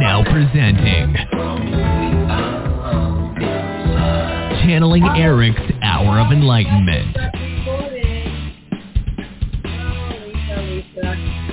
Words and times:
Now 0.00 0.22
presenting 0.24 1.14
Channeling 4.64 5.04
Erik's 5.16 5.60
Hour 5.82 6.20
of 6.20 6.32
Enlightenment. 6.32 7.16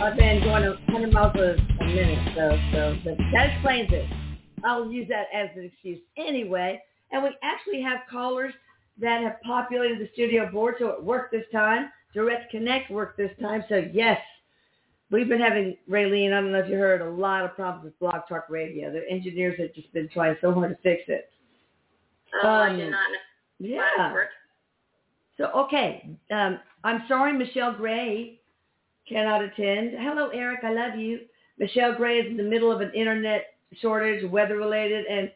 I've 0.01 0.17
been 0.17 0.41
going 0.43 0.63
100 0.63 1.13
miles 1.13 1.35
a, 1.35 1.57
minute, 1.85 2.35
so, 2.35 2.57
so 2.71 2.97
that 3.33 3.51
explains 3.51 3.89
it. 3.91 4.07
I'll 4.63 4.91
use 4.91 5.07
that 5.09 5.27
as 5.33 5.49
an 5.55 5.65
excuse 5.65 5.99
anyway. 6.17 6.81
And 7.11 7.23
we 7.23 7.29
actually 7.43 7.81
have 7.83 7.99
callers 8.09 8.53
that 8.99 9.21
have 9.21 9.41
populated 9.43 9.99
the 9.99 10.09
studio 10.13 10.49
board, 10.51 10.75
so 10.79 10.89
it 10.89 11.03
worked 11.03 11.31
this 11.31 11.45
time. 11.51 11.91
Direct 12.13 12.49
Connect 12.49 12.89
worked 12.89 13.17
this 13.17 13.31
time, 13.39 13.63
so 13.69 13.83
yes, 13.93 14.19
we've 15.11 15.29
been 15.29 15.39
having 15.39 15.77
Raylene. 15.89 16.33
I 16.33 16.41
don't 16.41 16.51
know 16.51 16.59
if 16.59 16.69
you 16.69 16.75
heard 16.75 17.01
a 17.01 17.09
lot 17.09 17.45
of 17.45 17.55
problems 17.55 17.85
with 17.85 17.99
Blog 17.99 18.27
Talk 18.27 18.45
Radio. 18.49 18.91
The 18.91 19.07
engineers 19.09 19.59
have 19.59 19.73
just 19.73 19.91
been 19.93 20.09
trying 20.09 20.35
so 20.41 20.53
hard 20.53 20.71
to 20.71 20.77
fix 20.81 21.03
it. 21.07 21.29
Oh, 22.43 22.47
um, 22.47 22.71
I 22.71 22.75
did 22.75 22.91
not 22.91 23.11
know. 23.11 23.17
Yeah. 23.59 24.13
So 25.37 25.45
okay, 25.65 26.09
um, 26.31 26.59
I'm 26.83 27.03
sorry, 27.07 27.33
Michelle 27.33 27.73
Gray 27.73 28.39
cannot 29.07 29.43
attend. 29.43 29.91
Hello, 29.99 30.29
Erik. 30.29 30.63
I 30.63 30.71
love 30.71 30.97
you. 30.97 31.19
Michelle 31.59 31.95
Gray 31.95 32.19
is 32.19 32.27
in 32.27 32.37
the 32.37 32.43
middle 32.43 32.71
of 32.71 32.81
an 32.81 32.91
internet 32.93 33.45
shortage, 33.81 34.29
weather 34.29 34.57
related, 34.57 35.05
and 35.05 35.31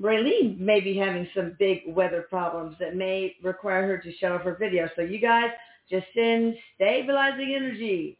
Raylene 0.00 0.58
may 0.58 0.80
be 0.80 0.96
having 0.96 1.28
some 1.34 1.56
big 1.58 1.80
weather 1.88 2.22
problems 2.28 2.76
that 2.80 2.96
may 2.96 3.36
require 3.42 3.86
her 3.86 3.98
to 3.98 4.16
shut 4.16 4.32
off 4.32 4.42
her 4.42 4.56
video. 4.58 4.88
So 4.96 5.02
you 5.02 5.20
guys 5.20 5.50
just 5.90 6.06
send 6.14 6.54
stabilizing 6.76 7.54
energy. 7.54 8.16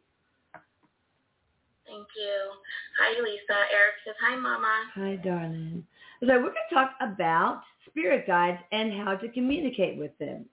Thank 1.90 2.06
you. 2.16 2.52
Hi, 3.00 3.20
Lisa. 3.20 3.58
Erik 3.74 3.94
says, 4.06 4.14
hi, 4.24 4.36
Mama. 4.36 4.84
Hi, 4.94 5.16
darling. 5.16 5.84
So 6.20 6.28
we're 6.28 6.40
going 6.40 6.52
to 6.68 6.74
talk 6.74 6.92
about 7.00 7.62
spirit 7.88 8.28
guides 8.28 8.58
and 8.70 8.92
how 8.92 9.16
to 9.16 9.28
communicate 9.28 9.98
with 9.98 10.12
them. 10.18 10.44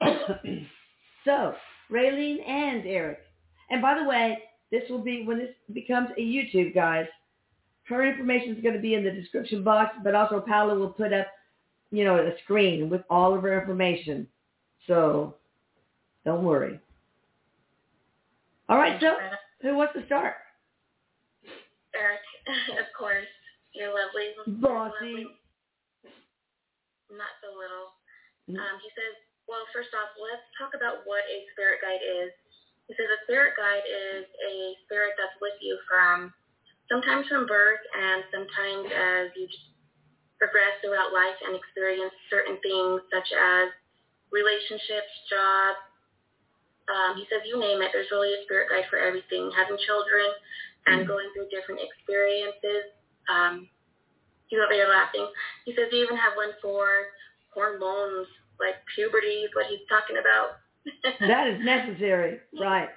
so, 1.24 1.54
Raylene 1.90 2.48
and 2.48 2.86
Erik. 2.86 3.18
And 3.70 3.82
by 3.82 3.98
the 3.98 4.04
way, 4.08 4.38
this 4.70 4.82
will 4.88 5.00
be 5.00 5.24
when 5.24 5.38
this 5.38 5.50
becomes 5.72 6.10
a 6.16 6.20
YouTube, 6.20 6.74
guys. 6.74 7.06
Her 7.84 8.06
information 8.06 8.54
is 8.54 8.62
going 8.62 8.76
to 8.76 8.80
be 8.80 8.94
in 8.94 9.02
the 9.02 9.10
description 9.10 9.64
box, 9.64 9.96
but 10.04 10.14
also 10.14 10.44
Paula 10.46 10.78
will 10.78 10.90
put 10.90 11.12
up, 11.12 11.26
you 11.90 12.04
know, 12.04 12.18
a 12.18 12.38
screen 12.44 12.88
with 12.88 13.02
all 13.10 13.34
of 13.34 13.42
her 13.42 13.60
information. 13.60 14.28
So 14.86 15.34
don't 16.24 16.44
worry. 16.44 16.78
All 18.68 18.78
right, 18.78 19.00
so 19.00 19.14
who 19.62 19.76
wants 19.76 19.94
to 19.94 20.06
start? 20.06 20.34
Erik, 22.02 22.26
of 22.82 22.90
course. 22.98 23.30
You're 23.70 23.94
lovely. 23.94 24.34
Bossy. 24.58 25.30
Not 27.08 27.32
so 27.38 27.54
little. 27.54 27.94
Mm-hmm. 28.50 28.58
Um, 28.58 28.76
he 28.82 28.90
says, 28.98 29.14
well, 29.46 29.62
first 29.70 29.94
off, 29.94 30.10
let's 30.18 30.44
talk 30.58 30.74
about 30.74 31.06
what 31.06 31.22
a 31.30 31.46
spirit 31.54 31.78
guide 31.78 32.02
is. 32.02 32.34
He 32.90 32.98
says 32.98 33.06
a 33.06 33.22
spirit 33.24 33.54
guide 33.54 33.86
is 33.86 34.26
a 34.26 34.74
spirit 34.84 35.14
that's 35.14 35.38
with 35.38 35.56
you 35.62 35.78
from 35.86 36.34
sometimes 36.90 37.24
from 37.30 37.46
birth 37.46 37.80
and 37.94 38.20
sometimes 38.28 38.90
as 38.90 39.32
you 39.38 39.46
progress 40.36 40.74
throughout 40.82 41.14
life 41.14 41.38
and 41.46 41.54
experience 41.54 42.12
certain 42.28 42.58
things 42.60 43.00
such 43.08 43.30
as 43.30 43.70
relationships, 44.34 45.12
jobs. 45.30 45.80
Um, 46.90 47.14
he 47.14 47.24
says 47.30 47.46
you 47.46 47.56
name 47.56 47.78
it, 47.80 47.94
there's 47.94 48.10
really 48.10 48.34
a 48.34 48.42
spirit 48.44 48.68
guide 48.68 48.90
for 48.90 48.98
everything. 48.98 49.48
Having 49.54 49.78
children 49.86 50.28
and 50.86 51.02
mm-hmm. 51.02 51.08
going 51.08 51.28
through 51.34 51.48
different 51.48 51.80
experiences. 51.80 52.90
Um, 53.30 53.68
he's 54.48 54.60
over 54.60 54.72
here 54.72 54.88
laughing. 54.88 55.26
He 55.64 55.72
says 55.72 55.88
you 55.92 56.04
even 56.04 56.16
have 56.16 56.34
one 56.36 56.52
for 56.60 57.12
hormones, 57.54 58.26
like 58.58 58.80
puberty 58.94 59.46
is 59.46 59.50
what 59.54 59.66
he's 59.66 59.84
talking 59.88 60.18
about. 60.18 60.60
that 61.28 61.46
is 61.46 61.62
necessary, 61.62 62.40
right. 62.58 62.88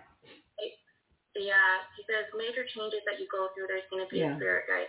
Yeah, 1.35 1.83
he 1.99 2.03
says 2.07 2.31
major 2.31 2.63
changes 2.63 3.03
that 3.05 3.19
you 3.19 3.27
go 3.27 3.51
through, 3.53 3.67
there's 3.67 3.83
going 3.91 4.07
to 4.07 4.09
be 4.09 4.23
yeah. 4.23 4.33
a 4.33 4.37
spirit 4.39 4.65
guide. 4.71 4.87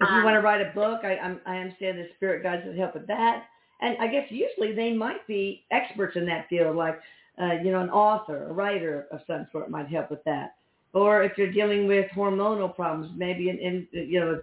If 0.00 0.08
you 0.08 0.24
want 0.24 0.34
to 0.34 0.38
um, 0.38 0.44
write 0.44 0.62
a 0.62 0.72
book, 0.72 1.00
I, 1.04 1.18
I'm, 1.18 1.40
I 1.44 1.58
understand 1.58 1.98
the 1.98 2.08
spirit 2.16 2.42
guides 2.42 2.62
would 2.64 2.78
help 2.78 2.94
with 2.94 3.06
that. 3.08 3.44
And 3.80 3.96
I 3.98 4.06
guess 4.06 4.26
usually 4.30 4.72
they 4.74 4.92
might 4.92 5.26
be 5.26 5.64
experts 5.70 6.16
in 6.16 6.24
that 6.26 6.48
field, 6.48 6.76
like, 6.76 6.98
uh, 7.40 7.54
you 7.62 7.70
know, 7.70 7.80
an 7.80 7.90
author, 7.90 8.48
a 8.48 8.52
writer 8.52 9.06
of 9.12 9.20
some 9.26 9.46
sort 9.52 9.70
might 9.70 9.88
help 9.88 10.10
with 10.10 10.22
that. 10.24 10.54
Or 10.98 11.22
if 11.22 11.32
you're 11.38 11.52
dealing 11.60 11.82
with 11.86 12.06
hormonal 12.16 12.74
problems, 12.74 13.08
maybe 13.16 13.44
in, 13.52 13.58
in 13.68 13.74
you 13.92 14.20
know, 14.20 14.40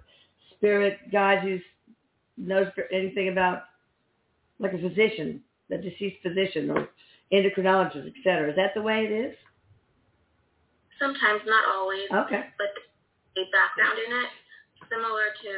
spirit 0.52 0.96
guide 1.12 1.42
who 1.46 1.60
knows 2.38 2.68
anything 3.00 3.28
about, 3.36 3.58
like 4.64 4.74
a 4.74 4.82
physician, 4.88 5.30
a 5.70 5.78
deceased 5.78 6.20
physician 6.24 6.70
or 6.74 6.82
endocrinologist, 7.36 8.08
et 8.08 8.20
cetera. 8.24 8.48
Is 8.52 8.56
that 8.56 8.72
the 8.76 8.86
way 8.90 8.98
it 9.08 9.12
is? 9.12 9.36
Sometimes, 10.98 11.42
not 11.46 11.66
always. 11.76 12.08
Okay. 12.24 12.44
But 12.62 12.72
a 13.36 13.44
background 13.52 13.98
in 14.06 14.12
it, 14.24 14.30
similar 14.88 15.28
to, 15.44 15.54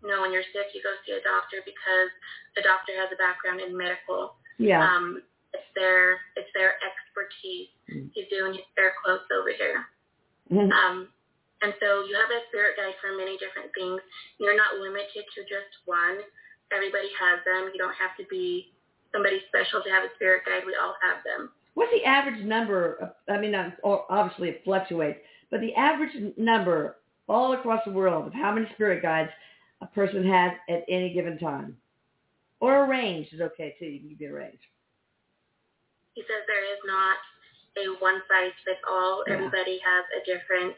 you 0.00 0.08
know, 0.08 0.22
when 0.22 0.32
you're 0.32 0.48
sick, 0.54 0.72
you 0.72 0.80
go 0.80 0.92
see 1.04 1.12
a 1.12 1.20
doctor 1.20 1.60
because 1.68 2.10
the 2.56 2.62
doctor 2.64 2.96
has 2.96 3.12
a 3.12 3.18
background 3.20 3.60
in 3.60 3.76
medical. 3.76 4.40
Yeah. 4.56 4.80
Um, 4.80 5.20
it's 5.52 5.70
their 5.76 6.16
it's 6.40 6.52
their 6.56 6.80
expertise. 6.80 7.68
Mm. 7.92 8.08
He's 8.16 8.28
doing 8.32 8.56
air 8.80 8.92
quotes 9.04 9.28
over 9.28 9.52
here. 9.52 9.84
Mm-hmm. 10.52 10.70
Um, 10.70 11.08
and 11.62 11.72
so 11.80 12.04
you 12.04 12.14
have 12.14 12.30
a 12.30 12.44
spirit 12.48 12.76
guide 12.76 12.94
for 13.00 13.16
many 13.16 13.38
different 13.38 13.72
things. 13.72 14.00
You're 14.38 14.56
not 14.56 14.76
limited 14.78 15.24
to 15.24 15.40
just 15.48 15.72
one. 15.86 16.20
Everybody 16.70 17.08
has 17.16 17.40
them. 17.46 17.70
You 17.72 17.78
don't 17.78 17.96
have 17.96 18.14
to 18.18 18.24
be 18.28 18.72
somebody 19.12 19.40
special 19.48 19.82
to 19.82 19.90
have 19.90 20.04
a 20.04 20.12
spirit 20.16 20.44
guide. 20.44 20.66
We 20.66 20.76
all 20.76 20.94
have 21.00 21.24
them. 21.24 21.50
What's 21.74 21.92
the 21.92 22.04
average 22.04 22.44
number? 22.44 22.94
Of, 23.00 23.10
I 23.28 23.38
mean, 23.38 23.54
obviously 23.84 24.48
it 24.50 24.62
fluctuates, 24.64 25.20
but 25.50 25.60
the 25.60 25.74
average 25.74 26.12
number 26.36 26.96
all 27.28 27.52
across 27.52 27.82
the 27.84 27.92
world 27.92 28.26
of 28.26 28.34
how 28.34 28.52
many 28.52 28.66
spirit 28.74 29.02
guides 29.02 29.30
a 29.80 29.86
person 29.86 30.26
has 30.26 30.52
at 30.68 30.84
any 30.88 31.12
given 31.12 31.38
time, 31.38 31.76
or 32.60 32.84
a 32.84 32.88
range 32.88 33.28
is 33.32 33.40
okay 33.40 33.74
too. 33.78 33.86
You 33.86 34.00
can 34.00 34.08
give 34.08 34.20
me 34.20 34.26
a 34.26 34.32
range. 34.32 34.60
He 36.14 36.22
says 36.22 36.44
there 36.46 36.64
is 36.64 36.80
not 36.86 37.16
a 37.76 38.02
one 38.02 38.20
size 38.28 38.56
fits 38.64 38.80
all. 38.88 39.24
Yeah. 39.26 39.34
Everybody 39.34 39.80
has 39.84 40.04
a 40.16 40.20
different 40.24 40.74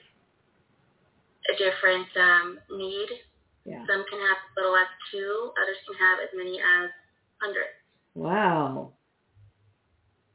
a 1.48 1.54
different 1.56 2.08
um, 2.16 2.58
need. 2.76 3.08
Yeah. 3.64 3.84
Some 3.86 4.04
can 4.08 4.20
have 4.20 4.38
as 4.38 4.52
little 4.56 4.76
as 4.76 4.88
two. 5.12 5.50
Others 5.62 5.76
can 5.86 5.96
have 5.96 6.18
as 6.20 6.28
many 6.34 6.58
as 6.58 6.90
hundreds. 7.40 7.76
Wow. 8.14 8.92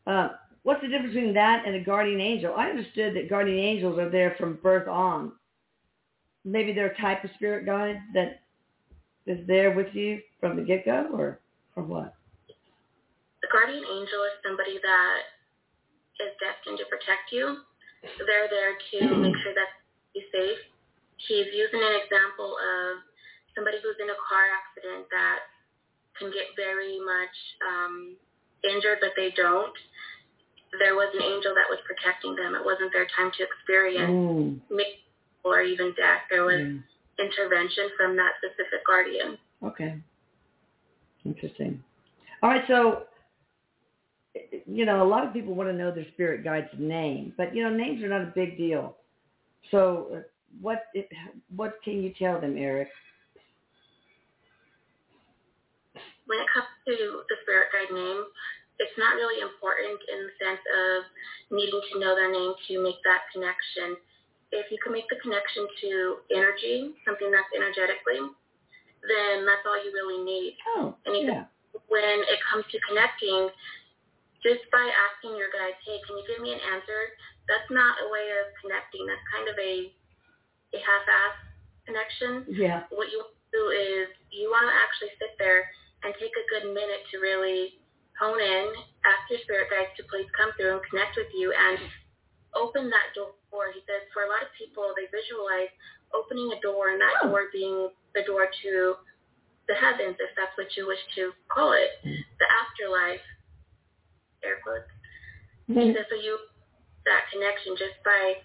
Uh, 0.05 0.29
what's 0.63 0.81
the 0.81 0.87
difference 0.87 1.13
between 1.13 1.33
that 1.33 1.65
and 1.65 1.75
a 1.75 1.83
guardian 1.83 2.21
angel? 2.21 2.53
I 2.55 2.69
understood 2.69 3.15
that 3.15 3.29
guardian 3.29 3.59
angels 3.59 3.99
are 3.99 4.09
there 4.09 4.35
from 4.39 4.59
birth 4.61 4.87
on. 4.87 5.31
Maybe 6.45 6.73
they're 6.73 6.91
a 6.91 7.01
type 7.01 7.23
of 7.23 7.29
spirit 7.35 7.65
guide 7.65 7.97
that 8.13 8.41
is 9.25 9.45
there 9.47 9.71
with 9.71 9.87
you 9.93 10.19
from 10.39 10.57
the 10.57 10.63
get-go 10.63 11.07
or, 11.13 11.39
or 11.75 11.83
what? 11.83 12.13
The 13.41 13.47
guardian 13.51 13.83
angel 13.83 14.23
is 14.23 14.35
somebody 14.43 14.79
that 14.81 15.19
is 16.23 16.33
destined 16.39 16.79
to 16.79 16.87
protect 16.87 17.31
you. 17.35 17.61
They're 18.01 18.49
there 18.49 18.73
to 18.75 18.97
make 19.23 19.35
sure 19.43 19.55
that 19.55 19.69
you're 20.15 20.27
safe. 20.31 20.61
He's 21.27 21.51
using 21.51 21.79
an 21.79 21.95
example 22.03 22.55
of 22.55 23.03
somebody 23.55 23.79
who's 23.83 23.99
in 23.99 24.09
a 24.09 24.19
car 24.23 24.47
accident 24.49 25.07
that 25.11 25.39
can 26.17 26.33
get 26.33 26.51
very 26.57 26.99
much 26.99 27.35
um, 27.63 28.15
injured, 28.63 28.99
but 28.99 29.15
they 29.15 29.31
don't 29.35 29.75
there 30.79 30.95
was 30.95 31.09
an 31.13 31.21
angel 31.21 31.53
that 31.53 31.69
was 31.69 31.79
protecting 31.85 32.35
them. 32.35 32.55
It 32.55 32.63
wasn't 32.65 32.91
their 32.93 33.07
time 33.13 33.31
to 33.37 33.41
experience 33.43 34.09
mm. 34.09 34.59
or 35.43 35.61
even 35.61 35.93
death. 35.93 36.25
There 36.29 36.45
was 36.45 36.61
mm. 36.61 36.81
intervention 37.19 37.89
from 37.97 38.15
that 38.17 38.33
specific 38.41 38.85
guardian. 38.85 39.37
Okay. 39.61 39.95
Interesting. 41.25 41.83
All 42.41 42.49
right, 42.49 42.63
so 42.67 43.03
you 44.65 44.85
know, 44.85 45.03
a 45.03 45.07
lot 45.07 45.25
of 45.25 45.33
people 45.33 45.55
want 45.55 45.69
to 45.69 45.75
know 45.75 45.91
their 45.91 46.07
spirit 46.13 46.43
guide's 46.43 46.69
name, 46.77 47.33
but 47.37 47.55
you 47.55 47.63
know, 47.63 47.69
names 47.69 48.03
are 48.03 48.09
not 48.09 48.21
a 48.21 48.31
big 48.35 48.57
deal. 48.57 48.95
So, 49.71 50.07
uh, 50.13 50.19
what 50.61 50.85
what 51.55 51.79
can 51.83 52.03
you 52.03 52.13
tell 52.17 52.39
them, 52.39 52.57
Erik? 52.57 52.89
When 56.25 56.39
it 56.39 56.47
comes 56.53 56.67
to 56.87 56.95
the 57.27 57.35
spirit 57.43 57.67
guide 57.73 57.93
name, 57.93 58.23
it's 58.79 58.97
not 58.97 59.15
really 59.15 59.41
important 59.41 59.99
in 60.07 60.19
the 60.23 60.33
sense 60.39 60.63
of 60.63 60.97
needing 61.51 61.81
to 61.93 61.99
know 61.99 62.15
their 62.15 62.31
name 62.31 62.53
to 62.69 62.81
make 62.81 63.01
that 63.03 63.27
connection. 63.33 63.97
If 64.53 64.69
you 64.69 64.77
can 64.81 64.93
make 64.93 65.09
the 65.09 65.17
connection 65.19 65.67
to 65.81 65.89
energy, 66.31 66.93
something 67.03 67.29
that's 67.33 67.49
energetically, 67.51 68.21
then 69.03 69.43
that's 69.43 69.65
all 69.65 69.77
you 69.81 69.91
really 69.91 70.23
need. 70.23 70.55
Oh, 70.77 70.95
and 71.05 71.27
yeah. 71.27 71.45
when 71.89 72.23
it 72.29 72.39
comes 72.47 72.63
to 72.71 72.77
connecting, 72.87 73.49
just 74.43 74.67
by 74.69 74.83
asking 74.83 75.39
your 75.39 75.49
guides, 75.49 75.79
hey, 75.87 76.03
can 76.03 76.19
you 76.19 76.25
give 76.27 76.43
me 76.43 76.51
an 76.51 76.61
answer 76.61 77.15
that's 77.47 77.67
not 77.71 77.99
a 77.99 78.07
way 78.07 78.25
of 78.39 78.55
connecting. 78.63 79.03
That's 79.07 79.27
kind 79.31 79.47
of 79.51 79.57
a 79.59 79.91
a 80.73 80.79
half-ass 80.81 81.37
connection. 81.85 82.49
Yeah. 82.49 82.89
What 82.89 83.13
you 83.13 83.21
do 83.53 83.63
is 83.69 84.09
you 84.33 84.49
want 84.49 84.65
to 84.65 84.73
actually 84.73 85.13
sit 85.21 85.37
there 85.37 85.69
and 86.01 86.09
take 86.17 86.33
a 86.33 86.45
good 86.49 86.73
minute 86.73 87.05
to 87.13 87.21
really 87.21 87.77
hone 88.17 88.41
in, 88.41 88.65
ask 89.05 89.21
your 89.29 89.37
spirit 89.45 89.69
guides 89.69 89.93
to 90.01 90.03
please 90.09 90.25
come 90.33 90.49
through 90.57 90.81
and 90.81 90.83
connect 90.89 91.13
with 91.13 91.29
you 91.37 91.53
and 91.53 91.77
open 92.57 92.89
that 92.89 93.13
door. 93.13 93.37
He 93.69 93.85
says 93.85 94.09
for 94.17 94.25
a 94.25 94.29
lot 94.33 94.41
of 94.41 94.49
people, 94.57 94.97
they 94.97 95.05
visualize 95.13 95.69
opening 96.09 96.49
a 96.57 96.59
door 96.65 96.89
and 96.89 96.97
that 96.97 97.21
oh. 97.21 97.29
door 97.29 97.53
being 97.53 97.93
the 98.17 98.25
door 98.25 98.49
to 98.49 98.97
the 99.69 99.77
heavens, 99.77 100.17
if 100.17 100.33
that's 100.33 100.57
what 100.57 100.73
you 100.73 100.89
wish 100.89 100.99
to 101.15 101.37
call 101.53 101.77
it, 101.77 101.93
the 102.01 102.47
afterlife, 102.49 103.21
air 104.43 104.59
quotes. 104.61 104.91
He 105.67 105.95
says 105.95 106.05
so 106.11 106.19
you 106.19 106.37
that 107.07 107.27
connection 107.31 107.75
just 107.79 107.99
by 108.03 108.39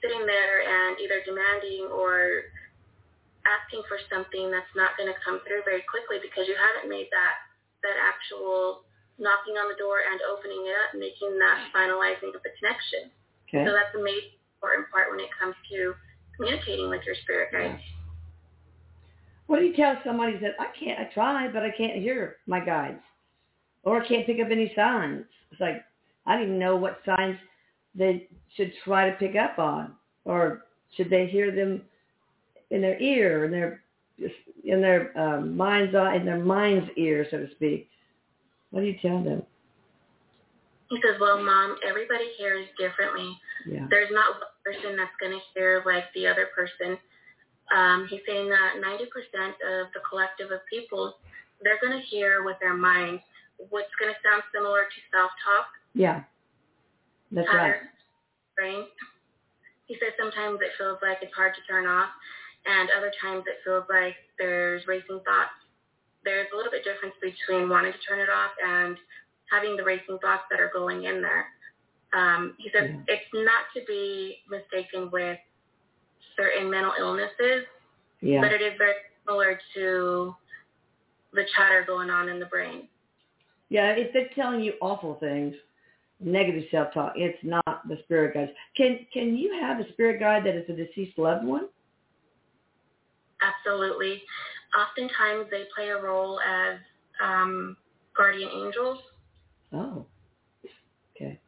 sitting 0.00 0.24
there 0.24 0.64
and 0.64 0.96
either 1.00 1.20
demanding 1.24 1.88
or 1.92 2.48
asking 3.44 3.84
for 3.88 4.00
something 4.08 4.52
that's 4.52 4.72
not 4.76 4.96
going 4.96 5.08
to 5.08 5.16
come 5.24 5.40
through 5.44 5.64
very 5.64 5.84
quickly 5.88 6.20
because 6.20 6.44
you 6.48 6.56
haven't 6.56 6.88
made 6.88 7.08
that 7.12 7.36
that 7.80 7.96
actual 7.96 8.84
knocking 9.16 9.56
on 9.56 9.68
the 9.68 9.76
door 9.80 10.04
and 10.04 10.20
opening 10.28 10.64
it 10.68 10.76
up, 10.84 10.96
making 10.96 11.36
that 11.40 11.72
finalizing 11.72 12.32
of 12.32 12.40
the 12.44 12.52
connection. 12.60 13.12
Okay. 13.48 13.64
So 13.64 13.72
that's 13.72 13.92
the 13.92 14.04
most 14.04 14.36
important 14.56 14.88
part 14.92 15.08
when 15.12 15.20
it 15.20 15.32
comes 15.36 15.56
to 15.72 15.96
communicating 16.36 16.88
with 16.88 17.04
your 17.04 17.16
spirit 17.24 17.52
guides. 17.52 17.80
What 19.48 19.60
do 19.60 19.64
you 19.66 19.74
tell 19.74 19.96
somebody 20.04 20.38
that 20.38 20.56
I 20.60 20.68
can't? 20.78 21.00
I 21.00 21.04
try, 21.12 21.48
but 21.48 21.64
I 21.64 21.70
can't 21.72 22.00
hear 22.00 22.36
my 22.46 22.60
guides, 22.60 23.02
or 23.84 24.02
I 24.02 24.06
can't 24.06 24.26
pick 24.26 24.40
up 24.40 24.50
any 24.50 24.72
signs. 24.74 25.24
It's 25.50 25.60
like 25.60 25.84
I 26.26 26.34
don't 26.34 26.44
even 26.44 26.58
know 26.58 26.76
what 26.76 27.00
signs 27.04 27.36
they 27.94 28.28
should 28.56 28.72
try 28.84 29.10
to 29.10 29.16
pick 29.16 29.36
up 29.36 29.58
on, 29.58 29.94
or 30.24 30.64
should 30.96 31.10
they 31.10 31.26
hear 31.26 31.54
them 31.54 31.82
in 32.70 32.80
their 32.80 32.98
ear, 33.00 33.44
in 33.44 33.50
their 33.50 33.82
in 34.64 34.80
their 34.80 35.18
um, 35.18 35.56
mind's 35.56 35.94
eye, 35.94 36.16
in 36.16 36.26
their 36.26 36.38
mind's 36.38 36.90
ear, 36.96 37.26
so 37.30 37.38
to 37.38 37.50
speak. 37.52 37.88
What 38.70 38.80
do 38.80 38.86
you 38.86 38.96
tell 39.00 39.22
them? 39.22 39.42
He 40.90 40.96
says, 40.96 41.20
well, 41.20 41.42
Mom, 41.42 41.76
everybody 41.88 42.24
hears 42.36 42.66
differently. 42.78 43.30
Yeah. 43.66 43.86
There's 43.90 44.10
not 44.10 44.34
one 44.34 44.50
person 44.64 44.96
that's 44.96 45.14
going 45.20 45.32
to 45.32 45.40
hear 45.54 45.82
like 45.86 46.04
the 46.14 46.26
other 46.26 46.48
person. 46.54 46.98
Um, 47.74 48.08
he's 48.10 48.20
saying 48.26 48.48
that 48.48 48.82
90% 48.82 49.06
of 49.06 49.92
the 49.94 50.00
collective 50.08 50.50
of 50.50 50.60
people, 50.68 51.14
they're 51.62 51.80
going 51.80 51.98
to 51.98 52.04
hear 52.06 52.42
with 52.44 52.56
their 52.60 52.74
mind 52.74 53.20
what's 53.68 53.92
going 54.00 54.12
to 54.12 54.18
sound 54.24 54.42
similar 54.54 54.88
to 54.88 54.98
self-talk. 55.12 55.66
Yeah. 55.94 56.24
That's 57.30 57.48
right. 57.52 57.84
Brain. 58.56 58.84
He 59.86 59.94
says 60.00 60.14
sometimes 60.18 60.60
it 60.62 60.72
feels 60.78 60.98
like 61.02 61.18
it's 61.20 61.34
hard 61.34 61.52
to 61.54 61.62
turn 61.70 61.86
off, 61.86 62.08
and 62.66 62.88
other 62.96 63.12
times 63.20 63.44
it 63.46 63.58
feels 63.64 63.84
like 63.90 64.14
there's 64.38 64.86
racing 64.86 65.20
thoughts. 65.26 65.54
There's 66.24 66.46
a 66.52 66.56
little 66.56 66.70
bit 66.70 66.84
difference 66.84 67.14
between 67.20 67.68
wanting 67.68 67.92
to 67.92 67.98
turn 68.06 68.20
it 68.20 68.28
off 68.30 68.52
and 68.64 68.96
having 69.50 69.76
the 69.76 69.84
racing 69.84 70.18
thoughts 70.22 70.44
that 70.50 70.60
are 70.60 70.70
going 70.72 71.04
in 71.04 71.22
there. 71.22 71.46
Um, 72.12 72.54
he 72.58 72.70
says 72.70 72.90
Yeah. 72.90 73.02
it's 73.14 73.30
not 73.32 73.64
to 73.74 73.84
be 73.86 74.42
mistaken 74.48 75.10
with 75.10 75.38
certain 76.36 76.70
mental 76.70 76.92
illnesses, 76.98 77.66
Yeah. 78.20 78.40
but 78.40 78.52
it 78.52 78.62
is 78.62 78.76
very 78.78 78.94
similar 79.26 79.58
to 79.74 80.36
the 81.32 81.44
chatter 81.56 81.82
going 81.86 82.10
on 82.10 82.28
in 82.28 82.38
the 82.38 82.46
brain. 82.46 82.88
Yeah, 83.70 83.92
if 83.92 84.12
they're 84.12 84.28
telling 84.34 84.60
you 84.60 84.74
awful 84.80 85.14
things, 85.20 85.54
negative 86.18 86.64
self-talk, 86.70 87.14
it's 87.16 87.38
not 87.42 87.88
the 87.88 87.98
spirit 88.04 88.34
guides. 88.34 88.50
Can 88.76 89.06
can 89.12 89.36
you 89.36 89.58
have 89.60 89.80
a 89.80 89.90
spirit 89.92 90.20
guide 90.20 90.44
that 90.44 90.56
is 90.56 90.68
a 90.68 90.72
deceased 90.72 91.18
loved 91.18 91.44
one? 91.44 91.68
Absolutely. 93.40 94.22
Oftentimes 94.78 95.48
they 95.50 95.64
play 95.74 95.88
a 95.88 96.00
role 96.00 96.40
as 96.40 96.78
um, 97.24 97.76
guardian 98.16 98.50
angels. 98.52 98.98
Oh, 99.72 100.04
okay. 101.16 101.40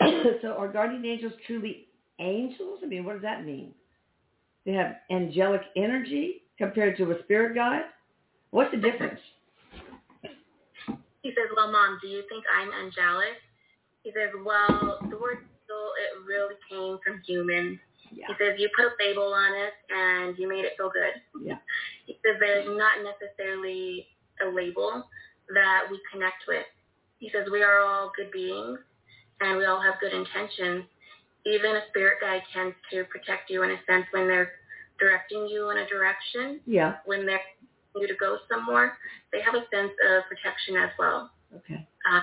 so 0.42 0.48
are 0.48 0.68
guardian 0.68 1.04
angels 1.04 1.32
truly 1.46 1.86
angels? 2.18 2.80
I 2.82 2.86
mean, 2.86 3.04
what 3.04 3.14
does 3.14 3.22
that 3.22 3.46
mean? 3.46 3.72
They 4.66 4.72
have 4.72 4.96
angelic 5.10 5.62
energy 5.76 6.42
compared 6.58 6.96
to 6.98 7.12
a 7.12 7.22
spirit 7.22 7.54
guide? 7.54 7.84
What's 8.50 8.72
the 8.72 8.76
difference? 8.76 9.20
He 11.22 11.30
says, 11.30 11.50
well, 11.56 11.70
Mom, 11.70 11.98
do 12.00 12.08
you 12.08 12.22
think 12.28 12.44
I'm 12.48 12.72
angelic? 12.72 13.36
He 14.02 14.10
says, 14.16 14.30
well, 14.44 14.98
the 15.10 15.16
word 15.20 15.44
angel, 15.44 15.84
it 16.00 16.24
really 16.26 16.56
came 16.70 16.98
from 17.04 17.20
humans. 17.26 17.78
Yeah. 18.10 18.26
He 18.28 18.34
says, 18.42 18.54
you 18.58 18.68
put 18.74 18.86
a 18.86 18.94
label 18.98 19.32
on 19.32 19.52
it 19.54 19.72
and 19.92 20.36
you 20.38 20.48
made 20.48 20.64
it 20.64 20.72
feel 20.76 20.90
good. 20.90 21.14
Yeah. 21.44 21.58
He 22.06 22.18
says, 22.26 22.40
there's 22.40 22.66
not 22.66 22.98
necessarily 23.06 24.04
a 24.42 24.50
label 24.50 25.04
that 25.54 25.82
we 25.90 26.00
connect 26.10 26.42
with. 26.48 26.66
He 27.18 27.30
says, 27.30 27.46
we 27.52 27.62
are 27.62 27.78
all 27.80 28.10
good 28.16 28.32
beings 28.32 28.80
and 29.40 29.58
we 29.58 29.64
all 29.64 29.80
have 29.80 30.00
good 30.00 30.12
intentions. 30.12 30.84
Even 31.46 31.76
a 31.76 31.82
spirit 31.88 32.18
guide 32.20 32.42
tends 32.52 32.74
to 32.90 33.04
protect 33.04 33.48
you 33.48 33.62
in 33.62 33.70
a 33.70 33.76
sense 33.86 34.06
when 34.10 34.26
they're 34.26 34.50
directing 34.98 35.46
you 35.46 35.70
in 35.70 35.78
a 35.78 35.86
direction, 35.86 36.60
Yeah. 36.66 36.96
when 37.04 37.26
they're 37.26 37.40
you 37.96 38.06
to 38.06 38.14
go 38.14 38.38
somewhere, 38.50 38.96
they 39.32 39.40
have 39.42 39.54
a 39.54 39.64
sense 39.74 39.92
of 40.08 40.22
protection 40.28 40.76
as 40.76 40.90
well. 40.98 41.30
Okay. 41.56 41.86
Uh, 42.10 42.20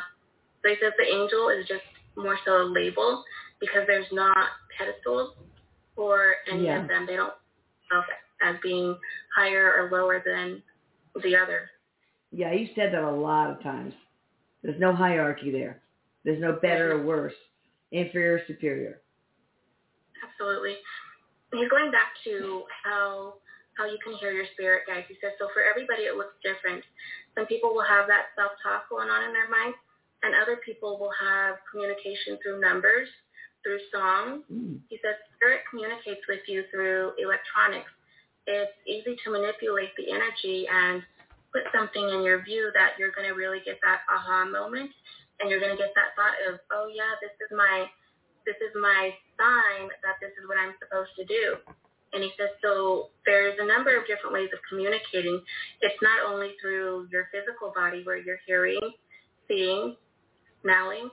so 0.64 0.70
he 0.70 0.76
says 0.82 0.94
the 0.98 1.06
angel 1.06 1.50
is 1.50 1.68
just 1.68 1.84
more 2.16 2.38
so 2.46 2.62
a 2.62 2.66
label 2.66 3.24
because 3.60 3.84
there's 3.88 4.08
not 4.12 4.38
pedestals 4.78 5.36
for 5.96 6.36
any 6.52 6.66
Yeah. 6.66 6.82
of 6.82 6.88
them. 6.88 7.06
They 7.06 7.16
don't 7.16 7.34
self 7.92 8.06
as 8.42 8.56
being 8.62 8.98
higher 9.36 9.74
or 9.78 9.90
lower 9.92 10.22
than 10.26 10.62
the 11.22 11.36
other. 11.36 11.70
Yeah, 12.32 12.52
you 12.54 12.68
said 12.76 12.94
that 12.94 13.04
a 13.04 13.12
lot 13.12 13.50
of 13.50 13.62
times. 13.64 13.94
There's 14.62 14.80
no 14.80 14.94
hierarchy 14.94 15.52
there. 15.52 15.82
There's 16.24 16.42
no 16.42 16.54
better 16.62 16.94
or 16.94 17.04
worse, 17.04 17.34
inferior, 17.92 18.42
superior. 18.48 19.02
Absolutely. 20.24 20.76
He's 21.54 21.70
going 21.70 21.92
back 21.92 22.10
to 22.26 22.64
how 22.84 23.36
how 23.78 23.86
you 23.86 24.02
can 24.02 24.18
hear 24.18 24.34
your 24.34 24.50
spirit 24.58 24.90
guides. 24.90 25.06
He 25.08 25.16
says, 25.22 25.38
so 25.38 25.48
for 25.54 25.62
everybody 25.62 26.10
it 26.10 26.18
looks 26.18 26.34
different. 26.42 26.82
Some 27.38 27.46
people 27.46 27.78
will 27.78 27.86
have 27.86 28.10
that 28.10 28.34
self-talk 28.34 28.90
going 28.90 29.08
on 29.08 29.24
in 29.24 29.32
their 29.32 29.48
mind, 29.48 29.78
and 30.26 30.34
other 30.34 30.58
people 30.66 30.98
will 30.98 31.14
have 31.14 31.62
communication 31.70 32.42
through 32.42 32.58
numbers, 32.58 33.06
through 33.62 33.78
songs. 33.94 34.42
Mm. 34.50 34.82
He 34.90 34.98
says 35.06 35.14
spirit 35.38 35.62
communicates 35.70 36.26
with 36.26 36.42
you 36.50 36.66
through 36.74 37.14
electronics. 37.22 37.94
It's 38.50 38.74
easy 38.90 39.14
to 39.22 39.28
manipulate 39.30 39.94
the 40.00 40.10
energy 40.10 40.66
and 40.66 41.06
put 41.54 41.70
something 41.70 42.02
in 42.02 42.26
your 42.26 42.42
view 42.42 42.74
that 42.74 42.98
you're 42.98 43.14
going 43.14 43.30
to 43.30 43.38
really 43.38 43.62
get 43.62 43.78
that 43.86 44.02
aha 44.10 44.50
moment, 44.50 44.90
and 45.40 45.52
you're 45.52 45.62
going 45.62 45.76
to 45.76 45.78
get 45.78 45.94
that 45.94 46.18
thought 46.18 46.36
of, 46.50 46.60
oh 46.74 46.90
yeah, 46.90 47.14
this 47.22 47.36
is 47.38 47.54
my 47.54 47.86
this 48.48 48.58
is 48.64 48.72
my 48.80 49.12
sign 49.36 49.92
that 50.02 50.16
this 50.24 50.32
is 50.40 50.48
what 50.48 50.58
I'm 50.58 50.74
supposed 50.80 51.12
to 51.20 51.26
do. 51.28 51.60
And 52.14 52.24
he 52.24 52.32
says, 52.40 52.50
so 52.64 53.10
there's 53.26 53.58
a 53.60 53.68
number 53.68 53.98
of 53.98 54.08
different 54.08 54.34
ways 54.34 54.50
of 54.54 54.60
communicating. 54.70 55.42
It's 55.82 56.02
not 56.02 56.32
only 56.32 56.56
through 56.62 57.08
your 57.12 57.28
physical 57.32 57.74
body 57.76 58.02
where 58.04 58.18
you're 58.18 58.40
hearing, 58.48 58.80
seeing, 59.48 59.96
smelling. 60.62 61.10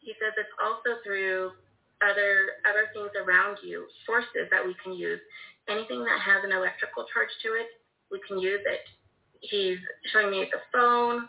He 0.00 0.12
says 0.16 0.32
it's 0.38 0.56
also 0.62 1.00
through 1.04 1.52
other 2.00 2.62
other 2.68 2.86
things 2.94 3.10
around 3.18 3.58
you, 3.62 3.86
sources 4.06 4.48
that 4.50 4.64
we 4.64 4.74
can 4.82 4.94
use. 4.94 5.20
Anything 5.68 6.04
that 6.04 6.20
has 6.20 6.44
an 6.44 6.52
electrical 6.52 7.04
charge 7.12 7.28
to 7.42 7.48
it, 7.58 7.66
we 8.10 8.20
can 8.26 8.38
use 8.38 8.60
it. 8.64 8.80
He's 9.40 9.78
showing 10.12 10.30
me 10.30 10.48
the 10.50 10.58
phone, 10.72 11.28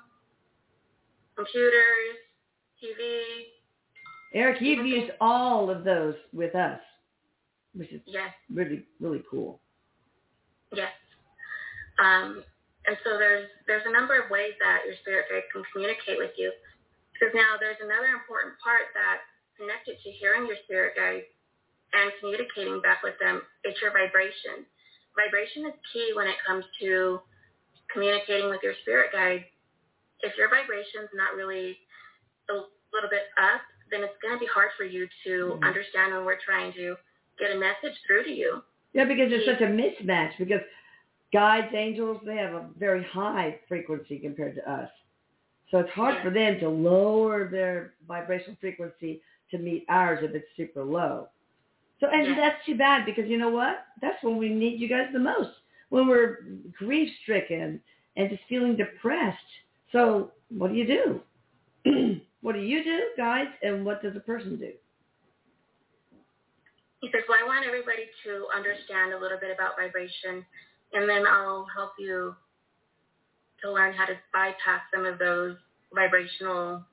computers, 1.35 2.17
TV. 2.81 3.21
Erik, 4.33 4.61
you've 4.61 4.85
used 4.85 5.11
all 5.19 5.69
of 5.69 5.83
those 5.83 6.15
with 6.33 6.55
us, 6.55 6.79
which 7.79 7.91
is 7.95 8.01
Yes, 8.05 8.35
really, 8.51 8.83
really 8.99 9.23
cool. 9.31 9.61
Yes. 10.75 10.91
Um, 12.03 12.43
and 12.85 12.97
so 13.07 13.15
there's 13.17 13.47
there's 13.67 13.87
a 13.87 13.93
number 13.95 14.19
of 14.19 14.29
ways 14.29 14.51
that 14.59 14.83
your 14.85 14.95
spirit 15.01 15.25
guide 15.31 15.47
can 15.55 15.63
communicate 15.71 16.19
with 16.19 16.35
you. 16.37 16.51
Because 17.15 17.31
now 17.35 17.55
there's 17.59 17.79
another 17.83 18.11
important 18.15 18.55
part 18.59 18.91
that 18.95 19.23
connected 19.59 19.95
to 20.03 20.09
hearing 20.19 20.47
your 20.47 20.55
spirit 20.67 20.95
guide 20.95 21.23
and 21.95 22.11
communicating 22.19 22.79
back 22.83 23.03
with 23.03 23.15
them. 23.19 23.41
It's 23.63 23.79
your 23.81 23.91
vibration. 23.91 24.63
Vibration 25.15 25.67
is 25.67 25.75
key 25.91 26.11
when 26.15 26.27
it 26.27 26.39
comes 26.47 26.63
to 26.79 27.19
communicating 27.91 28.47
with 28.47 28.63
your 28.63 28.75
spirit 28.83 29.11
guide. 29.11 29.43
If 30.23 30.35
your 30.37 30.47
vibration's 30.47 31.11
not 31.15 31.35
really 31.35 31.75
a 32.47 32.55
little 32.95 33.11
bit 33.11 33.27
up, 33.35 33.59
then 33.91 34.03
it's 34.03 34.15
going 34.23 34.31
to 34.35 34.39
be 34.39 34.47
hard 34.47 34.71
for 34.77 34.85
you 34.85 35.09
to 35.25 35.59
Mhm. 35.59 35.63
understand 35.67 36.13
when 36.13 36.23
we're 36.23 36.39
trying 36.39 36.71
to 36.73 36.95
get 37.39 37.55
a 37.55 37.59
message 37.59 37.97
through 38.05 38.23
to 38.23 38.31
you. 38.31 38.61
Yeah, 38.93 39.05
because 39.05 39.29
there's 39.29 39.45
such 39.45 39.61
a 39.61 39.65
mismatch. 39.65 40.31
Because 40.37 40.61
guides, 41.31 41.73
angels, 41.73 42.19
they 42.25 42.35
have 42.37 42.53
a 42.53 42.69
very 42.77 43.03
high 43.03 43.59
frequency 43.67 44.19
compared 44.19 44.55
to 44.55 44.71
us. 44.71 44.89
So 45.71 45.79
it's 45.79 45.91
hard 45.91 46.15
Yeah. 46.15 46.23
for 46.23 46.29
them 46.31 46.59
to 46.59 46.69
lower 46.69 47.47
their 47.47 47.93
vibrational 48.07 48.57
frequency 48.59 49.21
to 49.51 49.57
meet 49.59 49.85
ours 49.89 50.23
if 50.23 50.33
it's 50.33 50.47
super 50.55 50.83
low. 50.83 51.29
So 51.99 52.07
and 52.07 52.27
Yeah. 52.27 52.35
that's 52.35 52.65
too 52.65 52.75
bad 52.75 53.05
because 53.05 53.27
you 53.29 53.37
know 53.37 53.49
what? 53.49 53.85
That's 54.01 54.21
when 54.23 54.37
we 54.37 54.49
need 54.49 54.79
you 54.79 54.87
guys 54.87 55.11
the 55.13 55.19
most. 55.19 55.51
When 55.89 56.07
we're 56.07 56.43
grief 56.77 57.13
stricken 57.21 57.81
and 58.15 58.29
just 58.29 58.43
feeling 58.45 58.75
depressed. 58.75 59.37
So 59.91 60.31
what 60.49 60.71
do 60.71 60.75
you 60.77 60.85
do? 60.85 62.21
what 62.41 62.53
do 62.53 62.61
you 62.61 62.83
do, 62.83 63.09
guys? 63.17 63.47
And 63.63 63.85
what 63.85 64.01
does 64.01 64.15
a 64.15 64.19
person 64.19 64.57
do? 64.57 64.73
He 67.01 67.07
says, 67.13 67.23
well, 67.29 67.39
I 67.41 67.47
want 67.47 67.65
everybody 67.65 68.11
to 68.25 68.47
understand 68.55 69.13
a 69.13 69.19
little 69.19 69.39
bit 69.39 69.51
about 69.55 69.77
vibration, 69.77 70.43
and 70.93 71.07
then 71.07 71.25
I'll 71.25 71.65
help 71.73 71.93
you 71.97 72.35
to 73.63 73.71
learn 73.71 73.93
how 73.93 74.05
to 74.05 74.15
bypass 74.33 74.81
some 74.93 75.05
of 75.05 75.19
those 75.19 75.55
vibrational 75.93 76.83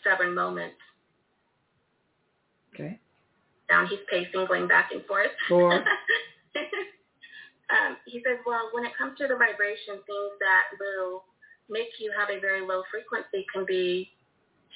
stubborn 0.00 0.34
moments. 0.34 0.76
Okay. 2.74 2.98
Down, 3.68 3.86
he's 3.88 4.00
pacing, 4.10 4.46
going 4.46 4.68
back 4.68 4.90
and 4.92 5.04
forth. 5.06 5.32
Four. 5.48 5.72
um, 7.72 7.96
he 8.06 8.22
says, 8.24 8.38
well, 8.46 8.70
when 8.72 8.84
it 8.84 8.92
comes 8.96 9.18
to 9.18 9.26
the 9.26 9.34
vibration, 9.34 10.00
things 10.06 10.32
that 10.40 10.64
will 10.78 11.24
make 11.68 11.88
you 11.98 12.12
have 12.16 12.30
a 12.30 12.40
very 12.40 12.60
low 12.60 12.82
frequency 12.90 13.44
can 13.52 13.64
be 13.66 14.08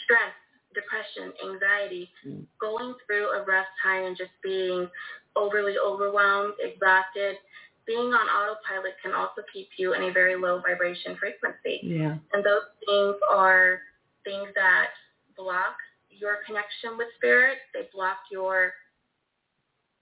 stress, 0.04 0.34
depression, 0.74 1.32
anxiety, 1.44 2.10
Mm. 2.24 2.46
going 2.58 2.94
through 3.06 3.30
a 3.30 3.42
rough 3.42 3.66
time 3.82 4.04
and 4.04 4.16
just 4.16 4.30
being 4.42 4.90
overly 5.36 5.78
overwhelmed, 5.78 6.54
exhausted. 6.60 7.38
Being 7.86 8.12
on 8.14 8.28
autopilot 8.28 8.94
can 9.02 9.12
also 9.12 9.42
keep 9.52 9.68
you 9.76 9.94
in 9.94 10.04
a 10.04 10.12
very 10.12 10.36
low 10.36 10.60
vibration 10.60 11.16
frequency. 11.16 11.80
Yeah. 11.82 12.16
And 12.32 12.44
those 12.44 12.62
things 12.86 13.16
are 13.28 13.82
things 14.24 14.48
that 14.54 14.90
block 15.36 15.76
your 16.10 16.38
connection 16.46 16.96
with 16.98 17.08
spirit. 17.16 17.58
They 17.72 17.88
block 17.92 18.18
your 18.30 18.74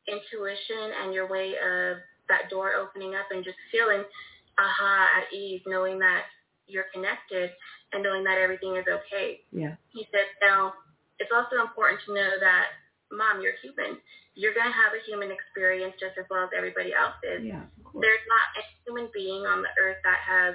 intuition 0.06 0.92
and 1.02 1.14
your 1.14 1.28
way 1.28 1.56
of 1.58 1.98
that 2.28 2.50
door 2.50 2.74
opening 2.74 3.14
up 3.14 3.26
and 3.30 3.44
just 3.44 3.56
feeling 3.70 4.04
aha 4.58 5.08
at 5.18 5.32
ease, 5.32 5.62
knowing 5.66 5.98
that 6.00 6.24
you're 6.68 6.92
connected 6.92 7.50
and 7.92 8.02
knowing 8.02 8.24
that 8.24 8.38
everything 8.38 8.76
is 8.76 8.86
okay. 8.86 9.40
Yeah. 9.52 9.74
He 9.90 10.06
said, 10.12 10.28
now, 10.40 10.74
it's 11.18 11.32
also 11.34 11.64
important 11.64 12.00
to 12.06 12.14
know 12.14 12.38
that, 12.40 12.78
mom, 13.10 13.40
you're 13.40 13.58
human. 13.64 13.98
You're 14.38 14.54
going 14.54 14.70
to 14.70 14.76
have 14.76 14.94
a 14.94 15.02
human 15.02 15.34
experience 15.34 15.98
just 15.98 16.14
as 16.14 16.28
well 16.30 16.44
as 16.44 16.54
everybody 16.54 16.94
else 16.94 17.18
is. 17.26 17.42
Yeah. 17.42 17.66
There's 17.96 18.26
not 18.30 18.46
a 18.54 18.62
human 18.86 19.10
being 19.10 19.48
on 19.48 19.64
the 19.64 19.72
earth 19.80 19.98
that 20.04 20.20
has 20.22 20.54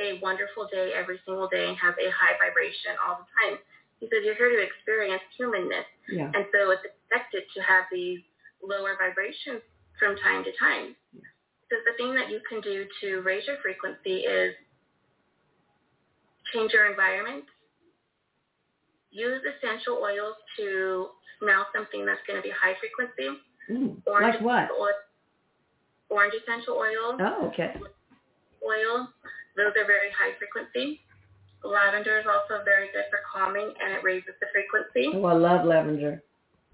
a 0.00 0.18
wonderful 0.24 0.66
day 0.72 0.96
every 0.96 1.20
single 1.28 1.46
day 1.46 1.68
and 1.68 1.76
has 1.78 1.94
a 2.00 2.08
high 2.10 2.34
vibration 2.40 2.96
all 2.98 3.22
the 3.22 3.28
time. 3.38 3.60
He 4.00 4.10
says 4.10 4.26
you're 4.26 4.34
here 4.34 4.50
to 4.50 4.58
experience 4.58 5.22
humanness. 5.38 5.86
Yeah. 6.10 6.32
And 6.34 6.48
so 6.50 6.74
it's 6.74 6.82
expected 6.82 7.46
to 7.54 7.60
have 7.62 7.86
these 7.92 8.18
lower 8.58 8.98
vibrations 8.98 9.62
from 10.00 10.16
time 10.18 10.42
to 10.42 10.50
time. 10.58 10.96
Yeah. 11.14 11.28
So 11.70 11.78
the 11.86 11.94
thing 11.94 12.16
that 12.18 12.26
you 12.26 12.40
can 12.48 12.60
do 12.60 12.84
to 13.00 13.22
raise 13.22 13.46
your 13.46 13.62
frequency 13.62 14.26
is 14.26 14.58
change 16.52 16.72
your 16.72 16.86
environment, 16.86 17.44
use 19.10 19.40
essential 19.44 20.00
oils 20.02 20.36
to 20.58 21.08
smell 21.38 21.66
something 21.74 22.06
that's 22.06 22.20
going 22.26 22.40
to 22.40 22.42
be 22.42 22.52
high 22.52 22.74
frequency. 22.80 23.38
Mm. 23.70 24.00
Orange 24.06 24.36
Like 24.40 24.44
what? 24.44 24.68
Oil, 24.72 24.96
orange 26.10 26.34
essential 26.34 26.74
oil, 26.74 27.16
Oh, 27.20 27.48
okay. 27.52 27.74
oil, 28.64 29.08
those 29.56 29.72
are 29.76 29.86
very 29.86 30.10
high 30.16 30.32
frequency. 30.38 31.00
Lavender 31.64 32.18
is 32.18 32.26
also 32.26 32.64
very 32.64 32.90
good 32.90 33.06
for 33.10 33.22
calming 33.22 33.70
and 33.78 33.94
it 33.94 34.02
raises 34.02 34.34
the 34.40 34.48
frequency. 34.50 35.14
Oh, 35.14 35.24
I 35.26 35.34
love 35.34 35.64
lavender. 35.64 36.22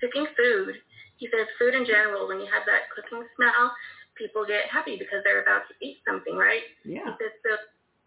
Cooking 0.00 0.26
food, 0.36 0.74
he 1.16 1.28
says 1.28 1.46
food 1.58 1.74
in 1.74 1.84
general, 1.84 2.28
when 2.28 2.38
you 2.40 2.46
have 2.48 2.64
that 2.64 2.88
cooking 2.94 3.26
smell, 3.36 3.74
people 4.16 4.46
get 4.46 4.70
happy 4.70 4.96
because 4.96 5.20
they're 5.24 5.42
about 5.42 5.68
to 5.68 5.74
eat 5.84 5.98
something, 6.06 6.36
right? 6.36 6.62
Yeah. 6.84 7.04
He 7.04 7.10
says 7.20 7.34
so 7.44 7.52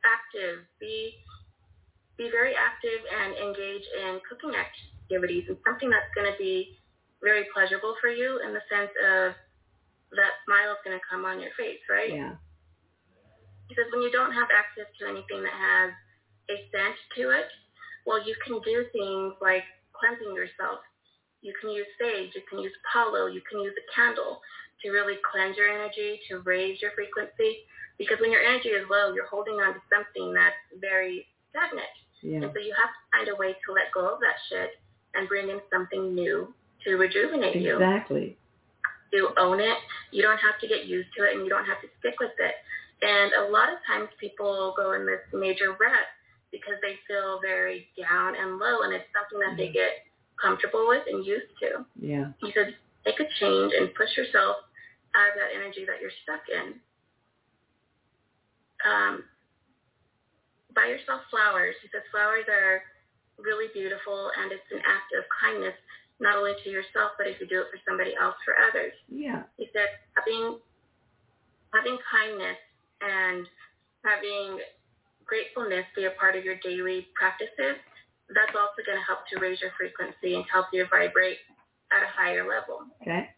active, 0.07 0.65
be 0.79 1.13
be 2.17 2.29
very 2.29 2.53
active 2.55 3.01
and 3.07 3.35
engage 3.35 3.85
in 4.01 4.19
cooking 4.27 4.53
activities 4.53 5.45
and 5.47 5.57
something 5.65 5.89
that's 5.89 6.11
going 6.15 6.29
to 6.29 6.37
be 6.37 6.77
very 7.21 7.45
pleasurable 7.53 7.95
for 8.01 8.09
you 8.09 8.41
in 8.45 8.53
the 8.53 8.63
sense 8.67 8.91
of 8.99 9.33
that 10.17 10.33
smile 10.43 10.75
is 10.75 10.81
going 10.83 10.97
to 10.97 11.05
come 11.07 11.23
on 11.23 11.39
your 11.39 11.53
face, 11.55 11.81
right? 11.87 12.11
Yeah. 12.11 12.35
He 13.69 13.75
says 13.79 13.87
when 13.93 14.03
you 14.03 14.11
don't 14.11 14.35
have 14.35 14.51
access 14.51 14.89
to 14.99 15.07
anything 15.07 15.39
that 15.47 15.55
has 15.55 15.95
a 16.51 16.55
scent 16.73 16.97
to 17.15 17.31
it, 17.31 17.47
well, 18.03 18.19
you 18.19 18.35
can 18.43 18.59
do 18.65 18.83
things 18.91 19.37
like 19.39 19.63
cleansing 19.95 20.35
yourself. 20.35 20.83
You 21.39 21.53
can 21.61 21.71
use 21.71 21.87
sage, 21.97 22.35
you 22.35 22.43
can 22.49 22.59
use 22.59 22.73
palo, 22.91 23.31
you 23.31 23.41
can 23.47 23.61
use 23.61 23.73
a 23.73 23.85
candle 23.95 24.41
to 24.83 24.91
really 24.91 25.17
cleanse 25.23 25.55
your 25.57 25.69
energy, 25.69 26.19
to 26.29 26.41
raise 26.43 26.81
your 26.81 26.91
frequency. 26.91 27.63
Because 27.97 28.17
when 28.19 28.33
your 28.33 28.41
energy 28.41 28.69
is 28.69 28.85
low, 28.89 29.13
you're 29.13 29.29
holding 29.29 29.61
on 29.61 29.73
to 29.73 29.81
something 29.87 30.33
that's 30.33 30.57
very 30.81 31.30
stagnant. 31.51 31.93
Yeah. 32.23 32.47
And 32.47 32.51
so 32.53 32.59
you 32.59 32.73
have 32.73 32.89
to 32.89 33.01
find 33.11 33.27
a 33.29 33.35
way 33.37 33.53
to 33.53 33.67
let 33.73 33.91
go 33.93 34.07
of 34.07 34.19
that 34.21 34.37
shit 34.49 34.81
and 35.13 35.27
bring 35.27 35.49
in 35.49 35.59
something 35.71 36.15
new 36.15 36.53
to 36.85 36.95
rejuvenate 36.95 37.55
you 37.55 37.75
Exactly. 37.75 38.37
you 39.11 39.29
own 39.37 39.59
it. 39.59 39.77
You 40.11 40.21
don't 40.23 40.39
have 40.39 40.57
to 40.61 40.67
get 40.67 40.85
used 40.85 41.09
to 41.17 41.25
it 41.25 41.35
and 41.35 41.43
you 41.43 41.49
don't 41.49 41.65
have 41.65 41.81
to 41.81 41.89
stick 41.99 42.15
with 42.19 42.33
it. 42.39 42.55
And 43.01 43.33
a 43.33 43.51
lot 43.51 43.69
of 43.69 43.79
times 43.85 44.09
people 44.19 44.73
go 44.77 44.93
in 44.93 45.05
this 45.05 45.21
major 45.33 45.71
rut 45.71 46.07
because 46.51 46.75
they 46.81 46.95
feel 47.07 47.39
very 47.41 47.87
down 47.99 48.35
and 48.35 48.57
low 48.57 48.81
and 48.83 48.93
it's 48.93 49.05
something 49.13 49.39
that 49.41 49.57
they 49.57 49.71
get 49.71 50.05
comfortable 50.41 50.85
with 50.87 51.03
and 51.07 51.25
used 51.25 51.49
to. 51.61 51.85
Yeah. 51.99 52.31
He 52.39 52.51
said, 52.53 52.75
make 53.05 53.19
a 53.19 53.25
change 53.39 53.73
and 53.77 53.93
push 53.95 54.15
yourself 54.15 54.57
out 55.15 55.29
of 55.29 55.35
that 55.35 55.51
energy 55.55 55.85
that 55.85 55.99
you're 56.01 56.13
stuck 56.23 56.41
in. 56.49 56.77
Um, 58.85 59.23
yourself 60.91 61.23
flowers. 61.31 61.75
He 61.81 61.87
says 61.95 62.03
flowers 62.11 62.45
are 62.51 62.83
really 63.39 63.71
beautiful 63.73 64.29
and 64.37 64.51
it's 64.51 64.67
an 64.75 64.83
act 64.83 65.09
of 65.17 65.23
kindness, 65.39 65.73
not 66.19 66.35
only 66.37 66.53
to 66.63 66.69
yourself, 66.69 67.15
but 67.17 67.25
if 67.31 67.39
you 67.39 67.47
do 67.47 67.63
it 67.63 67.71
for 67.71 67.79
somebody 67.87 68.13
else, 68.19 68.35
for 68.43 68.53
others 68.59 68.93
Yeah. 69.09 69.43
he 69.57 69.71
said 69.73 69.89
having 70.19 70.59
having 71.73 71.97
kindness 72.11 72.59
and 72.99 73.47
having 74.03 74.59
gratefulness 75.25 75.85
be 75.95 76.05
a 76.05 76.11
part 76.19 76.35
of 76.35 76.43
your 76.43 76.59
daily 76.59 77.07
practices, 77.15 77.79
that's 78.35 78.51
also 78.55 78.83
going 78.85 78.99
to 78.99 79.05
help 79.07 79.23
to 79.31 79.39
raise 79.39 79.59
your 79.63 79.71
frequency 79.79 80.35
and 80.35 80.43
help 80.51 80.67
you 80.73 80.85
vibrate 80.91 81.39
at 81.91 82.03
a 82.03 82.11
higher 82.11 82.43
level. 82.47 82.83
Okay. 83.01 83.29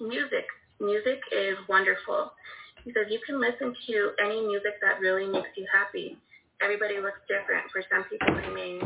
Music. 0.00 0.46
Music 0.80 1.20
is 1.30 1.56
wonderful. 1.68 2.32
He 2.84 2.92
says 2.92 3.06
you 3.10 3.20
can 3.26 3.40
listen 3.40 3.74
to 3.88 4.10
any 4.24 4.40
music 4.46 4.74
that 4.82 5.00
really 5.00 5.26
makes 5.28 5.50
you 5.56 5.66
happy. 5.72 6.16
Everybody 6.62 6.96
looks 7.00 7.20
different. 7.28 7.70
For 7.72 7.82
some 7.92 8.04
people, 8.04 8.34
they 8.36 8.48
may 8.52 8.80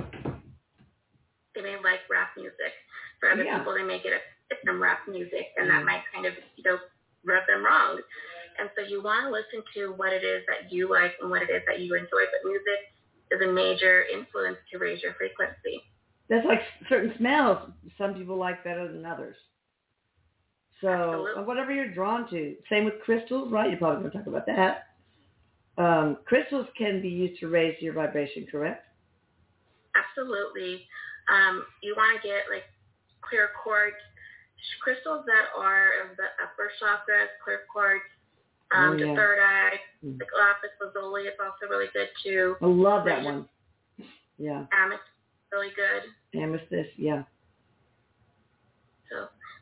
they 1.55 1.63
may 1.63 1.77
like 1.83 2.01
rap 2.11 2.31
music. 2.37 2.75
For 3.21 3.31
other 3.31 3.45
Yeah. 3.45 3.59
people, 3.59 3.75
they 3.75 3.83
may 3.85 4.01
get 4.01 4.13
a 4.15 4.21
some 4.67 4.81
rap 4.83 5.01
music, 5.09 5.47
and 5.57 5.69
that 5.71 5.83
Mm. 5.83 5.87
might 5.87 6.05
kind 6.13 6.27
of 6.27 6.35
you 6.57 6.63
know 6.65 6.79
rub 7.25 7.47
them 7.47 7.65
wrong. 7.65 8.01
And 8.59 8.71
so 8.77 8.83
you 8.83 9.03
want 9.03 9.25
to 9.25 9.31
listen 9.31 9.63
to 9.75 9.93
what 9.93 10.13
it 10.13 10.23
is 10.25 10.45
that 10.47 10.71
you 10.73 10.89
like 10.89 11.15
and 11.21 11.31
what 11.31 11.43
it 11.43 11.51
is 11.51 11.63
that 11.67 11.81
you 11.81 11.95
enjoy. 11.95 12.25
But 12.31 12.45
music 12.45 12.81
is 13.33 13.41
a 13.41 13.47
major 13.47 14.05
influence 14.05 14.59
to 14.71 14.79
raise 14.79 15.03
your 15.03 15.15
frequency. 15.15 15.83
That's 16.29 16.47
like 16.47 16.63
certain 16.89 17.15
smells 17.19 17.59
some 17.99 18.15
people 18.15 18.37
like 18.37 18.63
better 18.65 18.87
than 18.91 19.05
others. 19.07 19.37
So 20.85 20.91
Absolutely. 20.91 21.45
whatever 21.45 21.73
you're 21.73 21.95
drawn 21.95 22.29
to. 22.29 22.55
Same 22.69 22.85
with 22.85 23.01
crystals, 23.07 23.51
right? 23.51 23.71
You're 23.71 23.79
probably 23.79 24.01
going 24.03 24.13
to 24.13 24.19
talk 24.19 24.27
about 24.27 24.45
that. 24.45 24.89
Um, 25.79 26.19
crystals 26.27 26.67
can 26.77 27.01
be 27.01 27.09
used 27.09 27.41
to 27.41 27.49
raise 27.49 27.81
your 27.81 27.95
vibration, 27.95 28.47
correct? 28.53 28.85
Absolutely. 29.97 30.85
Um, 31.33 31.65
you 31.83 31.95
want 31.97 32.21
to 32.21 32.29
get 32.29 32.45
like 32.53 32.65
clear 33.23 33.49
quartz 33.63 33.97
crystals 34.83 35.25
that 35.27 35.57
are 35.59 36.05
of 36.05 36.17
the 36.17 36.25
upper 36.43 36.71
chakras, 36.81 37.29
clear 37.43 37.61
quartz, 37.73 38.05
um, 38.75 38.91
Oh, 38.91 38.93
yeah. 38.93 39.07
the 39.07 39.15
third 39.15 39.39
eye, 39.41 39.81
Mm. 40.05 40.21
like 40.21 40.29
lapis 40.37 40.71
lazuli. 40.81 41.23
It's 41.29 41.41
also 41.41 41.67
really 41.71 41.89
good 41.95 42.09
too. 42.23 42.57
I 42.61 42.67
love 42.67 43.05
that 43.07 43.25
one. 43.25 43.49
Yeah. 44.37 44.67
Amethyst, 44.73 45.09
really 45.51 45.71
good. 45.77 46.03
Amethyst, 46.39 46.99
yeah. 46.99 47.23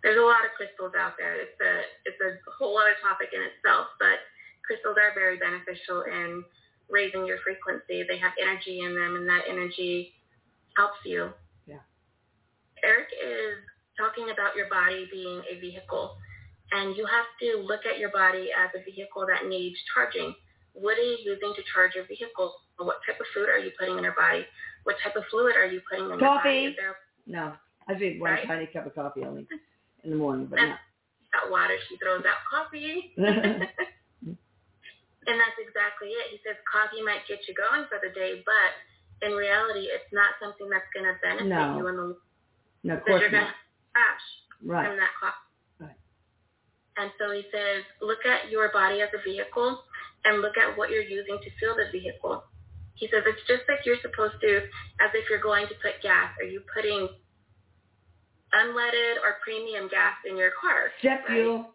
There's 0.02 0.18
a 0.18 0.26
lot 0.26 0.42
of 0.44 0.50
crystals 0.58 0.92
out 0.98 1.14
there. 1.18 1.38
It's 1.40 1.58
a 1.62 1.72
it's 2.06 2.18
a 2.20 2.30
whole 2.58 2.76
other 2.78 2.98
topic 3.02 3.30
in 3.32 3.40
itself, 3.42 3.86
but 4.02 4.18
crystals 4.66 4.96
are 4.98 5.14
very 5.14 5.38
beneficial 5.38 6.02
in 6.10 6.42
raising 6.90 7.24
your 7.26 7.38
frequency. 7.46 8.02
They 8.06 8.18
have 8.18 8.32
energy 8.40 8.80
in 8.82 8.94
them, 8.94 9.14
and 9.16 9.28
that 9.28 9.46
energy 9.48 10.12
helps 10.76 10.98
you. 11.06 11.30
Yeah. 11.66 11.86
Erik 12.82 13.08
is 13.14 13.62
talking 13.96 14.30
about 14.34 14.56
your 14.56 14.68
body 14.68 15.06
being 15.10 15.42
a 15.50 15.60
vehicle, 15.60 16.16
and 16.72 16.96
you 16.96 17.06
have 17.06 17.26
to 17.40 17.62
look 17.62 17.86
at 17.86 17.98
your 17.98 18.10
body 18.10 18.50
as 18.50 18.70
a 18.74 18.82
vehicle 18.82 19.24
that 19.30 19.46
needs 19.48 19.76
charging. 19.94 20.34
what 20.74 20.96
are 20.98 21.02
you 21.04 21.18
using 21.22 21.52
to 21.54 21.62
charge 21.72 21.94
your 21.94 22.06
vehicle? 22.06 22.54
What 22.78 22.98
type 23.06 23.20
of 23.20 23.26
food 23.34 23.48
are 23.48 23.58
you 23.58 23.70
putting 23.78 23.98
in 23.98 24.04
your 24.04 24.14
body? 24.18 24.46
What 24.84 24.96
type 25.04 25.14
of 25.14 25.22
fluid 25.30 25.54
are 25.54 25.66
you 25.66 25.80
putting 25.88 26.10
in 26.10 26.18
Coffee. 26.18 26.18
your 26.18 26.34
body? 26.34 26.74
Coffee. 26.74 26.76
there 26.80 26.96
No, 27.28 27.52
I 27.88 27.94
drink 27.94 28.20
one 28.20 28.32
Right. 28.32 28.46
tiny 28.48 28.66
cup 28.66 28.86
of 28.86 28.94
coffee 28.94 29.22
only 29.22 29.46
in 30.04 30.10
the 30.10 30.16
morning, 30.16 30.46
but 30.46 30.58
and 30.58 30.70
that 30.70 31.50
water? 31.50 31.74
She 31.88 31.96
throws 31.98 32.24
out 32.26 32.42
coffee. 32.50 33.14
And 35.26 35.38
that's 35.38 35.54
exactly 35.62 36.10
it. 36.10 36.34
He 36.34 36.38
says 36.42 36.58
coffee 36.66 36.98
might 36.98 37.22
get 37.30 37.46
you 37.46 37.54
going 37.54 37.86
for 37.86 38.02
the 38.02 38.10
day, 38.10 38.42
but 38.42 38.70
in 39.22 39.38
reality, 39.38 39.86
it's 39.86 40.10
not 40.10 40.34
something 40.42 40.66
that's 40.66 40.88
going 40.90 41.06
to 41.06 41.14
benefit 41.22 41.46
No. 41.46 41.78
you 41.78 41.86
in 41.86 41.96
the 41.96 42.08
no, 42.82 42.98
of 42.98 43.04
course 43.06 43.22
you're 43.22 43.30
not. 43.30 43.54
crash 43.94 44.26
Right. 44.66 44.86
from 44.90 44.98
that 44.98 45.14
coffee. 45.22 45.46
Right. 45.78 45.98
And 46.98 47.10
so 47.22 47.30
he 47.30 47.46
says, 47.54 47.86
look 48.02 48.26
at 48.26 48.50
your 48.50 48.74
body 48.74 48.98
as 49.00 49.14
a 49.14 49.22
vehicle 49.22 49.78
and 50.26 50.42
look 50.42 50.58
at 50.58 50.74
what 50.76 50.90
you're 50.90 51.06
using 51.06 51.38
to 51.38 51.50
fuel 51.58 51.78
the 51.78 51.86
vehicle. 51.94 52.42
He 52.94 53.06
says 53.06 53.22
it's 53.26 53.46
just 53.46 53.62
like 53.70 53.86
you're 53.86 54.02
supposed 54.02 54.42
to, 54.42 54.52
as 54.98 55.10
if 55.14 55.30
you're 55.30 55.42
going 55.42 55.66
to 55.70 55.74
put 55.78 56.02
gas. 56.02 56.34
Are 56.42 56.50
you 56.50 56.62
putting 56.74 57.06
unleaded 58.54 59.20
or 59.24 59.40
premium 59.42 59.88
gas 59.88 60.16
in 60.28 60.36
your 60.36 60.52
car? 60.56 60.92
Jet 61.02 61.24
right? 61.28 61.42
fuel. 61.42 61.72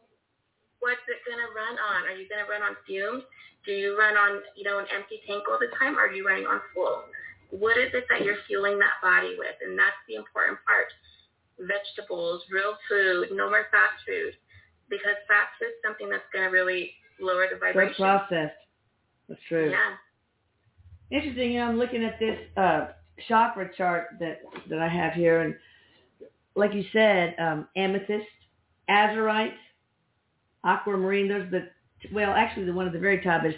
what's 0.79 1.03
it 1.09 1.21
going 1.25 1.41
to 1.41 1.49
run 1.53 1.75
on? 1.77 2.05
Are 2.05 2.15
you 2.15 2.29
going 2.29 2.43
to 2.43 2.49
run 2.49 2.61
on 2.61 2.77
fumes? 2.85 3.23
Do 3.65 3.73
you 3.73 3.97
run 3.97 4.15
on, 4.15 4.41
you 4.55 4.63
know, 4.63 4.79
an 4.79 4.87
empty 4.93 5.19
tank 5.27 5.43
all 5.49 5.59
the 5.59 5.73
time? 5.75 5.97
Or 5.97 6.07
are 6.07 6.13
you 6.13 6.25
running 6.25 6.47
on 6.47 6.61
full? 6.73 7.03
What 7.51 7.77
is 7.77 7.91
it 7.93 8.05
that 8.09 8.23
you're 8.23 8.39
fueling 8.47 8.79
that 8.79 9.01
body 9.01 9.35
with? 9.37 9.55
And 9.63 9.77
that's 9.77 9.97
the 10.07 10.15
important 10.15 10.59
part. 10.63 10.87
Vegetables, 11.59 12.43
real 12.51 12.77
food, 12.87 13.33
no 13.33 13.49
more 13.49 13.65
fast 13.71 13.99
food. 14.05 14.33
Because 14.89 15.19
fast 15.27 15.51
food 15.59 15.73
is 15.73 15.81
something 15.83 16.07
that's 16.07 16.27
going 16.31 16.45
to 16.45 16.51
really 16.51 16.95
lower 17.19 17.47
the 17.51 17.57
vibration. 17.57 17.95
processed. 17.97 18.55
That's 19.27 19.41
true. 19.49 19.71
Yeah. 19.71 19.99
Interesting. 21.11 21.51
You 21.51 21.59
know, 21.59 21.67
I'm 21.67 21.77
looking 21.77 22.03
at 22.03 22.19
this 22.19 22.37
uh, 22.55 22.87
chakra 23.27 23.69
chart 23.75 24.07
that 24.19 24.41
that 24.69 24.79
I 24.79 24.87
have 24.87 25.13
here, 25.13 25.41
and 25.41 25.55
like 26.57 26.73
you 26.73 26.83
said, 26.91 27.35
um, 27.39 27.67
amethyst, 27.77 28.25
azurite, 28.89 29.53
aquamarine. 30.65 31.29
Those 31.29 31.51
the 31.51 31.69
well, 32.11 32.31
actually, 32.31 32.65
the 32.65 32.73
one 32.73 32.87
at 32.87 32.93
the 32.93 32.99
very 32.99 33.21
top 33.21 33.43
is 33.45 33.53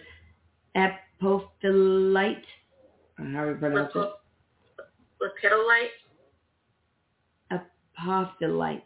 apophyllite. 0.76 2.44
I 3.18 3.24
don't 3.24 3.34
know 3.34 3.40
how 3.40 3.46
you 3.46 3.56
pronounce 3.56 3.92
it. 3.96 4.10
Lepidolite. 5.22 5.90
Apophyllite. 7.52 8.82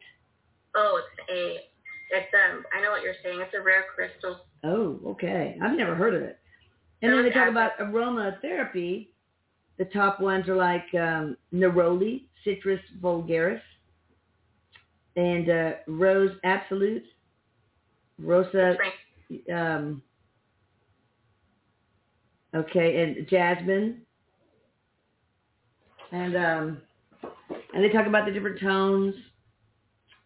Oh, 0.75 1.01
it's 1.01 1.29
a, 1.29 1.58
it's 2.15 2.34
um, 2.34 2.63
I 2.75 2.82
know 2.82 2.91
what 2.91 3.03
you're 3.03 3.13
saying. 3.24 3.41
It's 3.41 3.53
a 3.53 3.62
rare 3.62 3.86
crystal. 3.93 4.38
Oh, 4.63 5.00
okay. 5.05 5.58
I've 5.62 5.77
never 5.77 5.96
heard 5.96 6.15
of 6.15 6.24
it. 6.24 6.39
And 7.01 7.12
then 7.12 7.24
they 7.24 7.32
talk 7.32 7.50
about 7.50 7.77
aromatherapy. 7.79 9.10
The 9.77 9.86
top 9.86 10.20
ones 10.20 10.48
are 10.48 10.55
like 10.55 10.86
um, 10.93 11.36
neroli, 11.53 12.24
citrus 12.43 12.79
vulgaris, 13.01 13.62
and 15.15 15.50
uh, 15.50 15.72
rose 15.88 16.32
absolute, 16.43 17.03
rosa, 18.20 18.75
um, 19.53 20.01
okay, 22.55 23.03
and 23.03 23.27
jasmine, 23.29 24.01
and 26.12 26.36
um, 26.36 26.82
and 27.74 27.84
they 27.84 27.89
talk 27.89 28.08
about 28.08 28.25
the 28.25 28.32
different 28.32 28.60
tones, 28.60 29.15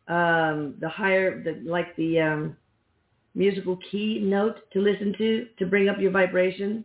um, 0.08 0.76
the 0.80 0.90
higher, 0.90 1.44
the 1.44 1.62
like 1.70 1.96
the 1.96 2.20
um, 2.20 2.58
musical 3.36 3.78
key 3.92 4.20
note 4.22 4.58
to 4.74 4.80
listen 4.80 5.14
to 5.18 5.48
to 5.60 5.66
bring 5.66 5.90
up 5.90 5.98
your 6.00 6.12
vibration. 6.12 6.84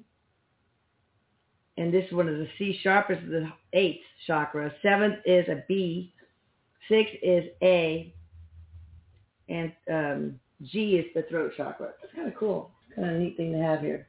And 1.78 1.92
this 1.92 2.10
one 2.12 2.28
is 2.28 2.46
a 2.46 2.50
C 2.58 2.78
sharp 2.82 3.10
is 3.10 3.18
the 3.30 3.48
eighth 3.72 4.04
chakra. 4.26 4.72
Seventh 4.82 5.16
is 5.24 5.48
a 5.48 5.64
B. 5.66 6.11
Sixth 6.88 7.14
is 7.22 7.44
A. 7.62 8.14
And 9.48 9.72
um, 9.90 10.40
G 10.62 10.96
is 10.96 11.06
the 11.14 11.22
throat 11.28 11.52
chakra. 11.56 11.90
It's 12.02 12.12
kind 12.14 12.28
of 12.28 12.34
cool. 12.36 12.70
Kind 12.94 13.08
of 13.08 13.16
a 13.16 13.18
neat 13.18 13.36
thing 13.36 13.52
to 13.52 13.58
have 13.58 13.80
here. 13.80 14.06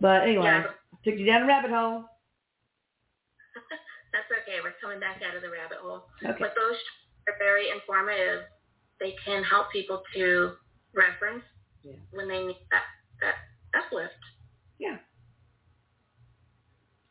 But 0.00 0.22
anyway, 0.22 0.44
Yeah. 0.44 0.64
took 1.04 1.18
you 1.18 1.26
down 1.26 1.42
a 1.42 1.46
rabbit 1.46 1.70
hole. 1.70 2.04
That's 4.12 4.26
okay. 4.42 4.58
We're 4.62 4.72
coming 4.80 5.00
back 5.00 5.20
out 5.28 5.36
of 5.36 5.42
the 5.42 5.50
rabbit 5.50 5.78
hole. 5.82 6.04
Okay. 6.24 6.36
But 6.38 6.54
those 6.54 6.76
are 7.28 7.34
very 7.38 7.70
informative. 7.70 8.44
They 9.00 9.14
can 9.24 9.42
help 9.44 9.70
people 9.72 10.02
to 10.14 10.52
reference 10.94 11.44
Yeah. 11.84 11.92
when 12.12 12.28
they 12.28 12.46
need 12.46 12.56
that 12.70 12.82
that 13.20 13.34
uplift. 13.84 14.14
Yeah. 14.78 14.96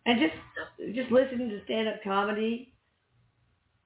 And 0.06 0.20
just 0.20 0.96
just 0.96 1.12
listening 1.12 1.50
to 1.50 1.64
stand 1.66 1.88
up 1.90 2.02
comedy, 2.04 2.74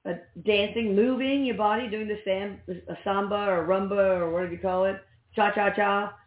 uh, 0.06 0.14
dancing, 0.46 0.96
moving 0.96 1.46
your 1.46 1.56
body, 1.58 1.88
doing 1.88 2.08
the 2.08 2.20
sam, 2.26 2.60
a 2.68 2.98
samba 3.04 3.48
or 3.50 3.68
rumba 3.68 4.20
or 4.20 4.32
whatever 4.32 4.52
you 4.52 4.60
call 4.60 4.86
it, 4.86 4.98
cha 5.36 5.52
cha 5.52 5.70
cha. 5.72 6.18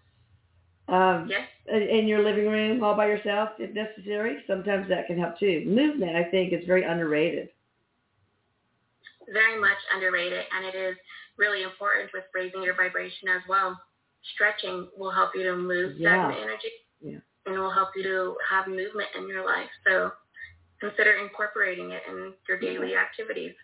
Um, 0.86 1.26
Yes, 1.28 1.48
in- 1.66 1.82
in 1.82 2.06
your 2.06 2.22
living 2.22 2.46
room 2.48 2.84
all 2.84 2.94
by 2.94 3.06
yourself 3.06 3.50
if 3.58 3.70
necessary. 3.74 4.44
Sometimes 4.46 4.86
that 4.88 5.06
can 5.06 5.18
help 5.18 5.38
too. 5.38 5.64
Movement, 5.66 6.14
I 6.14 6.24
think, 6.24 6.52
is 6.52 6.64
very 6.66 6.84
underrated. 6.84 7.48
very 9.32 9.58
much 9.58 9.78
underrated, 9.94 10.44
and 10.52 10.66
it 10.66 10.74
is 10.74 10.96
really 11.38 11.62
important 11.62 12.12
with 12.12 12.24
raising 12.34 12.62
your 12.62 12.74
vibration 12.74 13.26
as 13.28 13.40
well. 13.48 13.80
Stretching 14.34 14.90
will 14.98 15.10
help 15.10 15.34
you 15.34 15.44
to 15.44 15.56
move 15.56 15.96
Yeah. 15.96 16.10
stagnant 16.10 16.42
energy, 16.42 16.72
Yeah. 17.00 17.20
and 17.46 17.58
will 17.58 17.70
help 17.70 17.96
you 17.96 18.02
to 18.02 18.36
have 18.46 18.66
movement 18.68 19.08
in 19.14 19.26
your 19.26 19.42
life. 19.46 19.70
So 19.86 20.12
consider 20.80 21.12
incorporating 21.22 21.90
it 21.90 22.02
in 22.08 22.32
your 22.48 22.58
daily 22.58 22.94
activities. 22.96 23.54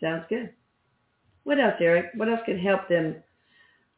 Sounds 0.00 0.24
good. 0.28 0.50
What 1.44 1.60
else, 1.60 1.74
Erik? 1.80 2.06
What 2.14 2.28
else 2.28 2.40
can 2.46 2.58
help 2.58 2.88
them 2.88 3.16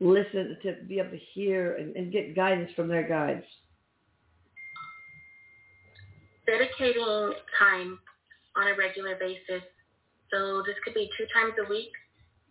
listen 0.00 0.58
to 0.62 0.76
be 0.86 0.98
able 0.98 1.10
to 1.10 1.20
hear 1.32 1.74
and, 1.76 1.96
and 1.96 2.12
get 2.12 2.36
guidance 2.36 2.70
from 2.76 2.88
their 2.88 3.08
guides? 3.08 3.44
dedicating 6.46 7.32
time 7.58 7.98
on 8.56 8.68
a 8.68 8.74
regular 8.78 9.16
basis. 9.16 9.62
So 10.32 10.62
this 10.66 10.74
could 10.84 10.94
be 10.94 11.10
two 11.18 11.26
times 11.34 11.54
a 11.64 11.68
week, 11.68 11.90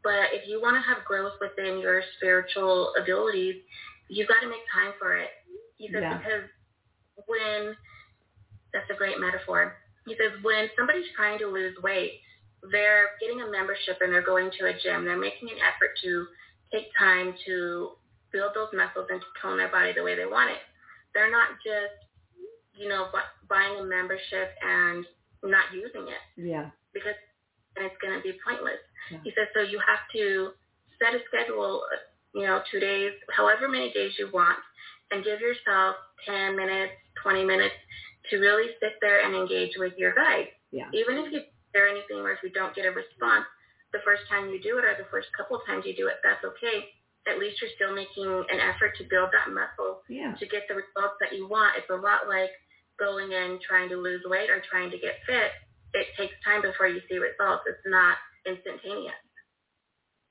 but 0.03 0.31
if 0.31 0.47
you 0.47 0.61
want 0.61 0.75
to 0.75 0.83
have 0.83 1.03
growth 1.03 1.33
within 1.41 1.79
your 1.79 2.03
spiritual 2.17 2.93
abilities, 3.01 3.55
you've 4.07 4.27
got 4.27 4.39
to 4.41 4.47
make 4.47 4.63
time 4.71 4.93
for 4.99 5.17
it. 5.17 5.29
He 5.77 5.87
says 5.91 6.03
Yeah. 6.03 6.17
because 6.17 6.49
when 7.27 7.75
that's 8.75 8.91
a 8.91 8.99
great 8.99 9.17
metaphor. 9.19 9.79
He 10.05 10.13
says 10.19 10.35
when 10.43 10.67
somebody's 10.77 11.07
trying 11.15 11.39
to 11.39 11.47
lose 11.47 11.73
weight, 11.81 12.19
they're 12.71 13.15
getting 13.23 13.39
a 13.41 13.49
membership 13.49 13.97
and 14.03 14.11
they're 14.11 14.25
going 14.25 14.51
to 14.59 14.67
a 14.67 14.73
gym. 14.83 15.05
They're 15.07 15.17
making 15.17 15.49
an 15.49 15.63
effort 15.63 15.95
to 16.03 16.27
take 16.75 16.91
time 16.99 17.33
to 17.47 17.95
build 18.35 18.51
those 18.53 18.69
muscles 18.75 19.07
and 19.09 19.21
to 19.21 19.27
tone 19.41 19.57
their 19.57 19.71
body 19.71 19.93
the 19.95 20.03
way 20.03 20.15
they 20.19 20.27
want 20.27 20.51
it. 20.51 20.59
They're 21.15 21.31
not 21.31 21.55
just 21.63 21.95
you 22.75 22.89
know, 22.89 23.07
bu- 23.11 23.47
buying 23.47 23.79
a 23.79 23.83
membership 23.85 24.51
and 24.61 25.05
not 25.43 25.71
using 25.73 26.11
it 26.11 26.23
Yeah. 26.35 26.69
because 26.93 27.15
then 27.75 27.85
it's 27.85 27.95
going 28.03 28.11
to 28.17 28.21
be 28.21 28.35
pointless. 28.43 28.83
Yeah. 29.09 29.19
He 29.23 29.31
says, 29.31 29.47
so 29.55 29.61
you 29.61 29.79
have 29.79 30.03
to 30.11 30.51
set 30.99 31.15
a 31.15 31.23
schedule, 31.31 31.83
you 32.33 32.43
know, 32.43 32.59
two 32.69 32.81
days, 32.81 33.13
however 33.31 33.69
many 33.69 33.93
days 33.93 34.11
you 34.19 34.27
want, 34.33 34.59
and 35.11 35.23
give 35.23 35.39
yourself 35.39 35.95
10 36.27 36.57
minutes, 36.57 36.91
20 37.23 37.45
minutes 37.45 37.75
to 38.29 38.37
really 38.37 38.71
sit 38.79 38.93
there 39.01 39.25
and 39.25 39.35
engage 39.35 39.73
with 39.77 39.93
your 39.97 40.13
guide. 40.13 40.47
Yeah. 40.71 40.89
Even 40.93 41.17
if 41.17 41.31
you 41.31 41.41
hear 41.73 41.87
anything 41.87 42.19
or 42.23 42.31
if 42.31 42.39
you 42.43 42.49
don't 42.51 42.75
get 42.75 42.85
a 42.85 42.91
response 42.91 43.45
the 43.93 43.99
first 44.03 44.23
time 44.29 44.49
you 44.49 44.59
do 44.61 44.77
it 44.77 44.83
or 44.85 44.95
the 44.97 45.07
first 45.11 45.27
couple 45.37 45.59
times 45.67 45.83
you 45.85 45.95
do 45.95 46.07
it, 46.07 46.19
that's 46.23 46.43
okay. 46.43 46.83
At 47.27 47.39
least 47.39 47.61
you're 47.61 47.71
still 47.75 47.95
making 47.95 48.27
an 48.27 48.59
effort 48.59 48.93
to 48.99 49.03
build 49.09 49.29
that 49.33 49.49
muscle 49.49 50.01
Yeah. 50.09 50.35
to 50.35 50.45
get 50.45 50.67
the 50.67 50.75
results 50.75 51.15
that 51.21 51.33
you 51.35 51.47
want. 51.47 51.77
It's 51.77 51.89
a 51.89 51.95
lot 51.95 52.27
like 52.27 52.51
going 52.99 53.31
in 53.31 53.59
trying 53.65 53.89
to 53.89 53.97
lose 53.97 54.21
weight 54.25 54.49
or 54.49 54.61
trying 54.69 54.91
to 54.91 54.97
get 54.99 55.23
fit. 55.25 55.51
It 55.93 56.07
takes 56.17 56.35
time 56.43 56.61
before 56.61 56.87
you 56.87 57.01
see 57.09 57.17
results. 57.17 57.63
It's 57.67 57.81
not 57.87 58.17
instantaneous. 58.45 59.15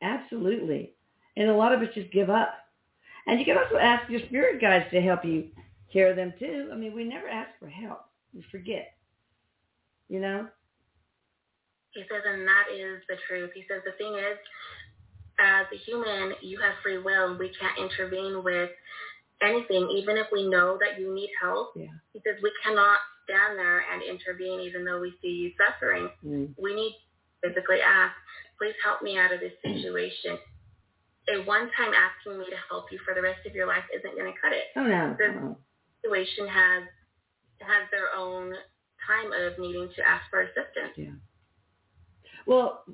Absolutely. 0.03 0.93
And 1.37 1.49
a 1.51 1.55
lot 1.57 1.73
of 1.73 1.81
us 1.81 1.89
just 1.95 2.13
give 2.13 2.31
up. 2.31 2.55
And 3.27 3.39
you 3.39 3.45
can 3.45 3.57
also 3.57 3.77
ask 3.77 4.09
your 4.11 4.21
spirit 4.29 4.61
guides 4.61 4.85
to 4.93 5.01
help 5.01 5.25
you 5.25 5.49
hear 5.95 6.13
them 6.15 6.35
too. 6.39 6.71
I 6.73 6.77
mean, 6.77 6.93
we 6.93 7.05
never 7.05 7.29
ask 7.29 7.51
for 7.61 7.69
help. 7.69 8.01
We 8.35 8.43
forget. 8.51 8.99
You 10.09 10.21
know? 10.21 10.49
He 11.95 12.03
says, 12.11 12.23
and 12.27 12.43
that 12.43 12.67
is 12.75 13.01
the 13.09 13.15
truth. 13.29 13.51
He 13.55 13.63
says 13.71 13.81
the 13.87 13.95
thing 13.97 14.19
is, 14.19 14.37
as 15.39 15.67
a 15.73 15.79
human, 15.87 16.35
you 16.43 16.59
have 16.59 16.75
free 16.83 16.99
will. 16.99 17.39
We 17.39 17.55
can't 17.55 17.79
intervene 17.79 18.43
with 18.43 18.71
anything, 19.41 19.89
even 19.95 20.17
if 20.17 20.27
we 20.33 20.49
know 20.49 20.77
that 20.83 20.99
you 21.01 21.15
need 21.15 21.31
help. 21.41 21.71
Yeah. 21.77 21.95
He 22.13 22.21
says 22.27 22.43
we 22.43 22.51
cannot 22.65 22.99
stand 23.25 23.57
there 23.57 23.85
and 23.93 24.03
intervene, 24.03 24.61
even 24.67 24.85
though 24.85 25.01
we 25.01 25.15
see 25.23 25.29
you 25.29 25.53
suffering. 25.55 26.11
Mm. 26.27 26.55
we 26.59 26.75
need 26.75 26.99
to 27.43 27.49
physically 27.49 27.81
ask, 27.81 28.15
please 28.59 28.75
help 28.85 29.01
me 29.03 29.17
out 29.17 29.33
of 29.33 29.39
this 29.39 29.55
situation. 29.63 30.39
a 31.31 31.39
one-time 31.47 31.95
asking 31.95 32.39
me 32.39 32.47
to 32.51 32.59
help 32.69 32.91
you 32.91 32.99
for 33.05 33.15
the 33.15 33.23
rest 33.23 33.47
of 33.47 33.55
your 33.55 33.67
life 33.67 33.85
isn't 33.95 34.19
going 34.19 34.31
to 34.33 34.39
cut 34.43 34.53
it. 34.53 34.67
Oh 34.77 34.83
no. 34.83 35.15
Uh-uh. 35.15 35.55
Situation 36.05 36.47
has 36.49 36.83
has 37.61 37.89
their 37.91 38.15
own 38.17 38.53
time 39.07 39.33
of 39.33 39.59
needing 39.59 39.89
to 39.97 40.03
ask 40.07 40.25
for 40.31 40.43
assistance. 40.43 40.93
Yeah. 40.97 41.13
Well, 42.47 42.85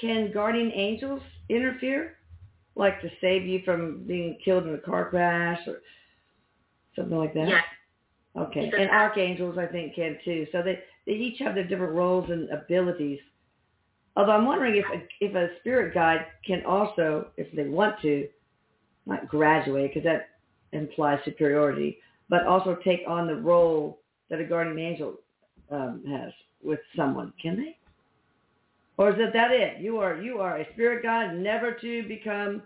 can 0.00 0.32
guardian 0.32 0.70
angels 0.74 1.22
interfere, 1.48 2.16
like 2.74 3.00
to 3.00 3.10
save 3.20 3.46
you 3.46 3.62
from 3.64 4.04
being 4.06 4.38
killed 4.44 4.66
in 4.66 4.74
a 4.74 4.78
car 4.78 5.08
crash 5.08 5.60
or 5.66 5.80
something 6.96 7.16
like 7.16 7.34
that? 7.34 7.48
Yes, 7.48 7.64
Okay. 8.36 8.66
Because- 8.66 8.80
And 8.80 8.90
archangels, 8.90 9.58
I 9.58 9.66
think, 9.66 9.94
can 9.94 10.18
too. 10.24 10.46
So 10.52 10.62
they 10.62 10.82
they 11.06 11.12
each 11.12 11.38
have 11.40 11.54
their 11.54 11.64
different 11.64 11.92
roles 11.94 12.30
and 12.30 12.48
abilities. 12.50 13.20
Although 14.16 14.32
I'm 14.32 14.46
wondering 14.46 14.76
if 14.76 14.84
a, 14.86 15.06
if 15.20 15.34
a 15.34 15.56
spirit 15.58 15.92
guide 15.92 16.26
can 16.46 16.64
also, 16.64 17.30
if 17.36 17.50
they 17.52 17.68
want 17.68 18.00
to, 18.02 18.28
not 19.06 19.28
graduate 19.28 19.90
because 19.92 20.04
that 20.04 20.30
implies 20.72 21.18
superiority, 21.24 21.98
but 22.28 22.46
also 22.46 22.76
take 22.84 23.00
on 23.06 23.26
the 23.26 23.36
role 23.36 24.00
that 24.30 24.40
a 24.40 24.44
guardian 24.44 24.78
angel 24.78 25.14
um, 25.70 26.02
has 26.08 26.32
with 26.62 26.80
someone. 26.96 27.32
Can 27.40 27.56
they? 27.56 27.76
Or 28.96 29.10
is 29.10 29.16
it 29.18 29.32
that 29.32 29.50
it? 29.50 29.80
You 29.80 29.98
are 29.98 30.20
you 30.20 30.38
are 30.40 30.58
a 30.58 30.72
spirit 30.72 31.02
guide, 31.02 31.36
never 31.36 31.72
to 31.72 32.02
become 32.08 32.62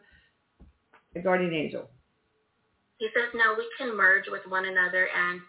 a 1.16 1.20
guardian 1.20 1.54
angel. 1.54 1.88
he 2.98 3.08
says 3.14 3.30
no. 3.34 3.54
We 3.56 3.66
can 3.78 3.96
merge 3.96 4.24
with 4.30 4.42
one 4.48 4.66
another 4.66 5.08
and 5.14 5.40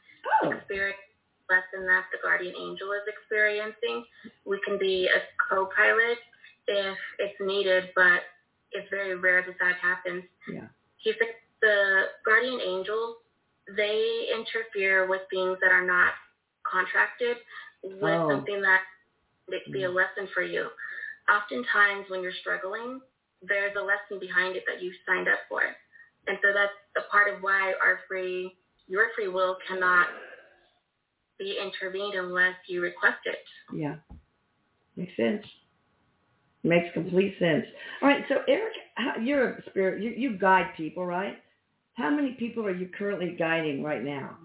Oh, 0.43 0.51
experience 0.51 0.97
lesson 1.49 1.87
that 1.87 2.03
the 2.11 2.19
guardian 2.21 2.53
angel 2.55 2.91
is 2.91 3.01
experiencing. 3.07 4.03
We 4.45 4.59
can 4.65 4.77
be 4.77 5.07
a 5.07 5.19
co-pilot 5.49 6.17
if 6.67 6.97
it's 7.19 7.39
needed, 7.39 7.85
but 7.95 8.21
it's 8.71 8.87
very 8.91 9.15
rare 9.15 9.41
that 9.47 9.55
that 9.59 9.75
happens. 9.81 10.23
yeah. 10.51 10.67
He 10.97 11.13
said 11.17 11.29
the 11.61 12.03
guardian 12.25 12.59
angels, 12.61 13.15
they 13.75 14.27
interfere 14.33 15.07
with 15.07 15.21
things 15.29 15.57
that 15.61 15.71
are 15.71 15.85
not 15.85 16.13
contracted 16.63 17.37
with 17.83 18.03
Oh. 18.03 18.29
something 18.29 18.61
that 18.61 18.81
may 19.47 19.61
be 19.71 19.83
a 19.83 19.89
mm. 19.89 19.95
lesson 19.95 20.27
for 20.33 20.43
you. 20.43 20.69
Oftentimes 21.29 22.09
when 22.09 22.21
you're 22.21 22.31
struggling, 22.41 23.01
there's 23.41 23.75
a 23.75 23.81
lesson 23.81 24.19
behind 24.19 24.55
it 24.55 24.63
that 24.67 24.81
you 24.81 24.91
signed 25.05 25.27
up 25.27 25.39
for. 25.47 25.61
And 26.27 26.37
so 26.41 26.53
that's 26.53 26.73
a 26.97 27.09
part 27.11 27.33
of 27.33 27.41
why 27.41 27.73
our 27.81 28.01
free, 28.07 28.55
your 28.87 29.07
free 29.15 29.27
will 29.27 29.57
cannot 29.67 30.07
be 31.37 31.57
intervened 31.61 32.15
unless 32.15 32.55
you 32.67 32.81
request 32.81 33.19
it. 33.25 33.39
Yeah. 33.73 33.95
Makes 34.95 35.15
sense. 35.15 35.45
Makes 36.63 36.93
complete 36.93 37.35
sense. 37.39 37.65
All 38.01 38.09
right, 38.09 38.25
so 38.27 38.41
Erik, 38.47 38.73
you're 39.21 39.51
a 39.51 39.63
spirit. 39.69 40.03
You, 40.03 40.11
you 40.11 40.37
guide 40.37 40.73
people, 40.75 41.05
right? 41.05 41.37
How 41.99 42.09
many 42.09 42.31
people 42.31 42.65
are 42.65 42.73
you 42.73 42.87
currently 42.97 43.35
guiding 43.37 43.83
right 43.83 44.01
now? 44.03 44.37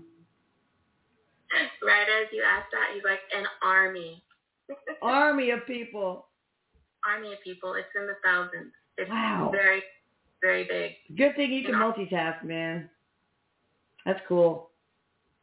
Right 1.86 2.02
as 2.20 2.26
you 2.32 2.42
asked 2.42 2.72
that, 2.72 2.88
he's 2.92 3.04
like 3.04 3.20
an 3.36 3.44
army. 3.62 4.20
Army 5.02 5.50
of 5.50 5.64
people. 5.66 6.26
army 7.06 7.32
of 7.32 7.38
people. 7.44 7.74
It's 7.74 7.86
in 7.94 8.06
the 8.08 8.14
thousands. 8.24 8.72
It's 8.98 9.08
Wow. 9.10 9.50
very, 9.52 9.82
very 10.42 10.64
big. 10.64 10.92
Good 11.16 11.36
thing 11.36 11.52
you 11.52 11.62
can 11.62 11.74
multitask, 11.74 12.42
man. 12.42 12.88
That's 14.04 14.20
cool. 14.26 14.70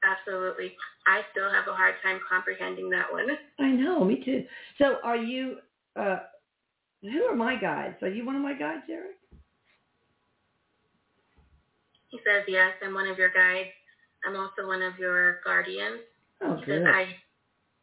Absolutely. 0.04 0.76
I 1.08 1.22
still 1.32 1.50
have 1.50 1.68
a 1.68 1.74
hard 1.74 1.96
time 2.04 2.20
comprehending 2.28 2.90
that 2.90 3.10
one. 3.12 3.28
I 3.60 3.70
know, 3.72 4.04
me 4.04 4.22
too. 4.26 4.44
So 4.80 4.96
are 5.04 5.16
you, 5.16 5.58
uh, 5.96 6.18
who 7.04 7.24
are 7.26 7.36
my 7.36 7.56
guides? 7.56 7.96
Are 8.02 8.10
you 8.10 8.26
one 8.26 8.36
of 8.36 8.42
my 8.42 8.54
guides, 8.54 8.84
Erik? 8.90 9.16
He 12.12 12.20
says, 12.20 12.44
yes, 12.48 12.74
I'm 12.84 12.94
one 12.94 13.08
of 13.08 13.18
your 13.18 13.30
guides. 13.32 13.70
I'm 14.26 14.36
also 14.36 14.68
one 14.68 14.82
of 14.84 15.00
your 15.00 15.40
guardians. 15.44 16.02
Oh, 16.44 16.60
good. 16.66 16.86
I 16.86 17.08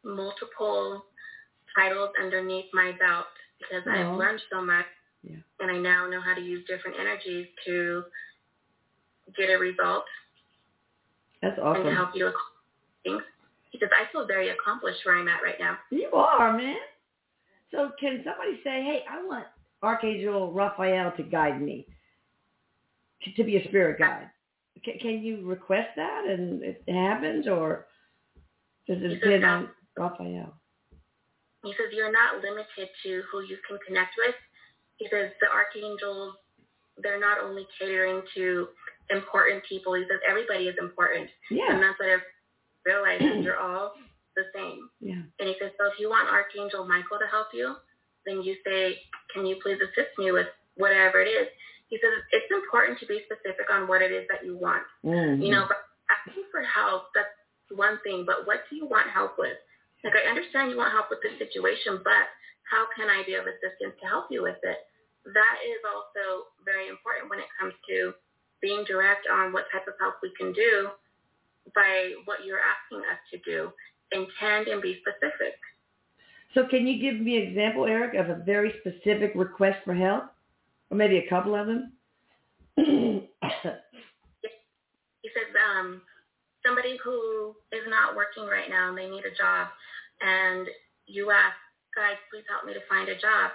multiple 0.03 1.03
titles 1.75 2.09
underneath 2.21 2.65
my 2.73 2.93
belt 2.99 3.25
because 3.59 3.83
Aw. 3.87 3.91
I've 4.13 4.17
learned 4.17 4.41
so 4.51 4.61
much 4.61 4.85
Yeah. 5.23 5.37
and 5.59 5.69
I 5.69 5.77
now 5.77 6.07
know 6.07 6.21
how 6.21 6.33
to 6.33 6.41
use 6.41 6.65
different 6.67 6.97
energies 6.99 7.47
to 7.65 8.03
get 9.37 9.49
a 9.49 9.57
result 9.57 10.05
That's 11.41 11.59
awesome. 11.59 11.87
and 11.87 11.95
help 11.95 12.11
you 12.15 12.27
accomplish 12.27 13.03
things. 13.03 13.23
He 13.71 13.79
says, 13.79 13.89
I 13.93 14.09
feel 14.11 14.25
very 14.25 14.49
accomplished 14.49 14.99
where 15.05 15.17
I'm 15.19 15.27
at 15.27 15.43
right 15.43 15.59
now. 15.59 15.77
You 15.91 16.09
are, 16.13 16.55
man. 16.57 16.77
So 17.71 17.91
can 17.99 18.23
somebody 18.25 18.59
say, 18.63 18.81
hey, 18.83 19.03
I 19.09 19.23
want 19.25 19.45
Archangel 19.83 20.51
Raphael 20.53 21.11
to 21.17 21.23
guide 21.23 21.61
me, 21.61 21.85
to, 23.23 23.31
to 23.33 23.43
be 23.43 23.57
a 23.57 23.67
spirit 23.67 23.99
guide? 23.99 24.29
Can, 24.83 24.97
can 24.99 25.23
you 25.23 25.45
request 25.45 25.89
that 25.95 26.25
and 26.27 26.63
it 26.63 26.81
happens, 26.87 27.47
or 27.47 27.87
does 28.87 28.97
it 29.01 29.19
depend 29.19 29.43
on 29.45 29.69
Raphael? 29.97 30.53
He 31.63 31.71
says 31.71 31.91
you're 31.91 32.11
not 32.11 32.41
limited 32.41 32.89
to 33.03 33.23
who 33.31 33.41
you 33.43 33.57
can 33.67 33.77
connect 33.85 34.15
with. 34.17 34.35
He 34.97 35.07
says 35.11 35.31
the 35.41 35.47
archangels, 35.51 36.35
they're 37.01 37.19
not 37.19 37.39
only 37.43 37.67
catering 37.77 38.21
to 38.35 38.67
important 39.09 39.63
people. 39.67 39.93
He 39.95 40.03
says 40.03 40.19
everybody 40.27 40.65
is 40.67 40.75
important. 40.79 41.29
And 41.73 41.83
that's 41.83 41.99
what 41.99 42.09
I've 42.09 42.27
realized 42.85 43.23
is 43.23 43.43
you're 43.43 43.59
all 43.59 43.93
the 44.35 44.43
same. 44.55 44.89
yeah, 45.01 45.21
And 45.39 45.49
he 45.49 45.55
says, 45.59 45.71
so 45.79 45.87
if 45.87 45.99
you 45.99 46.09
want 46.09 46.29
Archangel 46.29 46.87
Michael 46.87 47.19
to 47.19 47.27
help 47.27 47.47
you, 47.53 47.75
then 48.25 48.41
you 48.41 48.55
say, 48.65 48.97
can 49.33 49.45
you 49.45 49.57
please 49.61 49.79
assist 49.81 50.15
me 50.17 50.31
with 50.31 50.47
whatever 50.75 51.19
it 51.19 51.27
is? 51.27 51.47
He 51.89 51.97
says 51.97 52.13
it's 52.31 52.51
important 52.53 52.99
to 52.99 53.05
be 53.05 53.25
specific 53.25 53.69
on 53.69 53.87
what 53.87 54.01
it 54.01 54.11
is 54.11 54.27
that 54.29 54.45
you 54.45 54.57
want. 54.57 54.85
Mhm. 55.03 55.41
You 55.41 55.51
know, 55.51 55.65
but 55.67 55.85
asking 56.09 56.45
for 56.51 56.61
help, 56.61 57.13
that's 57.13 57.33
one 57.69 57.97
thing, 57.99 58.25
but 58.25 58.45
what 58.45 58.69
do 58.69 58.75
you 58.75 58.85
want 58.85 59.09
help 59.09 59.37
with? 59.37 59.57
Like, 60.03 60.15
I 60.15 60.29
understand 60.29 60.71
you 60.71 60.77
want 60.77 60.93
help 60.93 61.09
with 61.09 61.21
this 61.21 61.37
situation, 61.37 62.01
but 62.03 62.29
how 62.63 62.85
can 62.95 63.09
I 63.09 63.23
be 63.23 63.35
of 63.35 63.47
assistance 63.47 63.99
to 63.99 64.07
help 64.07 64.31
you 64.31 64.43
with 64.43 64.63
it? 64.63 64.87
That 65.25 65.57
is 65.65 65.83
also 65.83 66.47
very 66.63 66.87
important 66.87 67.29
when 67.29 67.39
it 67.39 67.49
comes 67.59 67.73
to 67.89 68.13
being 68.61 68.83
direct 68.85 69.27
on 69.27 69.51
what 69.51 69.69
type 69.71 69.87
of 69.87 69.93
help 69.99 70.15
we 70.21 70.31
can 70.35 70.53
do 70.53 70.91
by 71.75 72.13
what 72.25 72.45
you're 72.45 72.61
asking 72.61 73.03
us 73.05 73.19
to 73.31 73.37
do. 73.39 73.73
Intend 74.11 74.67
and 74.67 74.81
be 74.81 75.01
specific. 75.01 75.59
So 76.53 76.65
can 76.65 76.87
you 76.87 76.99
give 76.99 77.19
me 77.19 77.37
an 77.37 77.43
example, 77.43 77.85
Erik, 77.85 78.15
of 78.15 78.29
a 78.29 78.35
very 78.35 78.73
specific 78.79 79.33
request 79.35 79.83
for 79.83 79.93
help, 79.93 80.31
or 80.89 80.97
maybe 80.97 81.17
a 81.17 81.29
couple 81.29 81.55
of 81.55 81.67
them? 81.67 81.93
He 85.21 85.27
says, 85.35 85.51
um, 85.59 86.01
somebody 86.65 86.97
who 87.03 87.53
is 87.75 87.83
not 87.89 88.15
working 88.15 88.47
right 88.47 88.69
now 88.69 88.89
and 88.89 88.97
they 88.97 89.09
need 89.09 89.27
a 89.27 89.35
job, 89.35 89.67
and 90.21 90.65
you 91.05 91.29
ask, 91.29 91.59
guys, 91.93 92.15
please 92.31 92.47
help 92.47 92.65
me 92.65 92.73
to 92.73 92.79
find 92.87 93.09
a 93.09 93.19
job. 93.19 93.51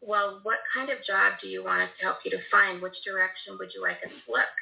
Well, 0.00 0.40
what 0.44 0.62
kind 0.72 0.88
of 0.88 1.04
job 1.04 1.36
do 1.42 1.48
you 1.48 1.64
want 1.64 1.82
us 1.82 1.90
to 1.98 2.04
help 2.06 2.18
you 2.24 2.30
to 2.30 2.40
find? 2.50 2.80
Which 2.80 2.96
direction 3.04 3.58
would 3.58 3.74
you 3.74 3.82
like 3.82 4.00
us 4.06 4.12
to 4.12 4.32
look? 4.32 4.54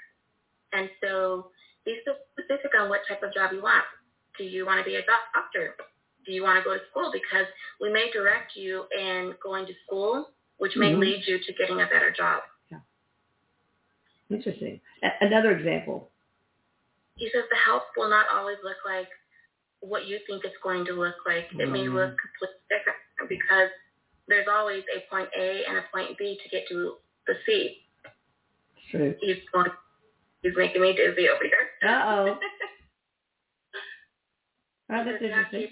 And 0.73 0.91
so 1.05 1.51
be 1.85 2.01
specific 2.35 2.73
on 2.79 2.89
what 2.89 3.01
type 3.09 3.23
of 3.23 3.33
job 3.33 3.53
you 3.53 3.63
want. 3.63 3.85
Do 4.37 4.45
you 4.45 4.67
want 4.67 4.79
to 4.79 4.85
be 4.85 4.97
a 4.97 5.05
doctor? 5.07 5.75
Do 6.27 6.33
you 6.33 6.43
want 6.43 6.59
to 6.59 6.65
go 6.65 6.75
to 6.75 6.83
school? 6.91 7.11
Because 7.13 7.47
we 7.81 7.93
may 7.93 8.11
direct 8.13 8.57
you 8.57 8.85
in 8.97 9.35
going 9.43 9.67
to 9.67 9.73
school, 9.87 10.31
which 10.59 10.77
may 10.77 10.93
Mhm. 10.93 10.99
lead 11.01 11.27
you 11.27 11.39
to 11.39 11.53
getting 11.55 11.81
a 11.81 11.87
better 11.87 12.11
job. 12.11 12.43
Interesting. 14.31 14.79
A- 15.03 15.17
another 15.25 15.53
example. 15.53 16.13
he 17.17 17.29
says 17.31 17.43
the 17.51 17.57
help 17.57 17.83
will 17.97 18.09
not 18.09 18.29
always 18.29 18.59
look 18.63 18.77
like 18.85 19.09
what 19.81 20.05
you 20.07 20.21
think 20.27 20.45
it's 20.45 20.57
going 20.63 20.85
to 20.85 20.93
look 20.93 21.17
like. 21.27 21.51
It 21.59 21.67
may 21.67 21.85
Mhm. 21.87 21.95
look 21.95 22.17
completely 22.17 22.61
different 22.69 22.99
because 23.29 23.71
there's 24.29 24.47
always 24.47 24.85
a 24.95 25.01
point 25.11 25.29
A 25.35 25.65
and 25.65 25.79
a 25.79 25.83
point 25.91 26.17
B 26.17 26.39
to 26.41 26.49
get 26.51 26.69
to 26.69 27.01
the 27.27 27.35
C. 27.45 27.85
True. 28.91 29.17
He's 29.21 29.43
going, 29.49 29.73
he's 30.43 30.55
making 30.57 30.81
me 30.83 30.93
dizzy 30.95 31.29
over 31.29 31.43
here. 31.45 31.71
Uh-oh. 31.83 32.39
Oh, 34.91 35.05
that's 35.05 35.09
have 35.09 35.19
to 35.19 35.25
interesting. 35.27 35.63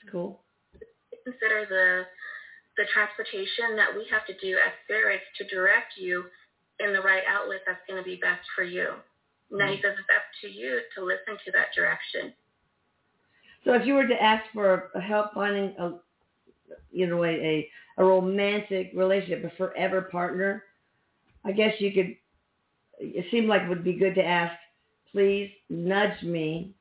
It's 0.00 0.10
cool. 0.10 0.44
consider 1.24 1.66
the 1.66 2.06
the 2.76 2.84
transportation 2.92 3.76
that 3.76 3.94
we 3.94 4.06
have 4.10 4.26
to 4.26 4.34
do 4.42 4.56
as 4.58 4.72
spirits 4.84 5.24
to 5.38 5.44
direct 5.46 5.94
you 5.96 6.24
in 6.80 6.92
the 6.92 7.00
right 7.00 7.22
outlet 7.28 7.60
that's 7.66 7.80
going 7.88 8.02
to 8.02 8.04
be 8.04 8.16
best 8.16 8.42
for 8.54 8.64
you. 8.64 8.94
Now 9.50 9.70
he 9.70 9.76
says 9.76 9.94
it's 9.94 10.10
up 10.10 10.26
to 10.42 10.48
you 10.48 10.80
to 10.96 11.04
listen 11.04 11.38
to 11.44 11.52
that 11.52 11.68
direction. 11.74 12.32
So 13.64 13.74
if 13.74 13.86
you 13.86 13.94
were 13.94 14.06
to 14.06 14.22
ask 14.22 14.44
for 14.52 14.90
help 15.00 15.32
finding 15.34 15.74
a, 15.78 15.92
you 16.90 17.06
know, 17.06 17.24
a, 17.24 17.28
a, 17.28 17.68
a 17.98 18.04
romantic 18.04 18.90
relationship, 18.94 19.44
a 19.44 19.56
forever 19.56 20.02
partner, 20.02 20.64
I 21.44 21.52
guess 21.52 21.74
you 21.78 21.92
could, 21.92 22.16
it 22.98 23.26
seemed 23.30 23.48
like 23.48 23.62
it 23.62 23.68
would 23.68 23.84
be 23.84 23.94
good 23.94 24.14
to 24.16 24.24
ask, 24.24 24.54
please 25.12 25.50
nudge 25.70 26.22
me 26.22 26.74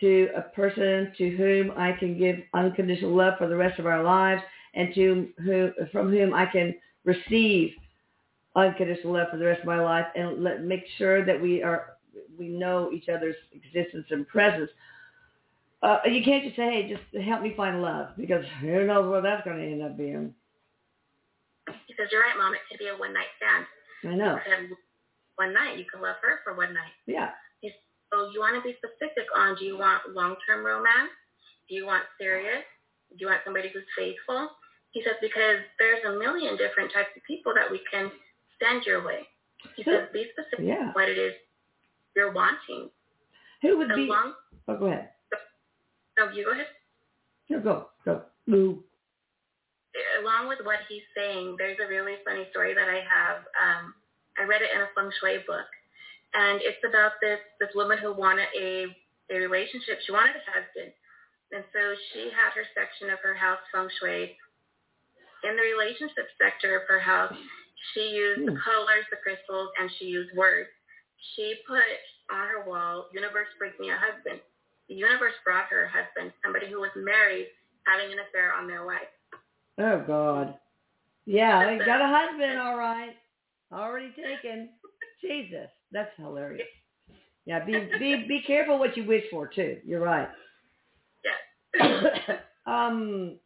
to 0.00 0.28
a 0.36 0.42
person 0.42 1.12
to 1.18 1.36
whom 1.36 1.72
I 1.76 1.92
can 1.92 2.18
give 2.18 2.36
unconditional 2.54 3.14
love 3.14 3.34
for 3.38 3.48
the 3.48 3.56
rest 3.56 3.78
of 3.78 3.86
our 3.86 4.02
lives 4.02 4.42
and 4.74 4.94
to 4.94 5.28
who, 5.44 5.70
from 5.92 6.10
whom 6.10 6.34
I 6.34 6.46
can 6.46 6.74
receive 7.04 7.72
unconditional 8.56 9.14
love 9.14 9.28
for 9.30 9.36
the 9.36 9.44
rest 9.44 9.60
of 9.60 9.66
my 9.66 9.80
life 9.80 10.06
and 10.14 10.42
let 10.42 10.62
make 10.64 10.84
sure 10.98 11.24
that 11.24 11.40
we 11.40 11.62
are 11.62 11.96
we 12.38 12.48
know 12.48 12.90
each 12.92 13.08
other's 13.08 13.36
existence 13.52 14.06
and 14.10 14.26
presence. 14.26 14.70
Uh, 15.82 15.98
you 16.06 16.22
can't 16.24 16.44
just 16.44 16.56
say, 16.56 16.70
"Hey, 16.70 16.88
just 16.88 17.24
help 17.24 17.42
me 17.42 17.54
find 17.56 17.80
love," 17.80 18.08
because 18.16 18.44
who 18.60 18.86
knows 18.86 19.08
what 19.10 19.22
that's 19.22 19.44
going 19.44 19.58
to 19.58 19.64
end 19.64 19.82
up 19.82 19.96
being. 19.96 20.34
Says, 21.68 22.08
"You're 22.10 22.22
right, 22.22 22.36
mom. 22.36 22.54
It 22.54 22.60
could 22.68 22.78
be 22.78 22.88
a 22.88 22.96
one 22.96 23.12
night 23.12 23.28
stand. 23.36 23.66
I 24.12 24.16
know. 24.16 24.38
one 25.36 25.54
night. 25.54 25.78
You 25.78 25.84
can 25.90 26.02
love 26.02 26.16
her 26.22 26.40
for 26.44 26.54
one 26.54 26.74
night. 26.74 26.92
Yeah. 27.06 27.30
So 28.12 28.30
you 28.32 28.40
want 28.40 28.56
to 28.56 28.62
be 28.62 28.76
specific 28.76 29.28
on: 29.36 29.56
Do 29.56 29.64
you 29.64 29.78
want 29.78 30.02
long 30.14 30.36
term 30.48 30.66
romance? 30.66 31.14
Do 31.68 31.74
you 31.74 31.86
want 31.86 32.04
serious? 32.18 32.64
Do 33.10 33.16
you 33.20 33.26
want 33.28 33.40
somebody 33.44 33.70
who's 33.72 33.86
faithful? 33.96 34.50
He 34.92 35.02
says 35.02 35.14
because 35.20 35.62
there's 35.78 36.02
a 36.06 36.18
million 36.18 36.56
different 36.56 36.92
types 36.92 37.10
of 37.16 37.22
people 37.24 37.52
that 37.54 37.70
we 37.70 37.80
can 37.90 38.10
send 38.62 38.84
your 38.84 39.04
way. 39.04 39.20
He 39.76 39.84
says 39.84 40.08
be 40.12 40.26
specific 40.32 40.66
yeah. 40.66 40.90
what 40.94 41.08
it 41.08 41.18
is 41.18 41.32
you're 42.16 42.32
wanting. 42.32 42.90
Who 43.62 43.78
would 43.78 43.90
As 43.90 43.96
be? 43.96 44.06
long, 44.06 44.32
Oh, 44.68 44.76
go 44.76 44.86
ahead. 44.86 45.10
no, 46.18 46.30
you 46.32 46.44
go 46.44 46.52
ahead. 46.52 46.66
No, 47.48 47.60
go. 47.60 47.88
Go. 48.04 48.22
Move. 48.46 48.78
Along 50.22 50.48
with 50.48 50.58
what 50.64 50.78
he's 50.88 51.02
saying, 51.16 51.56
there's 51.58 51.78
a 51.82 51.88
really 51.88 52.14
funny 52.24 52.46
story 52.50 52.74
that 52.74 52.88
I 52.88 53.02
have. 53.02 53.42
Um, 53.58 53.94
I 54.38 54.44
read 54.46 54.62
it 54.62 54.70
in 54.74 54.80
a 54.80 54.88
feng 54.94 55.10
shui 55.20 55.42
book, 55.46 55.66
and 56.34 56.60
it's 56.62 56.80
about 56.86 57.18
this 57.20 57.38
this 57.58 57.70
woman 57.74 57.98
who 57.98 58.14
wanted 58.14 58.46
a 58.54 58.86
a 59.30 59.36
relationship. 59.38 59.98
She 60.06 60.12
wanted 60.12 60.34
a 60.38 60.44
husband, 60.46 60.94
and 61.52 61.64
so 61.74 61.80
she 62.12 62.30
had 62.30 62.54
her 62.54 62.62
section 62.74 63.10
of 63.10 63.18
her 63.22 63.34
house 63.34 63.58
feng 63.74 63.90
shui. 63.98 64.38
In 65.44 65.56
the 65.56 65.62
relationship 65.62 66.28
sector 66.40 66.76
of 66.76 66.88
her 66.88 67.00
house, 67.00 67.34
she 67.92 68.10
used 68.10 68.46
the 68.46 68.52
Hmm. 68.52 68.58
colors, 68.58 69.04
the 69.10 69.16
crystals, 69.16 69.70
and 69.80 69.90
she 69.98 70.06
used 70.06 70.34
words. 70.36 70.68
She 71.34 71.62
put 71.66 71.82
on 72.30 72.48
her 72.48 72.64
wall, 72.64 73.08
"Universe, 73.12 73.48
brings 73.58 73.78
me 73.78 73.90
a 73.90 73.96
husband." 73.96 74.40
The 74.88 74.94
universe 74.94 75.34
brought 75.44 75.66
her 75.66 75.84
a 75.84 75.88
husband, 75.88 76.32
somebody 76.42 76.66
who 76.66 76.80
was 76.80 76.90
married, 76.96 77.48
having 77.86 78.12
an 78.12 78.18
affair 78.18 78.52
on 78.52 78.66
their 78.66 78.84
wife. 78.84 79.08
Oh 79.78 80.00
God. 80.00 80.58
Yeah, 81.26 81.70
he 81.72 81.78
got 81.78 82.00
a 82.00 82.08
husband, 82.08 82.58
all 82.58 82.76
right. 82.76 83.16
Already 83.72 84.10
taken. 84.10 84.70
Jesus, 85.20 85.70
that's 85.92 86.10
hilarious. 86.16 86.66
Yeah, 87.46 87.64
be 87.64 87.72
be 87.98 88.26
be 88.26 88.42
careful 88.46 88.78
what 88.78 88.96
you 88.96 89.04
wish 89.04 89.24
for 89.30 89.46
too. 89.46 89.78
You're 89.84 90.00
right. 90.00 90.28
Yes. 91.24 92.40
um, 92.66 93.38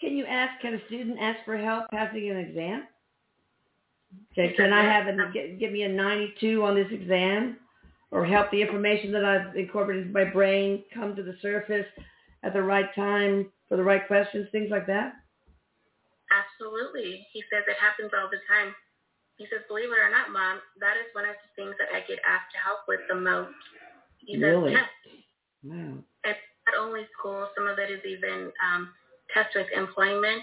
can 0.00 0.16
you 0.16 0.24
ask? 0.26 0.60
Can 0.60 0.74
a 0.74 0.86
student 0.86 1.18
ask 1.20 1.44
for 1.44 1.56
help 1.56 1.90
passing 1.90 2.30
an 2.30 2.36
exam? 2.38 2.86
Okay, 4.32 4.54
can 4.56 4.72
I 4.72 4.82
have 4.82 5.06
a 5.06 5.32
give 5.58 5.72
me 5.72 5.82
a 5.82 5.88
92 5.88 6.64
on 6.64 6.74
this 6.74 6.88
exam, 6.90 7.58
or 8.10 8.24
help 8.24 8.50
the 8.50 8.60
information 8.60 9.12
that 9.12 9.24
I've 9.24 9.54
incorporated 9.56 10.06
into 10.08 10.18
my 10.18 10.30
brain 10.30 10.82
come 10.92 11.14
to 11.14 11.22
the 11.22 11.36
surface 11.40 11.86
at 12.42 12.52
the 12.52 12.62
right 12.62 12.92
time 12.94 13.50
for 13.68 13.76
the 13.76 13.84
right 13.84 14.06
questions, 14.06 14.48
things 14.50 14.68
like 14.70 14.86
that? 14.86 15.14
Absolutely. 16.30 17.26
He 17.32 17.42
says 17.50 17.64
it 17.66 17.76
happens 17.80 18.10
all 18.14 18.30
the 18.30 18.42
time. 18.50 18.74
He 19.36 19.46
says, 19.48 19.64
believe 19.68 19.88
it 19.90 19.98
or 19.98 20.10
not, 20.10 20.30
Mom, 20.30 20.60
that 20.78 21.00
is 21.00 21.08
one 21.16 21.24
of 21.24 21.34
the 21.34 21.50
things 21.56 21.74
that 21.80 21.88
I 21.96 22.04
get 22.06 22.20
asked 22.28 22.52
to 22.52 22.60
help 22.60 22.84
with 22.86 23.00
the 23.08 23.16
most. 23.16 23.56
He 24.18 24.36
says, 24.36 24.42
Really? 24.42 24.72
yes. 24.72 24.90
Wow. 25.64 25.96
It's 26.24 26.44
not 26.68 26.76
only 26.76 27.08
school, 27.16 27.48
some 27.56 27.66
of 27.66 27.78
it 27.78 27.90
is 27.90 28.04
even 28.04 28.52
um, 28.60 28.92
tests 29.34 29.54
with 29.54 29.66
employment. 29.76 30.42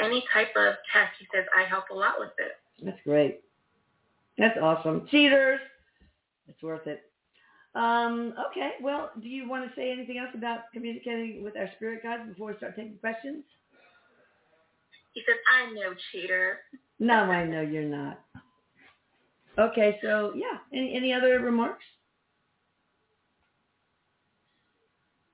Any 0.00 0.24
type 0.32 0.48
of 0.56 0.74
test, 0.92 1.12
he 1.18 1.26
says, 1.34 1.44
I 1.56 1.64
help 1.64 1.84
a 1.90 1.94
lot 1.94 2.14
with 2.18 2.32
it. 2.38 2.52
That's 2.84 2.98
great. 3.04 3.40
That's 4.38 4.58
awesome. 4.60 5.06
Cheaters. 5.10 5.60
It's 6.48 6.62
worth 6.62 6.86
it. 6.86 7.02
Um, 7.74 8.34
okay. 8.50 8.72
Well, 8.80 9.10
do 9.20 9.28
you 9.28 9.48
want 9.48 9.68
to 9.68 9.74
say 9.76 9.90
anything 9.90 10.18
else 10.18 10.30
about 10.34 10.72
communicating 10.72 11.42
with 11.42 11.56
our 11.56 11.68
spirit 11.76 12.02
guides 12.02 12.28
before 12.28 12.48
we 12.48 12.56
start 12.56 12.76
taking 12.76 12.98
questions? 12.98 13.44
He 15.12 15.22
says, 15.26 15.36
I'm 15.52 15.74
no 15.74 15.94
cheater. 16.10 16.58
No, 16.98 17.14
I 17.14 17.44
know 17.44 17.60
you're 17.60 17.84
not. 17.84 18.20
Okay, 19.58 19.98
so 20.02 20.32
yeah. 20.34 20.58
Any 20.72 20.96
any 20.96 21.12
other 21.12 21.38
remarks? 21.38 21.84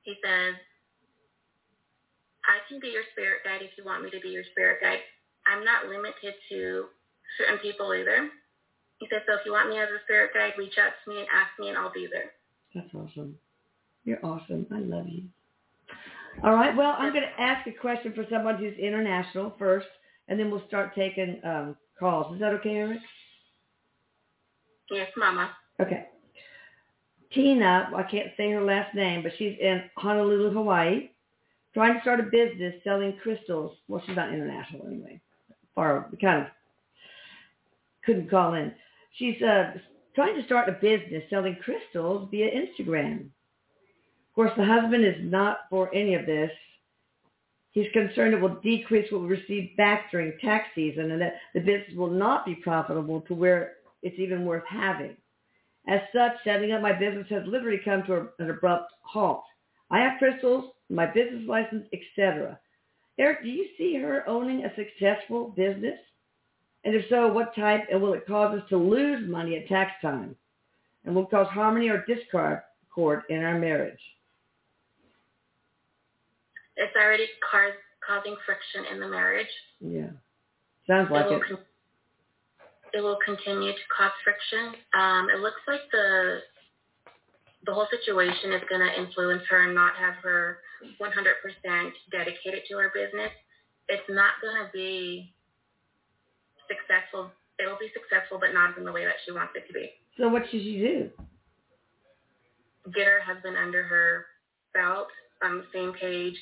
He 0.02 0.14
says, 0.24 0.54
I 2.50 2.58
can 2.66 2.80
be 2.80 2.88
your 2.88 3.06
spirit 3.12 3.46
guide 3.46 3.62
if 3.62 3.70
you 3.78 3.84
want 3.84 4.02
me 4.02 4.10
to 4.10 4.18
be 4.18 4.34
your 4.34 4.42
spirit 4.50 4.82
guide. 4.82 4.98
I'm 5.46 5.64
not 5.64 5.86
limited 5.86 6.34
to 6.50 6.86
certain 7.38 7.58
people 7.58 7.94
either. 7.94 8.28
He 8.98 9.06
says, 9.06 9.22
so 9.26 9.38
if 9.38 9.46
you 9.46 9.52
want 9.52 9.70
me 9.70 9.78
as 9.78 9.88
a 9.88 10.02
spirit 10.02 10.34
guide, 10.34 10.58
reach 10.58 10.74
out 10.76 10.92
to 11.04 11.10
me 11.10 11.20
and 11.20 11.28
ask 11.30 11.54
me 11.58 11.68
and 11.68 11.78
I'll 11.78 11.92
be 11.92 12.08
there. 12.10 12.34
That's 12.74 12.92
awesome. 12.92 13.36
You're 14.04 14.24
awesome. 14.24 14.66
I 14.74 14.80
love 14.80 15.06
you. 15.08 15.22
All 16.42 16.54
right. 16.54 16.76
Well, 16.76 16.96
I'm 16.98 17.12
going 17.12 17.24
to 17.24 17.42
ask 17.42 17.66
a 17.68 17.72
question 17.72 18.12
for 18.14 18.26
someone 18.30 18.56
who's 18.56 18.76
international 18.78 19.54
first, 19.58 19.86
and 20.28 20.38
then 20.38 20.50
we'll 20.50 20.66
start 20.66 20.94
taking 20.94 21.40
um, 21.44 21.76
calls. 21.98 22.34
Is 22.34 22.40
that 22.40 22.52
okay, 22.54 22.74
Erik? 22.74 23.00
Yes, 24.90 25.08
Mama. 25.16 25.50
Okay. 25.80 26.06
Tina, 27.32 27.90
I 27.94 28.02
can't 28.02 28.28
say 28.36 28.50
her 28.50 28.62
last 28.62 28.94
name, 28.94 29.22
but 29.22 29.32
she's 29.38 29.56
in 29.60 29.82
Honolulu, 29.96 30.52
Hawaii, 30.52 31.09
trying 31.74 31.94
to 31.94 32.00
start 32.00 32.20
a 32.20 32.24
business 32.24 32.74
selling 32.84 33.16
crystals. 33.22 33.76
Well, 33.88 34.02
she's 34.06 34.16
not 34.16 34.32
international 34.32 34.86
anyway. 34.86 35.20
Far, 35.74 36.08
kind 36.20 36.42
of 36.42 36.46
couldn't 38.04 38.30
call 38.30 38.54
in. 38.54 38.72
She's 39.16 39.40
uh, 39.42 39.72
trying 40.14 40.36
to 40.36 40.44
start 40.44 40.68
a 40.68 40.72
business 40.72 41.22
selling 41.30 41.56
crystals 41.62 42.28
via 42.30 42.48
Instagram. 42.50 43.26
Of 43.26 44.34
course, 44.34 44.52
the 44.56 44.64
husband 44.64 45.04
is 45.04 45.16
not 45.20 45.60
for 45.68 45.94
any 45.94 46.14
of 46.14 46.26
this. 46.26 46.50
He's 47.72 47.90
concerned 47.92 48.34
it 48.34 48.40
will 48.40 48.60
decrease 48.62 49.10
what 49.12 49.22
we 49.22 49.28
receive 49.28 49.76
back 49.76 50.10
during 50.10 50.36
tax 50.40 50.66
season 50.74 51.12
and 51.12 51.20
that 51.20 51.34
the 51.54 51.60
business 51.60 51.96
will 51.96 52.10
not 52.10 52.44
be 52.44 52.56
profitable 52.56 53.20
to 53.22 53.34
where 53.34 53.74
it's 54.02 54.18
even 54.18 54.44
worth 54.44 54.64
having. 54.68 55.16
As 55.88 56.00
such, 56.12 56.32
setting 56.44 56.72
up 56.72 56.82
my 56.82 56.92
business 56.92 57.26
has 57.30 57.42
literally 57.46 57.80
come 57.84 58.02
to 58.04 58.28
an 58.38 58.50
abrupt 58.50 58.92
halt. 59.02 59.44
I 59.90 60.00
have 60.00 60.18
crystals, 60.18 60.72
my 60.90 61.06
business 61.06 61.42
license, 61.46 61.84
etc. 61.92 62.58
Erik, 63.18 63.42
do 63.42 63.48
you 63.48 63.66
see 63.78 63.96
her 63.96 64.28
owning 64.28 64.64
a 64.64 64.74
successful 64.74 65.52
business? 65.56 65.98
And 66.84 66.94
if 66.94 67.04
so, 67.08 67.28
what 67.28 67.54
type, 67.54 67.82
and 67.90 68.00
will 68.00 68.14
it 68.14 68.26
cause 68.26 68.58
us 68.58 68.68
to 68.70 68.76
lose 68.76 69.28
money 69.28 69.56
at 69.56 69.68
tax 69.68 69.92
time? 70.00 70.34
And 71.04 71.14
will 71.14 71.24
it 71.24 71.30
cause 71.30 71.46
harmony 71.48 71.88
or 71.88 72.04
discord 72.06 72.62
in 73.28 73.42
our 73.42 73.58
marriage? 73.58 73.98
It's 76.76 76.94
already 76.96 77.26
causing 78.06 78.36
friction 78.46 78.92
in 78.92 79.00
the 79.00 79.08
marriage. 79.08 79.46
Yeah. 79.80 80.10
Sounds 80.86 81.10
like 81.10 81.26
it, 81.26 81.28
will, 81.28 81.36
it. 81.36 81.42
con- 81.48 81.58
it 82.94 83.00
will 83.00 83.18
continue 83.24 83.72
to 83.72 83.78
cause 83.96 84.12
friction. 84.24 84.74
Um, 84.98 85.28
it 85.34 85.40
looks 85.40 85.60
like 85.68 85.80
the 85.92 86.40
the 87.66 87.74
whole 87.74 87.86
situation 87.90 88.52
is 88.52 88.62
going 88.70 88.80
to 88.80 88.98
influence 88.98 89.42
her 89.50 89.64
and 89.64 89.74
not 89.74 89.94
have 89.96 90.14
her 90.22 90.58
100% 91.00 91.90
dedicated 92.10 92.62
to 92.70 92.76
her 92.78 92.90
business. 92.94 93.30
It's 93.88 94.08
not 94.08 94.34
going 94.40 94.56
to 94.56 94.70
be 94.72 95.32
successful. 96.68 97.30
It'll 97.58 97.78
be 97.78 97.90
successful, 97.92 98.38
but 98.40 98.54
not 98.54 98.78
in 98.78 98.84
the 98.84 98.92
way 98.92 99.04
that 99.04 99.20
she 99.24 99.32
wants 99.32 99.52
it 99.54 99.66
to 99.66 99.72
be. 99.72 99.90
So 100.18 100.28
what 100.28 100.42
should 100.50 100.62
you 100.62 101.10
do? 102.86 102.92
Get 102.92 103.06
her 103.06 103.20
husband 103.20 103.56
under 103.56 103.82
her 103.82 104.24
belt, 104.72 105.08
on 105.42 105.58
the 105.58 105.64
same 105.72 105.92
page, 105.92 106.36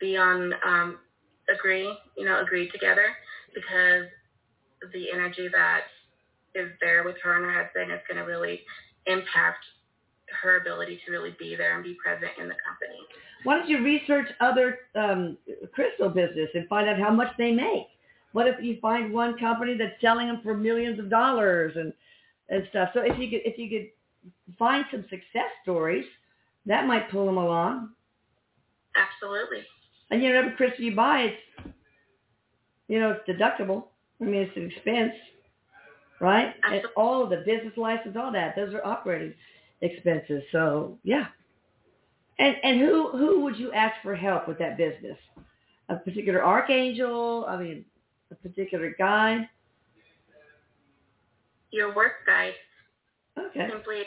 be 0.00 0.16
on 0.16 0.52
um, 0.64 0.98
agree, 1.52 1.94
you 2.16 2.24
know, 2.24 2.40
agree 2.40 2.70
together, 2.70 3.16
because 3.54 4.06
the 4.92 5.10
energy 5.12 5.48
that 5.52 5.82
is 6.54 6.70
there 6.80 7.04
with 7.04 7.16
her 7.22 7.36
and 7.36 7.44
her 7.44 7.64
husband 7.64 7.92
is 7.92 8.00
going 8.08 8.18
to 8.18 8.24
really 8.24 8.60
impact 9.06 9.64
her 10.42 10.60
ability 10.60 11.00
to 11.04 11.12
really 11.12 11.34
be 11.38 11.56
there 11.56 11.74
and 11.74 11.84
be 11.84 11.96
present 12.02 12.32
in 12.40 12.48
the 12.48 12.54
company. 12.66 12.98
Why 13.44 13.58
don't 13.58 13.68
you 13.68 13.82
research 13.82 14.28
other 14.40 14.80
um, 14.94 15.38
crystal 15.72 16.08
business 16.08 16.50
and 16.54 16.68
find 16.68 16.88
out 16.88 16.98
how 16.98 17.10
much 17.10 17.28
they 17.38 17.52
make? 17.52 17.86
What 18.32 18.46
if 18.46 18.56
you 18.62 18.78
find 18.80 19.12
one 19.12 19.38
company 19.38 19.76
that's 19.76 20.00
selling 20.00 20.28
them 20.28 20.40
for 20.42 20.56
millions 20.56 20.98
of 20.98 21.10
dollars 21.10 21.72
and 21.76 21.92
and 22.48 22.66
stuff? 22.70 22.90
So 22.94 23.00
if 23.00 23.18
you 23.18 23.28
could 23.30 23.40
if 23.44 23.58
you 23.58 23.68
could 23.68 24.56
find 24.58 24.84
some 24.90 25.02
success 25.02 25.50
stories, 25.62 26.04
that 26.66 26.86
might 26.86 27.10
pull 27.10 27.26
them 27.26 27.38
along. 27.38 27.90
Absolutely. 28.96 29.64
And 30.10 30.22
you 30.22 30.32
know, 30.32 30.38
every 30.38 30.52
crystal 30.52 30.84
you 30.84 30.94
buy, 30.94 31.20
it's 31.20 31.72
you 32.88 33.00
know, 33.00 33.16
it's 33.16 33.28
deductible. 33.40 33.84
I 34.20 34.24
mean, 34.24 34.42
it's 34.42 34.56
an 34.56 34.70
expense, 34.70 35.12
right? 36.20 36.54
And 36.64 36.82
all 36.96 37.22
of 37.22 37.30
the 37.30 37.38
business 37.38 37.72
license, 37.76 38.16
all 38.20 38.32
that, 38.32 38.54
those 38.56 38.74
are 38.74 38.84
operating 38.84 39.32
expenses. 39.82 40.42
So 40.52 40.98
yeah. 41.02 41.26
And 42.38 42.56
and 42.62 42.80
who 42.80 43.10
who 43.10 43.40
would 43.42 43.56
you 43.58 43.72
ask 43.72 43.94
for 44.02 44.14
help 44.14 44.48
with 44.48 44.58
that 44.58 44.76
business? 44.76 45.18
A 45.88 45.96
particular 45.96 46.44
archangel? 46.44 47.44
I 47.48 47.56
mean, 47.56 47.84
a 48.30 48.34
particular 48.36 48.94
guide? 48.98 49.48
your 51.72 51.94
work 51.94 52.26
guide. 52.26 52.54
Okay. 53.38 53.68
Simply 53.70 54.02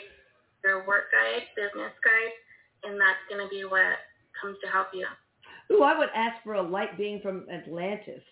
your 0.64 0.86
work 0.86 1.10
guide, 1.12 1.42
business 1.56 1.92
guide, 2.04 2.90
and 2.90 3.00
that's 3.00 3.18
going 3.28 3.44
to 3.44 3.48
be 3.48 3.64
what 3.64 3.98
comes 4.40 4.56
to 4.62 4.70
help 4.70 4.88
you. 4.92 5.06
Ooh, 5.72 5.82
I 5.82 5.98
would 5.98 6.10
ask 6.14 6.42
for 6.44 6.54
a 6.54 6.62
light 6.62 6.96
being 6.98 7.20
from 7.20 7.46
Atlantis 7.50 8.22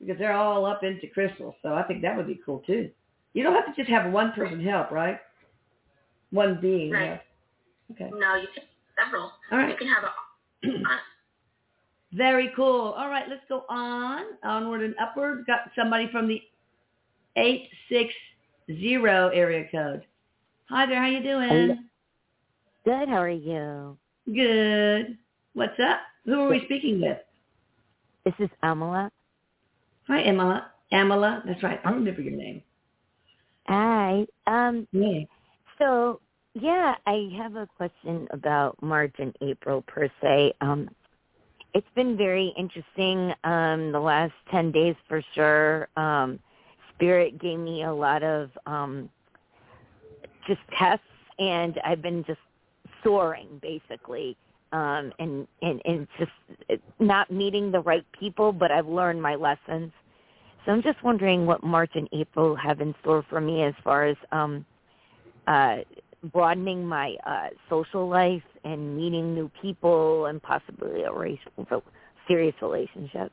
because 0.00 0.18
they're 0.18 0.32
all 0.32 0.66
up 0.66 0.84
into 0.84 1.06
crystals. 1.08 1.54
So 1.62 1.74
I 1.74 1.82
think 1.84 2.02
that 2.02 2.16
would 2.16 2.26
be 2.26 2.40
cool 2.44 2.62
too. 2.66 2.90
You 3.32 3.42
don't 3.42 3.54
have 3.54 3.66
to 3.66 3.74
just 3.74 3.90
have 3.90 4.12
one 4.12 4.32
person 4.32 4.62
help, 4.64 4.90
right? 4.90 5.18
One 6.30 6.58
being. 6.60 6.92
Right. 6.92 7.08
help. 7.08 7.20
Okay. 7.92 8.10
No, 8.12 8.34
you 8.34 8.48
can 8.54 8.64
several. 9.02 9.32
All 9.52 9.58
right. 9.58 9.70
You 9.70 9.76
can 9.76 9.88
have 9.88 10.04
a 10.04 10.12
Very 12.12 12.52
cool. 12.56 12.94
All 12.96 13.08
right, 13.08 13.28
let's 13.28 13.42
go 13.48 13.64
on. 13.68 14.24
Onward 14.42 14.82
and 14.82 14.94
upward. 15.00 15.44
Got 15.46 15.70
somebody 15.76 16.08
from 16.10 16.28
the 16.28 16.40
860 17.36 18.94
area 18.94 19.66
code. 19.70 20.06
Hi 20.70 20.86
there, 20.86 21.00
how 21.00 21.08
you 21.08 21.22
doing? 21.22 21.78
Good. 22.84 23.08
How 23.08 23.20
are 23.20 23.28
you? 23.28 23.98
Good. 24.32 25.18
What's 25.54 25.78
up? 25.78 26.00
Who 26.24 26.40
are 26.40 26.48
we 26.48 26.62
speaking 26.64 27.00
with? 27.00 27.18
This 28.24 28.34
is 28.38 28.50
Amala. 28.64 29.10
Hi, 30.08 30.22
Amala. 30.22 30.64
Amala. 30.92 31.42
That's 31.46 31.62
right. 31.62 31.80
I 31.84 31.90
remember 31.90 32.20
your 32.22 32.36
name. 32.36 32.62
Hi. 33.68 34.26
Um. 34.46 34.86
Yeah. 34.92 35.24
So 35.78 36.20
yeah, 36.54 36.94
I 37.06 37.30
have 37.36 37.56
a 37.56 37.68
question 37.76 38.26
about 38.30 38.80
March 38.82 39.14
and 39.18 39.36
April 39.42 39.82
per 39.82 40.08
se. 40.22 40.54
Um, 40.60 40.88
it's 41.74 41.86
been 41.94 42.16
very 42.16 42.54
interesting. 42.56 43.34
Um, 43.44 43.92
the 43.92 44.00
last 44.00 44.32
ten 44.50 44.72
days 44.72 44.96
for 45.08 45.22
sure. 45.34 45.88
Um, 45.96 46.38
Spirit 46.94 47.38
gave 47.38 47.58
me 47.58 47.84
a 47.84 47.92
lot 47.92 48.22
of 48.22 48.50
um, 48.64 49.10
just 50.46 50.60
tests, 50.78 51.04
and 51.38 51.78
I've 51.84 52.00
been 52.00 52.24
just 52.24 52.40
soaring 53.04 53.60
basically. 53.60 54.36
Um, 54.72 55.12
and, 55.20 55.46
and, 55.62 55.80
and 55.84 56.08
just 56.18 56.32
not 56.98 57.30
meeting 57.30 57.70
the 57.70 57.80
right 57.80 58.04
people, 58.18 58.52
but 58.52 58.72
I've 58.72 58.88
learned 58.88 59.22
my 59.22 59.36
lessons. 59.36 59.92
So 60.64 60.72
I'm 60.72 60.82
just 60.82 61.02
wondering 61.04 61.46
what 61.46 61.62
March 61.62 61.92
and 61.94 62.08
April 62.12 62.56
have 62.56 62.80
in 62.80 62.94
store 63.00 63.24
for 63.30 63.40
me 63.40 63.62
as 63.62 63.74
far 63.84 64.06
as 64.06 64.16
um, 64.32 64.66
uh, 65.46 65.76
broadening 66.32 66.86
my 66.86 67.16
uh, 67.26 67.48
social 67.68 68.08
life 68.08 68.42
and 68.64 68.96
meeting 68.96 69.34
new 69.34 69.50
people 69.62 70.26
and 70.26 70.42
possibly 70.42 71.02
a 71.02 71.12
race, 71.12 71.38
serious 72.26 72.54
relationship. 72.60 73.32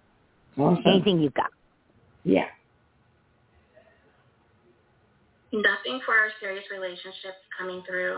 Awesome. 0.58 0.84
Anything 0.86 1.20
you 1.20 1.30
got? 1.32 1.52
Yeah. 2.24 2.48
nothing 5.52 6.02
for 6.06 6.16
our 6.16 6.30
serious 6.40 6.64
relationships 6.72 7.38
coming 7.58 7.84
through. 7.88 8.18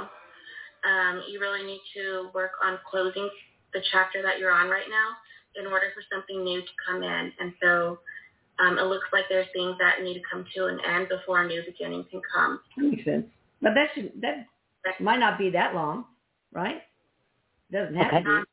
Um, 0.88 1.24
you 1.30 1.40
really 1.40 1.64
need 1.66 1.82
to 1.96 2.30
work 2.34 2.52
on 2.64 2.80
closing 2.90 3.30
the 3.74 3.82
chapter 3.92 4.22
that 4.22 4.40
you're 4.40 4.52
on 4.52 4.70
right 4.70 4.88
now 4.90 5.16
in 5.60 5.68
order 5.68 5.88
for 5.94 6.04
something 6.14 6.44
new 6.44 6.62
to 6.62 6.74
come 6.88 7.04
in. 7.04 7.32
And 7.40 7.54
so 7.62 8.00
um, 8.60 8.78
it 8.78 8.84
looks 8.84 9.08
like 9.12 9.26
there's 9.30 9.48
things 9.54 9.76
that 9.80 10.04
need 10.04 10.14
to 10.16 10.22
come 10.32 10.46
to 10.56 10.68
an 10.68 10.80
end 10.88 11.10
before 11.10 11.44
a 11.44 11.48
new 11.48 11.62
beginning 11.66 12.06
can 12.10 12.22
come. 12.34 12.60
That 12.78 12.84
makes 12.84 13.06
sense. 13.06 13.26
But 13.62 13.74
that 13.76 13.90
should 13.96 14.12
that 14.22 14.48
might 15.00 15.20
not 15.20 15.38
be 15.38 15.50
that 15.52 15.74
long, 15.76 16.06
right? 16.54 16.82
Doesn't 17.72 17.96
have 17.96 18.08
Okay. 18.08 18.24
to 18.24 18.46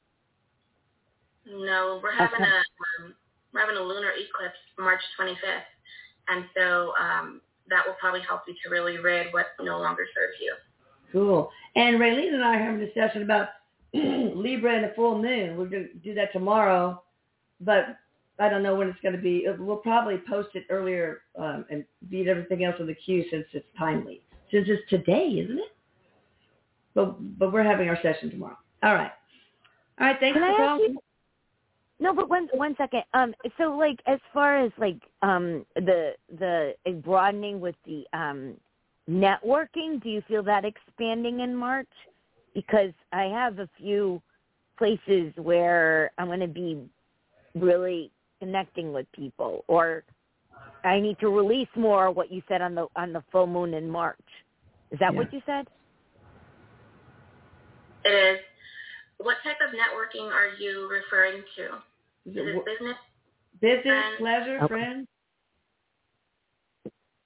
No, 1.46 2.00
we're 2.02 2.12
having 2.12 2.40
Okay. 2.40 2.50
a 2.50 3.04
um, 3.04 3.14
we're 3.52 3.60
having 3.60 3.76
a 3.76 3.82
lunar 3.82 4.10
eclipse 4.12 4.58
March 4.78 5.02
25th, 5.18 5.62
and 6.28 6.44
so 6.56 6.94
um, 6.98 7.40
that 7.68 7.86
will 7.86 7.94
probably 8.00 8.20
help 8.22 8.42
you 8.46 8.54
to 8.64 8.70
really 8.70 8.98
rid 8.98 9.32
what 9.32 9.48
no 9.60 9.78
longer 9.78 10.06
serves 10.14 10.40
you. 10.40 10.54
Cool. 11.12 11.50
And 11.76 11.96
Raylene 11.96 12.32
and 12.34 12.44
I 12.44 12.56
are 12.56 12.64
having 12.64 12.80
a 12.80 12.86
discussion 12.86 13.22
about 13.22 13.48
Libra 13.94 14.74
and 14.74 14.84
the 14.84 14.92
full 14.96 15.20
moon. 15.20 15.56
We're 15.58 15.66
going 15.66 15.88
to 15.88 15.94
do 15.98 16.14
that 16.14 16.32
tomorrow, 16.32 17.02
but 17.60 17.98
I 18.38 18.48
don't 18.48 18.62
know 18.62 18.74
when 18.74 18.88
it's 18.88 19.00
going 19.02 19.14
to 19.14 19.20
be. 19.20 19.46
We'll 19.58 19.76
probably 19.76 20.18
post 20.28 20.50
it 20.54 20.64
earlier 20.70 21.22
um, 21.38 21.66
and 21.70 21.84
beat 22.08 22.28
everything 22.28 22.64
else 22.64 22.76
in 22.80 22.86
the 22.86 22.94
queue 22.94 23.24
since 23.30 23.44
it's 23.52 23.66
timely. 23.78 24.22
Since 24.52 24.68
it's 24.68 24.88
today, 24.90 25.40
isn't 25.42 25.58
it? 25.58 25.72
But 26.94 27.38
but 27.38 27.52
we're 27.52 27.64
having 27.64 27.88
our 27.88 27.98
session 28.02 28.30
tomorrow. 28.30 28.58
All 28.82 28.94
right. 28.94 29.10
All 29.98 30.06
right. 30.06 30.16
Thanks 30.20 30.38
Can 30.38 30.46
for 30.46 30.56
calling. 30.56 30.92
you? 30.92 30.98
No, 31.98 32.14
but 32.14 32.28
one 32.28 32.48
one 32.52 32.74
second. 32.76 33.04
Um, 33.14 33.34
so 33.56 33.76
like 33.76 33.98
as 34.06 34.18
far 34.34 34.58
as 34.58 34.70
like 34.76 35.00
um 35.22 35.64
the 35.76 36.12
the 36.38 36.74
broadening 37.02 37.60
with 37.60 37.76
the 37.86 38.04
um 38.12 38.54
networking, 39.08 40.02
do 40.02 40.10
you 40.10 40.22
feel 40.28 40.42
that 40.42 40.64
expanding 40.64 41.40
in 41.40 41.56
March? 41.56 41.88
Because 42.54 42.92
I 43.12 43.24
have 43.24 43.58
a 43.58 43.68
few 43.78 44.20
places 44.76 45.32
where 45.36 46.10
I'm 46.18 46.26
going 46.26 46.40
to 46.40 46.46
be 46.46 46.78
really 47.54 48.10
connecting 48.40 48.92
with 48.92 49.06
people, 49.12 49.64
or 49.68 50.04
I 50.84 51.00
need 51.00 51.18
to 51.20 51.28
release 51.28 51.68
more. 51.76 52.10
What 52.10 52.30
you 52.32 52.42
said 52.48 52.62
on 52.62 52.74
the 52.74 52.86
on 52.96 53.12
the 53.12 53.22
full 53.32 53.46
moon 53.46 53.74
in 53.74 53.88
March. 53.88 54.18
Is 54.90 54.98
that 54.98 55.12
Yeah. 55.12 55.18
what 55.18 55.32
you 55.32 55.40
said? 55.46 55.66
It 58.04 58.10
is. 58.10 58.40
What 59.18 59.36
type 59.44 59.58
of 59.66 59.74
networking 59.74 60.30
are 60.32 60.48
you 60.58 60.88
referring 60.90 61.42
to? 61.56 61.64
Is 62.26 62.36
Is 62.36 62.36
it 62.36 62.56
it 62.56 62.64
business? 62.64 62.96
business, 63.60 63.82
friends? 63.84 64.16
pleasure, 64.18 64.56
Okay. 64.62 64.68
friends? 64.68 65.08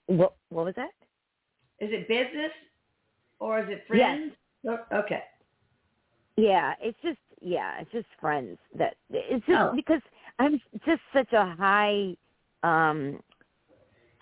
What 0.07 0.35
what 0.51 0.67
was 0.67 0.75
that? 0.77 0.91
Is 1.81 1.91
it 1.93 2.09
business 2.09 2.53
or 3.39 3.61
is 3.61 3.69
it 3.69 3.85
friends? 3.87 4.33
Oh, 4.69 4.79
Okay. 4.93 5.23
Yeah, 6.37 6.75
it's 6.81 6.99
just 7.03 7.19
yeah, 7.41 7.81
it's 7.81 7.91
just 7.93 8.07
friends 8.21 8.59
that 8.79 8.97
it's 9.11 9.45
just 9.47 9.59
Oh. 9.59 9.73
because 9.75 10.03
I'm 10.39 10.61
just 10.85 11.03
such 11.13 11.33
a 11.33 11.55
high 11.57 12.17
um 12.63 13.21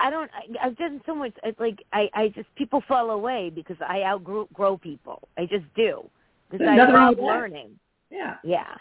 I 0.01 0.11
don't 0.11 0.31
I, 0.33 0.67
I've 0.67 0.77
done 0.77 1.01
so 1.07 1.15
much 1.15 1.33
it's 1.43 1.59
like 1.61 1.83
I 1.93 2.09
I 2.15 2.29
just 2.29 2.53
people 2.57 2.83
fall 2.87 3.11
away 3.11 3.51
because 3.55 3.77
I 3.81 4.03
outgrow 4.03 4.49
grow 4.53 4.77
people. 4.77 5.29
I 5.39 5.47
just 5.47 5.65
do. 5.77 6.09
Because 6.51 6.67
I 6.67 6.77
nothing 6.77 6.95
wrong 6.95 7.17
love 7.17 7.25
learning. 7.25 7.79
Yeah. 8.11 8.37
Yeah. 8.45 8.75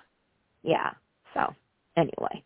Yeah. 0.64 0.92
So, 1.34 1.54
anyway. 1.98 2.44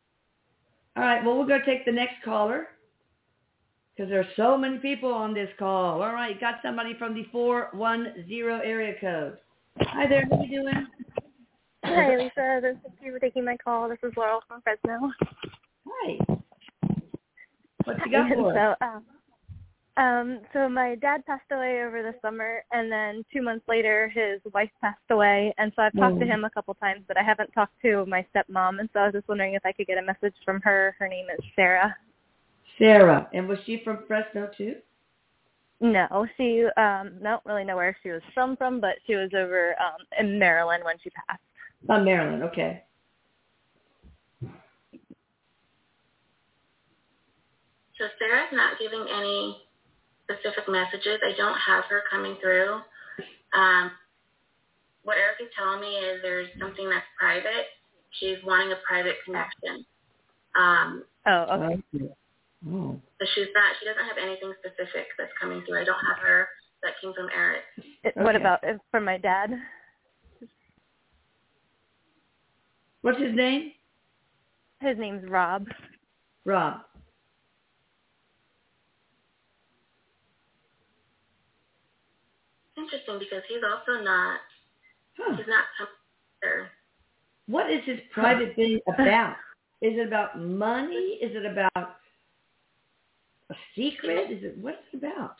All 0.95 1.03
right. 1.03 1.23
Well, 1.23 1.38
we're 1.38 1.45
going 1.45 1.62
to 1.62 1.65
take 1.65 1.86
the 1.86 1.91
next 1.91 2.23
caller 2.23 2.67
because 3.95 4.10
there 4.10 4.19
are 4.19 4.27
so 4.36 4.58
many 4.58 4.77
people 4.77 5.12
on 5.12 5.34
this 5.34 5.49
call. 5.60 6.01
All 6.01 6.13
right. 6.13 6.39
Got 6.39 6.56
somebody 6.63 6.95
from 6.97 7.13
the 7.13 7.25
410 7.32 8.62
area 8.63 8.95
code. 8.99 9.38
Hi 9.82 10.08
there. 10.08 10.27
How 10.32 10.41
you 10.41 10.63
doing? 10.63 10.88
Hi, 11.86 12.17
Lisa. 12.17 12.60
This, 12.62 12.75
thank 12.84 12.95
you 13.01 13.13
for 13.13 13.19
taking 13.19 13.45
my 13.45 13.58
call. 13.58 13.89
This 13.89 13.99
is 14.03 14.13
Laurel 14.17 14.41
from 14.47 14.62
Fresno. 14.62 15.12
Hi. 15.88 16.38
What 17.88 18.06
you 18.06 18.12
got 18.12 18.30
for 18.30 18.58
us? 18.58 18.76
so, 18.80 18.86
um, 18.86 19.04
um, 19.97 20.39
so 20.54 20.69
my 20.69 20.95
dad 20.95 21.26
passed 21.26 21.50
away 21.52 21.84
over 21.84 22.04
the 22.04 22.13
summer, 22.21 22.63
and 22.71 22.91
then 22.91 23.23
two 23.34 23.41
months 23.41 23.65
later, 23.67 24.10
his 24.10 24.39
wife 24.54 24.69
passed 24.82 25.00
away. 25.10 25.54
And 25.58 25.71
so 25.76 25.82
I've 25.82 25.95
talked 25.95 26.19
to 26.19 26.26
Mm. 26.26 26.36
him 26.36 26.45
a 26.45 26.50
couple 26.50 26.73
times, 26.76 27.04
but 27.08 27.17
I 27.17 27.23
haven't 27.23 27.52
talked 27.52 27.73
to 27.82 28.06
my 28.06 28.26
stepmom. 28.36 28.80
And 28.80 28.89
so 28.93 29.00
I 29.00 29.06
was 29.06 29.13
just 29.13 29.28
wondering 29.28 29.54
if 29.56 29.65
I 29.65 29.71
could 29.71 29.88
get 29.88 29.97
a 29.97 30.02
message 30.02 30.36
from 30.45 30.62
her. 30.62 30.95
Her 31.00 31.08
name 31.08 31.28
is 31.30 31.43
Sarah. 31.56 31.95
Sarah. 32.78 33.28
And 33.34 33.47
was 33.47 33.58
she 33.65 33.82
from 33.84 34.06
Fresno 34.06 34.50
too? 34.56 34.76
No, 35.80 36.28
she 36.38 36.65
um, 36.78 37.19
don't 37.23 37.45
really 37.45 37.63
know 37.63 37.76
where 37.76 37.95
she 38.04 38.10
was 38.10 38.21
from, 38.34 38.58
from, 38.58 38.82
but 38.82 38.95
she 39.06 39.15
was 39.15 39.30
over 39.36 39.76
um, 39.80 40.06
in 40.19 40.38
Maryland 40.38 40.84
when 40.84 40.97
she 41.04 41.10
passed. 41.12 41.41
Oh, 41.89 42.04
Maryland. 42.04 42.43
Okay. 42.43 42.84
So 47.97 48.05
Sarah's 48.19 48.49
not 48.53 48.77
giving 48.79 49.05
any 49.12 49.57
specific 50.29 50.67
messages. 50.69 51.19
I 51.25 51.36
don't 51.38 51.57
have 51.57 51.86
her 51.86 52.03
coming 52.12 52.36
through. 52.41 52.79
Um, 53.54 53.91
what 55.04 55.17
Erik 55.17 55.37
is 55.41 55.48
telling 55.58 55.81
me 55.81 55.95
is 55.95 56.21
there's 56.21 56.50
something 56.60 56.89
that's 56.89 57.06
private. 57.19 57.65
She's 58.19 58.37
wanting 58.45 58.71
a 58.71 58.77
private 58.87 59.15
connection. 59.25 59.85
Um, 60.60 61.04
Oh, 61.29 61.43
okay. 61.60 61.81
Okay. 61.95 62.13
Oh. 62.71 63.00
but 63.19 63.27
she's 63.35 63.48
not. 63.54 63.73
She 63.79 63.85
doesn't 63.85 64.06
have 64.06 64.17
anything 64.21 64.54
specific 64.60 65.08
that's 65.17 65.31
coming 65.39 65.62
through. 65.67 65.81
I 65.81 65.83
don't 65.83 66.00
have 66.08 66.17
her 66.19 66.48
that 66.83 66.93
came 67.02 67.13
from 67.13 67.27
Erik. 67.35 67.63
It- 68.04 68.15
What 68.15 68.35
Okay. 68.35 68.43
about 68.43 68.63
uh, 68.63 68.77
from 68.91 69.04
my 69.06 69.17
dad? 69.17 69.52
What's 73.02 73.19
his 73.19 73.35
name? 73.35 73.71
His 74.81 74.98
name's 74.98 75.27
Rob. 75.29 75.67
Rob. 76.45 76.81
It's 82.69 82.77
interesting 82.88 83.19
because 83.19 83.44
he's 83.50 83.63
also 83.63 84.04
not. 84.04 84.40
Huh. 85.17 85.35
He's 85.35 85.48
not 85.48 85.65
there. 86.42 86.71
What 87.48 87.71
is 87.71 87.81
his 87.85 88.00
private 88.13 88.56
thing 88.56 88.79
about? 88.88 89.35
Is 89.81 89.94
it 89.98 90.08
about 90.08 90.40
money? 90.40 91.19
Is 91.21 91.35
it 91.35 91.46
about 91.46 91.98
a 93.50 93.56
secret? 93.75 94.31
Is 94.31 94.44
it 94.44 94.58
what's 94.60 94.77
it 94.94 94.98
about? 94.98 95.35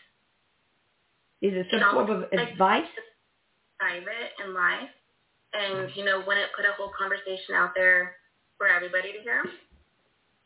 Is 1.42 1.54
it 1.54 1.68
some 1.72 1.94
form 1.94 2.10
of 2.10 2.24
advice? 2.34 2.86
private 3.80 4.34
in 4.44 4.56
life, 4.56 4.90
and 5.54 5.90
you 5.96 6.04
know, 6.04 6.24
wouldn't 6.26 6.50
put 6.56 6.66
a 6.66 6.74
whole 6.78 6.92
conversation 6.98 7.54
out 7.54 7.72
there 7.76 8.16
for 8.58 8.68
everybody 8.68 9.14
to 9.14 9.20
hear. 9.22 9.44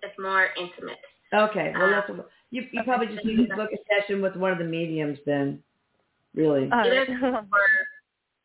It's 0.03 0.17
more 0.19 0.49
intimate. 0.59 0.99
Okay, 1.33 1.71
well, 1.73 1.93
Uh, 1.93 2.01
that's 2.07 2.29
you. 2.49 2.67
You 2.73 2.83
probably 2.83 3.07
just 3.07 3.23
need 3.25 3.47
to 3.47 3.55
book 3.55 3.69
a 3.71 3.77
session 3.87 4.21
with 4.21 4.35
one 4.35 4.51
of 4.51 4.57
the 4.57 4.65
mediums 4.65 5.17
then. 5.25 5.63
Really? 6.35 6.69
All 6.71 6.79
Either 6.79 6.89
right. 7.21 7.33
or 7.33 7.65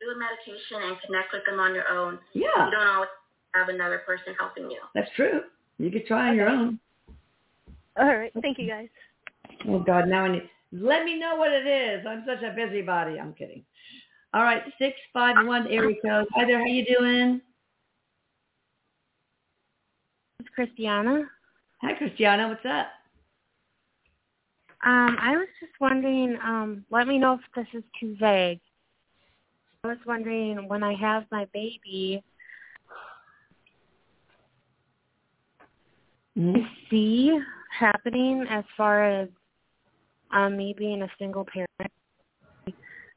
do 0.00 0.06
a 0.10 0.18
meditation 0.18 0.88
and 0.90 0.96
connect 1.06 1.32
with 1.32 1.44
them 1.46 1.60
on 1.60 1.74
your 1.74 1.88
own. 1.88 2.18
yeah, 2.32 2.66
You 2.66 2.70
don't 2.72 2.86
always 2.86 3.08
have 3.54 3.68
another 3.68 3.98
person 3.98 4.34
helping 4.38 4.70
you. 4.70 4.80
that's 4.94 5.10
true. 5.16 5.42
You 5.78 5.90
could 5.90 6.06
try 6.06 6.28
on 6.30 6.36
your 6.36 6.48
own. 6.48 6.78
All 7.98 8.16
right. 8.16 8.32
Thank 8.42 8.58
you 8.58 8.68
guys. 8.68 8.88
Oh 9.68 9.78
God, 9.78 10.08
now 10.08 10.24
I 10.24 10.32
need. 10.32 10.48
Let 10.72 11.04
me 11.04 11.18
know 11.18 11.36
what 11.36 11.52
it 11.52 11.66
is. 11.66 12.04
I'm 12.06 12.24
such 12.26 12.42
a 12.42 12.52
busybody. 12.54 13.18
I'm 13.18 13.32
kidding. 13.32 13.64
All 14.34 14.42
right, 14.42 14.62
six 14.78 14.96
five 15.14 15.46
one 15.46 15.66
area 15.68 15.96
code. 16.04 16.26
Hi 16.34 16.44
there. 16.44 16.58
How 16.58 16.66
you 16.66 16.84
doing? 16.84 17.40
It's 20.40 20.48
Christiana. 20.54 21.22
Hi, 21.82 21.94
Christiana. 21.94 22.48
What's 22.48 22.66
up? 22.66 22.88
Um, 24.84 25.16
I 25.20 25.36
was 25.36 25.48
just 25.58 25.72
wondering, 25.80 26.36
um, 26.44 26.84
let 26.90 27.08
me 27.08 27.18
know 27.18 27.34
if 27.34 27.40
this 27.54 27.66
is 27.72 27.84
too 27.98 28.16
vague. 28.20 28.60
I 29.84 29.88
was 29.88 29.98
wondering 30.06 30.68
when 30.68 30.82
I 30.82 30.94
have 30.94 31.24
my 31.30 31.46
baby, 31.46 32.22
Mhm. 36.36 36.56
is 36.56 36.88
C 36.90 37.40
happening 37.70 38.46
as 38.48 38.64
far 38.76 39.04
as 39.04 39.28
um, 40.30 40.56
me 40.56 40.74
being 40.76 41.02
a 41.02 41.10
single 41.18 41.44
parent? 41.44 41.92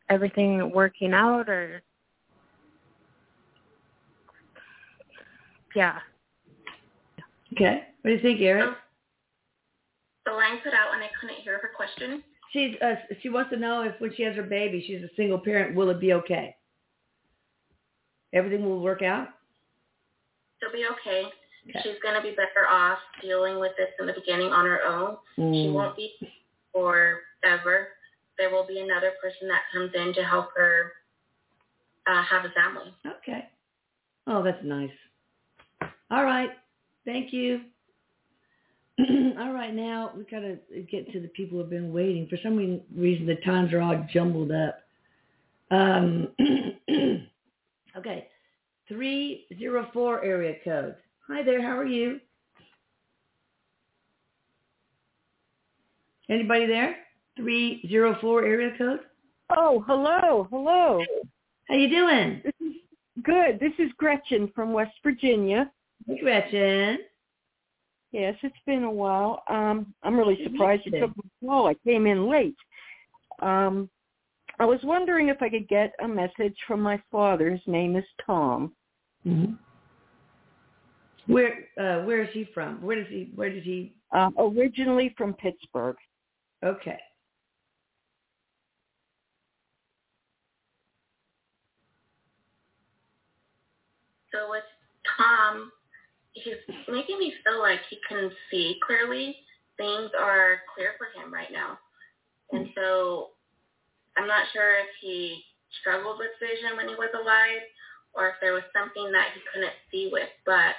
Everything 0.09 0.71
working 0.71 1.13
out 1.13 1.49
or 1.49 1.83
yeah. 5.75 5.99
Okay. 7.53 7.87
What 8.01 8.09
do 8.09 8.15
you 8.15 8.21
think, 8.21 8.41
Erik? 8.41 8.77
The 10.29 10.35
line 10.35 10.59
cut 10.63 10.73
out 10.73 10.93
and 10.93 11.01
I 11.03 11.09
couldn't 11.19 11.37
hear 11.37 11.57
her 11.59 11.71
question. 11.75 12.23
She's 12.53 12.75
uh, 12.81 12.95
she 13.21 13.29
wants 13.29 13.49
to 13.51 13.57
know 13.57 13.81
if 13.81 13.99
when 13.99 14.13
she 14.15 14.23
has 14.23 14.35
her 14.35 14.43
baby, 14.43 14.83
she's 14.85 15.01
a 15.03 15.09
single 15.15 15.39
parent. 15.39 15.75
Will 15.75 15.89
it 15.89 15.99
be 15.99 16.13
okay? 16.13 16.55
Everything 18.33 18.63
will 18.63 18.79
work 18.79 19.01
out. 19.01 19.29
She'll 20.59 20.71
be 20.71 20.85
okay. 20.91 21.23
Okay. 21.67 21.79
She's 21.83 21.99
going 22.03 22.15
to 22.15 22.21
be 22.21 22.31
better 22.31 22.67
off 22.69 22.99
dealing 23.21 23.59
with 23.59 23.71
this 23.77 23.89
in 23.99 24.05
the 24.07 24.13
beginning 24.13 24.51
on 24.51 24.65
her 24.65 24.81
own. 24.85 25.17
She 25.35 25.41
Mm. 25.67 25.73
won't 25.73 25.95
be 25.95 26.13
forever. 26.71 27.89
There 28.37 28.49
will 28.49 28.65
be 28.67 28.79
another 28.79 29.11
person 29.21 29.47
that 29.47 29.61
comes 29.73 29.91
in 29.95 30.13
to 30.13 30.23
help 30.23 30.49
her 30.55 30.93
uh, 32.07 32.21
have 32.23 32.45
a 32.45 32.49
family. 32.49 32.93
Okay. 33.05 33.47
Oh, 34.27 34.41
that's 34.43 34.63
nice. 34.63 34.91
All 36.11 36.23
right. 36.23 36.51
Thank 37.05 37.33
you. 37.33 37.61
all 39.39 39.53
right, 39.53 39.73
now 39.73 40.11
we 40.15 40.23
got 40.23 40.39
to 40.41 40.57
get 40.91 41.11
to 41.13 41.21
the 41.21 41.29
people 41.29 41.57
who 41.57 41.61
have 41.61 41.69
been 41.69 41.93
waiting. 41.93 42.27
For 42.27 42.37
some 42.43 42.81
reason, 42.95 43.25
the 43.25 43.37
times 43.45 43.71
are 43.71 43.81
all 43.81 44.05
jumbled 44.11 44.51
up. 44.51 44.79
Um, 45.71 46.29
okay. 47.97 48.27
304 48.89 50.25
area 50.25 50.55
code. 50.63 50.95
Hi 51.27 51.43
there. 51.43 51.61
How 51.61 51.77
are 51.77 51.85
you? 51.85 52.19
Anybody 56.29 56.65
there? 56.65 56.95
304 57.37 58.43
area 58.43 58.71
code. 58.77 58.99
Oh, 59.55 59.83
hello, 59.87 60.47
hello. 60.51 61.01
How 61.67 61.75
you 61.75 61.89
doing? 61.89 62.41
Good. 63.23 63.59
This 63.59 63.73
is 63.79 63.91
Gretchen 63.97 64.51
from 64.53 64.73
West 64.73 64.93
Virginia. 65.03 65.71
Hey, 66.07 66.19
Gretchen. 66.19 66.99
Yes, 68.11 68.35
it's 68.41 68.55
been 68.65 68.83
a 68.83 68.91
while. 68.91 69.43
Um, 69.49 69.93
I'm 70.03 70.17
really 70.17 70.41
surprised 70.43 70.85
you 70.85 70.91
Yes. 70.93 71.01
took 71.03 71.17
my 71.17 71.47
call. 71.47 71.67
I 71.67 71.75
came 71.75 72.07
in 72.07 72.27
late. 72.27 72.57
Um, 73.39 73.89
I 74.59 74.65
was 74.65 74.83
wondering 74.83 75.29
if 75.29 75.41
I 75.41 75.49
could 75.49 75.67
get 75.67 75.93
a 75.99 76.07
message 76.07 76.57
from 76.67 76.81
my 76.81 76.97
father. 77.11 77.51
His 77.51 77.65
name 77.67 77.95
is 77.95 78.05
Tom. 78.25 78.75
Mm-hmm. 79.25 79.53
Where 81.31 81.67
uh, 81.77 82.03
where 82.05 82.23
is 82.23 82.29
he 82.33 82.45
from? 82.53 82.81
Where 82.81 82.95
does 82.95 83.07
he 83.07 83.31
where 83.35 83.53
does 83.53 83.63
he? 83.63 83.93
Uh, 84.11 84.31
originally 84.39 85.13
from 85.15 85.35
Pittsburgh. 85.35 85.95
Okay. 86.63 86.99
So 94.31 94.49
with 94.49 94.63
Tom, 95.17 95.71
he's 96.43 96.75
making 96.87 97.19
me 97.19 97.33
feel 97.43 97.59
like 97.59 97.79
he 97.89 97.97
can 98.07 98.31
see 98.51 98.79
clearly. 98.85 99.35
Things 99.77 100.11
are 100.19 100.59
clear 100.75 100.93
for 100.97 101.07
him 101.15 101.33
right 101.33 101.51
now. 101.51 101.77
And 102.51 102.67
so 102.75 103.29
I'm 104.17 104.27
not 104.27 104.47
sure 104.53 104.79
if 104.79 104.89
he 105.01 105.41
struggled 105.81 106.17
with 106.19 106.31
vision 106.39 106.75
when 106.75 106.89
he 106.89 106.95
was 106.95 107.09
alive 107.13 107.63
or 108.13 108.29
if 108.29 108.35
there 108.41 108.53
was 108.53 108.63
something 108.73 109.11
that 109.11 109.29
he 109.33 109.41
couldn't 109.53 109.73
see 109.91 110.09
with, 110.11 110.29
but 110.45 110.75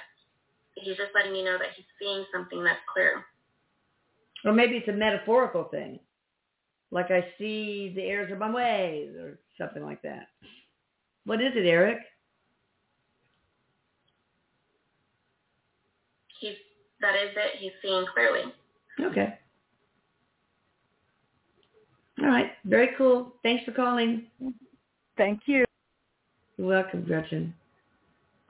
he's 0.75 0.97
just 0.97 1.15
letting 1.15 1.33
me 1.33 1.43
know 1.43 1.57
that 1.57 1.73
he's 1.75 1.85
seeing 1.99 2.25
something 2.33 2.63
that's 2.63 2.79
clear. 2.91 3.25
Or 4.43 4.53
maybe 4.53 4.77
it's 4.77 4.89
a 4.89 4.93
metaphorical 4.93 5.65
thing, 5.65 5.99
like 6.91 7.11
I 7.11 7.25
see 7.37 7.93
the 7.95 8.01
airs 8.01 8.31
of 8.31 8.39
my 8.39 8.51
ways 8.51 9.15
or 9.15 9.39
something 9.57 9.83
like 9.83 10.01
that. 10.01 10.27
What 11.25 11.41
is 11.41 11.53
it, 11.55 11.65
Erik? 11.65 11.99
He's 16.41 16.55
that 17.01 17.15
is 17.15 17.31
it. 17.35 17.59
He's 17.59 17.71
seeing 17.81 18.05
clearly. 18.13 18.41
Okay. 18.99 19.37
All 22.19 22.27
right. 22.27 22.51
Very 22.65 22.89
cool. 22.97 23.33
Thanks 23.43 23.63
for 23.63 23.71
calling. 23.71 24.25
Thank 25.17 25.41
you. 25.45 25.65
You're 26.57 26.67
welcome, 26.67 27.03
Gretchen. 27.03 27.53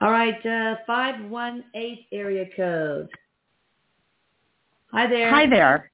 All 0.00 0.10
right. 0.10 0.44
Uh, 0.44 0.76
518 0.86 2.06
area 2.12 2.46
code. 2.56 3.08
Hi 4.90 5.06
there. 5.06 5.30
Hi 5.30 5.46
there. 5.48 5.90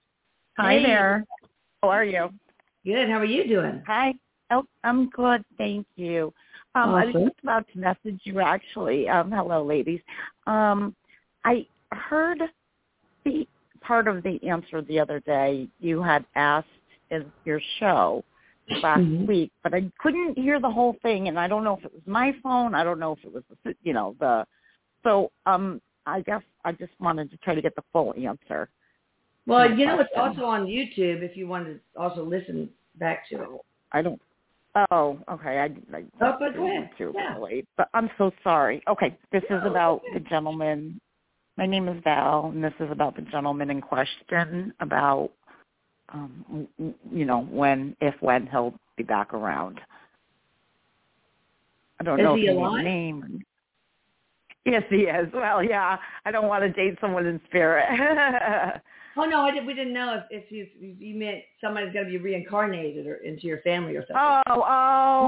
Hi 0.57 0.75
Hey. 0.75 0.83
there. 0.85 1.25
How 1.83 1.91
are 1.91 2.05
you? 2.05 2.31
Good. 2.85 3.09
How 3.09 3.19
are 3.19 3.25
you 3.25 3.47
doing? 3.47 3.83
Hi. 3.87 4.15
Oh, 4.51 4.65
I'm 4.83 5.11
good, 5.11 5.45
thank 5.59 5.87
you. 5.97 6.33
Um, 6.75 6.95
I 6.95 7.05
was 7.05 7.15
just 7.15 7.37
about 7.43 7.67
to 7.73 7.79
message 7.79 8.21
you 8.25 8.41
actually. 8.41 9.09
Um, 9.09 9.31
hello, 9.31 9.63
ladies. 9.63 10.01
Um, 10.47 10.97
I 11.45 11.67
heard 11.93 12.43
the 13.25 13.47
part 13.81 14.09
of 14.09 14.23
the 14.23 14.41
answer 14.49 14.83
the 14.83 14.99
other 14.99 15.21
day 15.21 15.69
you 15.79 16.03
had 16.03 16.25
asked 16.35 16.69
in 17.11 17.33
your 17.45 17.61
show 17.79 18.25
last 18.83 19.01
Mhm. 19.01 19.27
week, 19.27 19.53
but 19.63 19.73
I 19.73 19.91
couldn't 19.99 20.37
hear 20.37 20.61
the 20.61 20.71
whole 20.71 20.95
thing, 20.95 21.29
and 21.29 21.39
I 21.39 21.47
don't 21.49 21.65
know 21.65 21.77
if 21.77 21.85
it 21.85 21.93
was 21.93 22.07
my 22.07 22.33
phone. 22.43 22.75
I 22.75 22.85
don't 22.85 22.99
know 22.99 23.13
if 23.13 23.25
it 23.25 23.33
was 23.33 23.45
the, 23.65 23.75
you 23.83 23.93
know 23.93 24.15
the. 24.19 24.47
So 25.05 25.31
um, 25.47 25.81
I 26.07 26.21
guess 26.23 26.43
I 26.65 26.73
just 26.73 26.93
wanted 27.01 27.31
to 27.31 27.37
try 27.39 27.55
to 27.55 27.63
get 27.63 27.75
the 27.77 27.85
full 27.93 28.15
answer. 28.17 28.69
Well, 29.47 29.71
you 29.71 29.87
know, 29.87 30.01
it's 30.01 30.11
also 30.15 30.45
on 30.45 30.67
YouTube 30.67 31.23
if 31.23 31.37
you 31.37 31.49
wanted 31.49 31.81
to 31.95 32.01
also 32.01 32.23
listen 32.23 32.69
back 32.97 33.27
to 33.29 33.43
it. 33.43 33.49
I 33.93 34.03
don't. 34.03 34.21
Oh, 34.91 35.19
okay. 35.31 35.59
I, 35.61 35.97
I 35.97 36.05
Oh, 36.21 36.37
but 36.39 36.55
go 36.55 36.67
ahead. 36.67 36.91
too 36.99 37.13
Yeah. 37.15 37.35
early, 37.35 37.67
but 37.77 37.89
I'm 37.95 38.11
so 38.19 38.31
sorry. 38.45 38.83
Okay, 38.87 39.17
this 39.33 39.43
is 39.45 39.63
about 39.65 40.03
it's 40.05 40.15
the 40.25 40.29
gentleman. 40.29 41.01
My 41.59 41.67
name 41.67 41.89
is 41.89 42.01
Val, 42.05 42.51
and 42.55 42.63
this 42.63 42.73
is 42.79 42.89
about 42.91 43.17
the 43.17 43.23
gentleman 43.23 43.69
in 43.69 43.81
question 43.81 44.73
about, 44.81 45.31
um, 46.11 46.69
you 47.13 47.25
know, 47.25 47.41
when, 47.51 47.97
if 48.01 48.15
when 48.21 48.47
he'll 48.47 48.75
be 48.97 49.03
back 49.03 49.35
around. 49.35 49.81
I 52.01 52.05
don't 52.05 52.21
Is 52.21 52.25
know 52.25 52.37
he 52.37 52.47
if 52.47 52.57
alive? 52.57 52.85
name. 52.85 53.43
Yes, 54.65 54.85
he 54.89 55.03
is. 55.03 55.29
Well, 55.35 55.65
yeah. 55.65 55.97
I 56.25 56.31
don't 56.31 56.47
want 56.47 56.63
to 56.63 56.71
date 56.71 56.97
someone 57.01 57.27
in 57.27 57.41
spirit. 57.49 58.81
Oh 59.21 59.25
no, 59.25 59.41
I 59.41 59.51
did, 59.51 59.67
we 59.67 59.75
didn't 59.75 59.95
know 59.95 60.15
if, 60.31 60.45
if 60.45 60.53
you 60.53 60.65
if 60.81 61.01
you 61.01 61.17
meant 61.19 61.39
somebody's 61.61 61.93
going 61.93 62.05
to 62.05 62.11
be 62.13 62.19
reincarnated 62.19 63.05
or 63.05 63.17
into 63.17 63.49
your 63.49 63.59
family 63.63 63.97
or 63.97 64.03
something. 64.03 64.15
oh, 64.17 64.43
oh, 64.47 64.63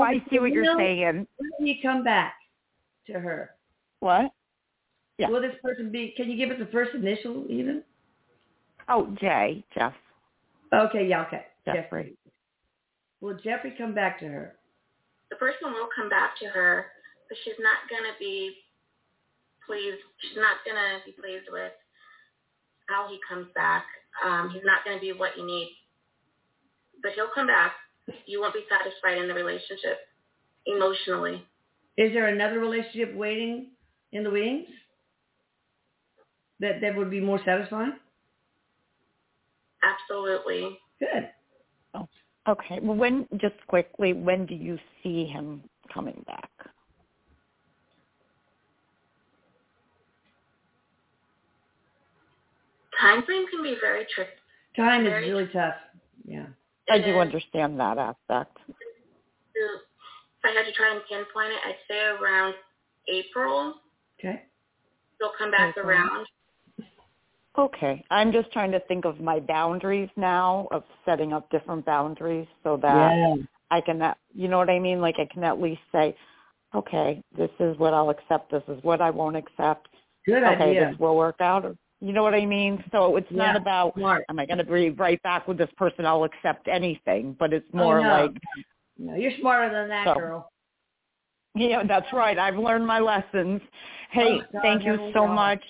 I 0.06 0.22
see 0.30 0.38
what 0.38 0.50
You 0.50 0.54
you're 0.62 0.64
know- 0.64 0.78
saying. 0.78 1.26
When 1.38 1.66
you 1.66 1.74
come 1.82 2.04
back 2.04 2.34
to 3.08 3.14
her, 3.14 3.50
What? 3.98 4.30
Yeah. 5.20 5.28
will 5.28 5.42
this 5.42 5.54
person 5.62 5.92
be? 5.92 6.14
Can 6.16 6.30
you 6.30 6.36
give 6.36 6.50
us 6.50 6.58
the 6.58 6.72
first 6.72 6.94
initial 6.94 7.44
even? 7.50 7.82
Oh, 8.88 9.14
Jay, 9.20 9.62
Jeff. 9.74 9.92
Okay, 10.72 11.06
yeah, 11.06 11.26
okay. 11.26 11.44
Jeffrey. 11.66 12.16
Will 13.20 13.36
Jeffrey 13.44 13.74
come 13.76 13.94
back 13.94 14.18
to 14.20 14.26
her? 14.26 14.54
The 15.28 15.36
person 15.36 15.72
will 15.74 15.88
come 15.94 16.08
back 16.08 16.38
to 16.40 16.46
her, 16.46 16.86
but 17.28 17.36
she's 17.44 17.60
not 17.60 17.84
gonna 17.90 18.14
be 18.18 18.54
pleased. 19.66 19.98
She's 20.22 20.36
not 20.36 20.56
gonna 20.64 21.00
be 21.04 21.12
pleased 21.12 21.48
with 21.52 21.72
how 22.88 23.06
he 23.10 23.20
comes 23.28 23.48
back. 23.54 23.84
Um, 24.24 24.48
he's 24.50 24.64
not 24.64 24.84
gonna 24.86 25.00
be 25.00 25.12
what 25.12 25.36
you 25.36 25.46
need, 25.46 25.76
but 27.02 27.12
he'll 27.12 27.30
come 27.34 27.46
back. 27.46 27.72
you 28.26 28.40
won't 28.40 28.54
be 28.54 28.64
satisfied 28.68 29.18
in 29.18 29.28
the 29.28 29.34
relationship 29.34 29.98
emotionally. 30.66 31.46
Is 31.96 32.12
there 32.12 32.26
another 32.26 32.58
relationship 32.58 33.14
waiting 33.14 33.72
in 34.12 34.24
the 34.24 34.30
wings 34.30 34.66
that 36.60 36.80
that 36.80 36.96
would 36.96 37.10
be 37.10 37.20
more 37.20 37.40
satisfying? 37.44 37.92
Absolutely. 39.82 40.78
Good. 40.98 41.30
Oh, 41.94 42.08
Okay. 42.48 42.78
Well, 42.80 42.96
when 42.96 43.26
just 43.36 43.54
quickly, 43.68 44.12
when 44.12 44.46
do 44.46 44.54
you 44.54 44.78
see 45.02 45.26
him 45.26 45.62
coming 45.92 46.22
back? 46.26 46.50
Time 53.00 53.22
frame 53.24 53.46
can 53.50 53.62
be 53.62 53.76
very 53.80 54.06
tricky. 54.14 54.30
Time 54.76 55.06
is 55.06 55.10
Very- 55.10 55.28
really 55.30 55.48
tough. 55.48 55.74
Yeah. 56.24 56.46
I 56.88 56.98
do 56.98 57.18
understand 57.18 57.78
that 57.78 57.98
aspect. 57.98 58.56
If 59.54 59.80
I 60.44 60.50
had 60.50 60.64
to 60.64 60.72
try 60.72 60.90
and 60.94 61.04
pinpoint 61.08 61.52
it, 61.52 61.60
I'd 61.64 61.78
say 61.88 62.00
around 62.00 62.54
April, 63.08 63.80
Okay. 64.18 64.46
he'll 65.18 65.30
come 65.38 65.50
back 65.50 65.76
Okay. 65.76 65.80
around. 65.86 66.26
Okay. 67.60 68.02
I'm 68.10 68.32
just 68.32 68.50
trying 68.52 68.72
to 68.72 68.80
think 68.80 69.04
of 69.04 69.20
my 69.20 69.38
boundaries 69.38 70.08
now 70.16 70.66
of 70.70 70.82
setting 71.04 71.32
up 71.34 71.50
different 71.50 71.84
boundaries 71.84 72.48
so 72.64 72.78
that 72.78 73.12
Yeah. 73.14 73.36
I 73.70 73.80
can, 73.82 74.14
you 74.34 74.48
know 74.48 74.56
what 74.58 74.70
I 74.70 74.78
mean? 74.78 75.00
Like 75.02 75.16
I 75.18 75.26
can 75.26 75.44
at 75.44 75.60
least 75.60 75.82
say, 75.92 76.16
okay, 76.74 77.22
this 77.36 77.50
is 77.60 77.76
what 77.78 77.92
I'll 77.92 78.08
accept. 78.10 78.50
This 78.50 78.62
is 78.68 78.82
what 78.82 79.02
I 79.02 79.10
won't 79.10 79.36
accept. 79.36 79.88
Good 80.26 80.42
okay, 80.42 80.70
idea. 80.70 80.90
this 80.90 80.98
will 80.98 81.16
work 81.16 81.36
out. 81.40 81.66
Or, 81.66 81.76
you 82.00 82.12
know 82.14 82.22
what 82.22 82.32
I 82.34 82.46
mean? 82.46 82.82
So 82.92 83.16
it's 83.16 83.30
not 83.30 83.54
Yeah. 83.54 83.60
about, 83.60 83.94
Smart. 83.94 84.24
am 84.30 84.38
I 84.38 84.46
going 84.46 84.58
to 84.58 84.64
be 84.64 84.90
right 84.90 85.22
back 85.22 85.46
with 85.46 85.58
this 85.58 85.70
person? 85.76 86.06
I'll 86.06 86.24
accept 86.24 86.66
anything. 86.66 87.36
But 87.38 87.52
it's 87.52 87.68
Oh, 87.74 87.78
more 87.78 88.00
no. 88.00 88.08
like, 88.08 88.30
No, 88.98 89.14
you're 89.16 89.32
smarter 89.38 89.70
than 89.70 89.88
that, 89.90 90.06
So- 90.06 90.14
girl. 90.14 90.50
yeah, 91.54 91.82
that's 91.86 92.10
right. 92.12 92.38
I've 92.38 92.56
learned 92.56 92.86
my 92.86 93.00
lessons. 93.00 93.60
Oh, 93.62 93.68
hey, 94.12 94.40
Oh, 94.40 94.44
God, 94.52 94.62
thank 94.62 94.84
you 94.84 95.10
so 95.12 95.26
much. 95.26 95.62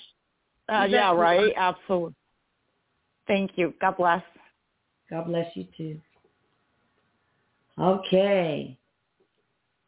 Uh, 0.71 0.87
yeah, 0.89 1.13
you 1.13 1.19
right. 1.19 1.53
Absolutely. 1.57 2.15
Thank 3.27 3.53
you. 3.57 3.75
God 3.81 3.97
bless. 3.97 4.23
God 5.11 5.27
bless 5.27 5.47
you 5.55 5.67
too. 5.77 6.01
Okay. 7.79 8.79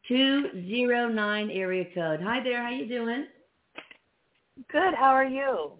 Two 0.07 0.49
zero 0.67 1.07
nine 1.07 1.49
area 1.49 1.85
code. 1.93 2.19
Hi 2.21 2.43
there. 2.43 2.63
How 2.63 2.71
you 2.71 2.87
doing? 2.87 3.27
Good. 4.71 4.93
How 4.93 5.11
are 5.11 5.25
you? 5.25 5.71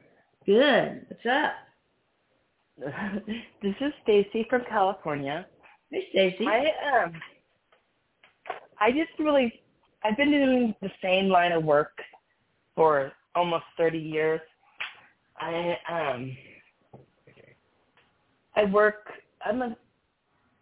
Good. 0.46 1.06
What's 1.10 1.26
up? 1.26 1.54
this 3.62 3.76
is 3.82 3.94
Stacy 4.04 4.46
from 4.50 4.64
California. 4.70 5.46
Hey, 5.92 6.08
Stacy. 6.12 6.48
I 6.48 7.04
um, 7.04 7.14
I 8.80 8.92
just 8.92 9.12
really, 9.20 9.62
I've 10.04 10.18
been 10.18 10.32
doing 10.32 10.76
the 10.82 10.90
same 11.02 11.30
line 11.30 11.52
of 11.52 11.64
work 11.64 11.92
for 12.76 13.12
almost 13.36 13.66
30 13.78 13.98
years. 13.98 14.42
I 15.44 15.78
um, 15.90 16.38
I 18.56 18.66
work. 18.66 19.10
I'm 19.46 19.62
a 19.62 19.76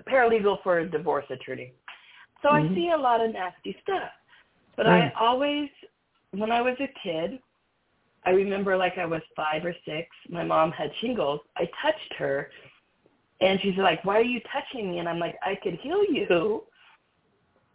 paralegal 0.10 0.62
for 0.64 0.80
a 0.80 0.90
divorce 0.90 1.26
attorney, 1.30 1.74
so 2.42 2.50
Mhm. 2.50 2.72
I 2.72 2.76
see 2.76 2.90
a 2.90 2.98
lot 2.98 3.22
of 3.22 3.32
nasty 3.32 3.78
stuff. 3.84 4.12
But 4.76 4.88
Right. 4.88 5.12
I 5.16 5.20
always, 5.20 5.70
when 6.32 6.52
I 6.52 6.62
was 6.62 6.80
a 6.80 6.88
kid, 6.88 7.42
I 8.26 8.32
remember 8.32 8.76
like 8.78 8.98
I 8.98 9.06
was 9.06 9.22
five 9.36 9.66
or 9.66 9.76
six. 9.86 10.10
My 10.30 10.44
mom 10.44 10.72
had 10.72 10.96
shingles. 10.96 11.42
I 11.58 11.66
touched 11.82 12.14
her, 12.14 12.50
and 13.42 13.60
she's 13.62 13.78
like, 13.78 14.04
"Why 14.06 14.18
are 14.18 14.24
you 14.36 14.40
touching 14.42 14.92
me?" 14.92 15.00
And 15.00 15.08
I'm 15.10 15.20
like, 15.20 15.38
"I 15.44 15.56
could 15.56 15.76
heal 15.76 16.04
you." 16.06 16.68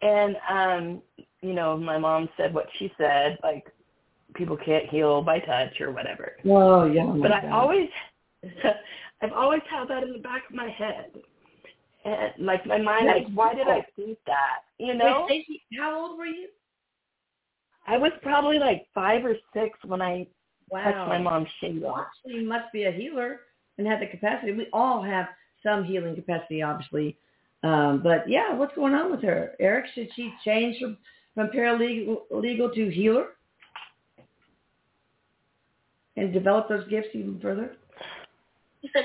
And 0.02 0.36
um, 0.50 1.02
you 1.40 1.54
know, 1.54 1.74
my 1.78 1.96
mom 1.96 2.28
said 2.36 2.52
what 2.52 2.68
she 2.78 2.92
said, 2.98 3.38
like 3.42 3.72
people 4.36 4.56
can't 4.56 4.88
heal 4.88 5.22
by 5.22 5.40
touch 5.40 5.80
or 5.80 5.90
whatever. 5.92 6.32
Oh, 6.44 6.84
yeah. 6.84 7.02
oh 7.02 7.14
my 7.14 7.28
but 7.28 7.32
I 7.32 7.50
always, 7.50 7.88
I've 9.22 9.32
always 9.32 9.62
had 9.70 9.88
that 9.88 10.02
in 10.02 10.12
the 10.12 10.18
back 10.18 10.42
of 10.48 10.54
my 10.54 10.68
head, 10.68 11.12
and 12.04 12.46
like 12.46 12.66
my 12.66 12.78
mind, 12.78 13.06
like, 13.06 13.26
why 13.34 13.54
did 13.54 13.68
I 13.68 13.84
think 13.96 14.18
that? 14.26 14.60
You 14.78 14.94
know, 14.94 15.26
Hey, 15.28 15.42
Stacy, 15.44 15.62
how 15.78 15.98
old 15.98 16.18
were 16.18 16.26
you? 16.26 16.48
I 17.86 17.96
was 17.96 18.12
probably 18.22 18.58
like 18.58 18.86
five 18.94 19.24
or 19.24 19.36
six 19.54 19.78
when 19.84 20.02
I 20.02 20.26
Wow. 20.68 20.82
touched 20.82 21.08
my 21.08 21.18
mom's 21.18 21.48
shingle. 21.60 21.92
Well, 21.92 22.06
actually, 22.06 22.44
must 22.44 22.72
be 22.72 22.84
a 22.84 22.90
healer 22.90 23.42
and 23.78 23.86
have 23.86 24.00
the 24.00 24.06
capacity. 24.08 24.52
We 24.52 24.66
all 24.72 25.00
have 25.00 25.28
some 25.62 25.84
healing 25.84 26.16
capacity, 26.16 26.62
obviously. 26.62 27.16
Um, 27.62 28.02
but 28.02 28.28
yeah, 28.28 28.52
what's 28.52 28.74
going 28.74 28.94
on 28.94 29.10
with 29.10 29.22
her? 29.22 29.52
Erik, 29.60 29.86
should 29.94 30.08
she 30.14 30.32
change 30.44 30.76
from, 30.80 30.98
from 31.34 31.48
paralegal 31.48 32.74
to 32.74 32.90
healer 32.90 33.35
and 36.16 36.32
develop 36.32 36.68
those 36.68 36.86
gifts 36.88 37.08
even 37.14 37.38
further? 37.40 37.76
He 38.80 38.90
said 38.92 39.04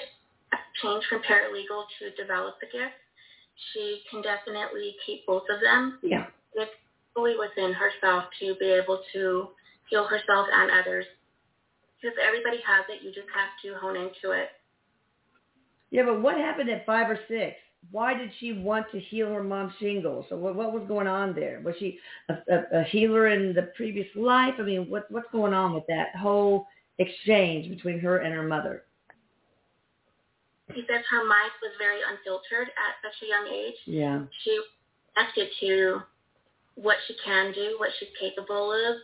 change 0.82 1.04
from 1.10 1.22
paralegal 1.22 1.86
to 2.00 2.22
develop 2.22 2.56
the 2.60 2.68
gift. 2.68 2.96
She 3.74 4.02
can 4.10 4.22
definitely 4.22 4.96
keep 5.06 5.26
both 5.26 5.44
of 5.54 5.62
them. 5.62 6.00
Yeah. 6.02 6.28
It's 6.56 6.72
fully 7.14 7.36
within 7.38 7.74
herself 7.74 8.26
to 8.40 8.56
be 8.60 8.72
able 8.72 9.02
to 9.14 9.48
heal 9.90 10.06
herself 10.06 10.48
and 10.52 10.72
others. 10.72 11.06
Because 12.02 12.18
everybody 12.26 12.58
has 12.66 12.86
it, 12.90 13.04
you 13.04 13.12
just 13.12 13.28
have 13.36 13.50
to 13.64 13.80
hone 13.80 13.96
into 13.96 14.32
it. 14.32 14.50
Yeah, 15.92 16.04
but 16.06 16.22
what 16.22 16.38
happened 16.38 16.70
at 16.70 16.86
five 16.86 17.10
or 17.10 17.20
six? 17.28 17.56
Why 17.92 18.14
did 18.14 18.32
she 18.40 18.54
want 18.54 18.86
to 18.92 19.00
heal 19.00 19.34
her 19.34 19.44
mom's 19.44 19.74
shingles? 19.80 20.26
So 20.30 20.38
what, 20.38 20.56
what 20.56 20.72
was 20.72 20.84
going 20.88 21.08
on 21.08 21.36
there? 21.36 21.62
Was 21.66 21.76
she 21.80 22.00
a, 22.30 22.34
a, 22.34 22.80
a 22.80 22.84
healer 22.84 23.28
in 23.28 23.54
the 23.54 23.72
previous 23.76 24.08
life? 24.16 24.54
I 24.60 24.62
mean, 24.62 24.90
what 24.90 25.10
what's 25.10 25.30
going 25.32 25.54
on 25.54 25.74
with 25.74 25.86
that 25.88 26.16
whole 26.16 26.68
exchange 27.00 27.70
between 27.70 28.00
her 28.00 28.18
and 28.18 28.34
her 28.34 28.44
mother? 28.44 28.84
He 30.74 30.82
says 30.88 31.04
her 31.10 31.26
mind 31.26 31.52
was 31.62 31.72
very 31.78 32.00
unfiltered 32.00 32.70
at 32.70 32.94
such 33.04 33.18
a 33.24 33.28
young 33.28 33.48
age. 33.48 33.76
Yeah. 33.86 34.24
She 34.44 34.62
connected 35.14 35.50
to 35.60 36.02
what 36.76 36.98
she 37.08 37.16
can 37.26 37.52
do, 37.54 37.76
what 37.78 37.90
she's 38.00 38.10
capable 38.20 38.72
of, 38.72 38.96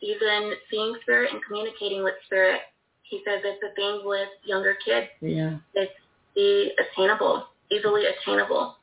even 0.00 0.52
seeing 0.70 0.94
spirit 1.02 1.30
and 1.32 1.42
communicating 1.44 2.04
with 2.04 2.14
spirit. 2.26 2.60
He 3.02 3.20
says 3.26 3.40
it's 3.44 3.62
a 3.62 3.74
thing 3.74 4.02
with 4.04 4.28
younger 4.44 4.76
kids. 4.84 5.08
Yeah. 5.20 5.56
It's 5.74 5.92
the 6.36 6.70
attainable, 6.78 7.46
easily 7.70 8.04
attainable. 8.06 8.76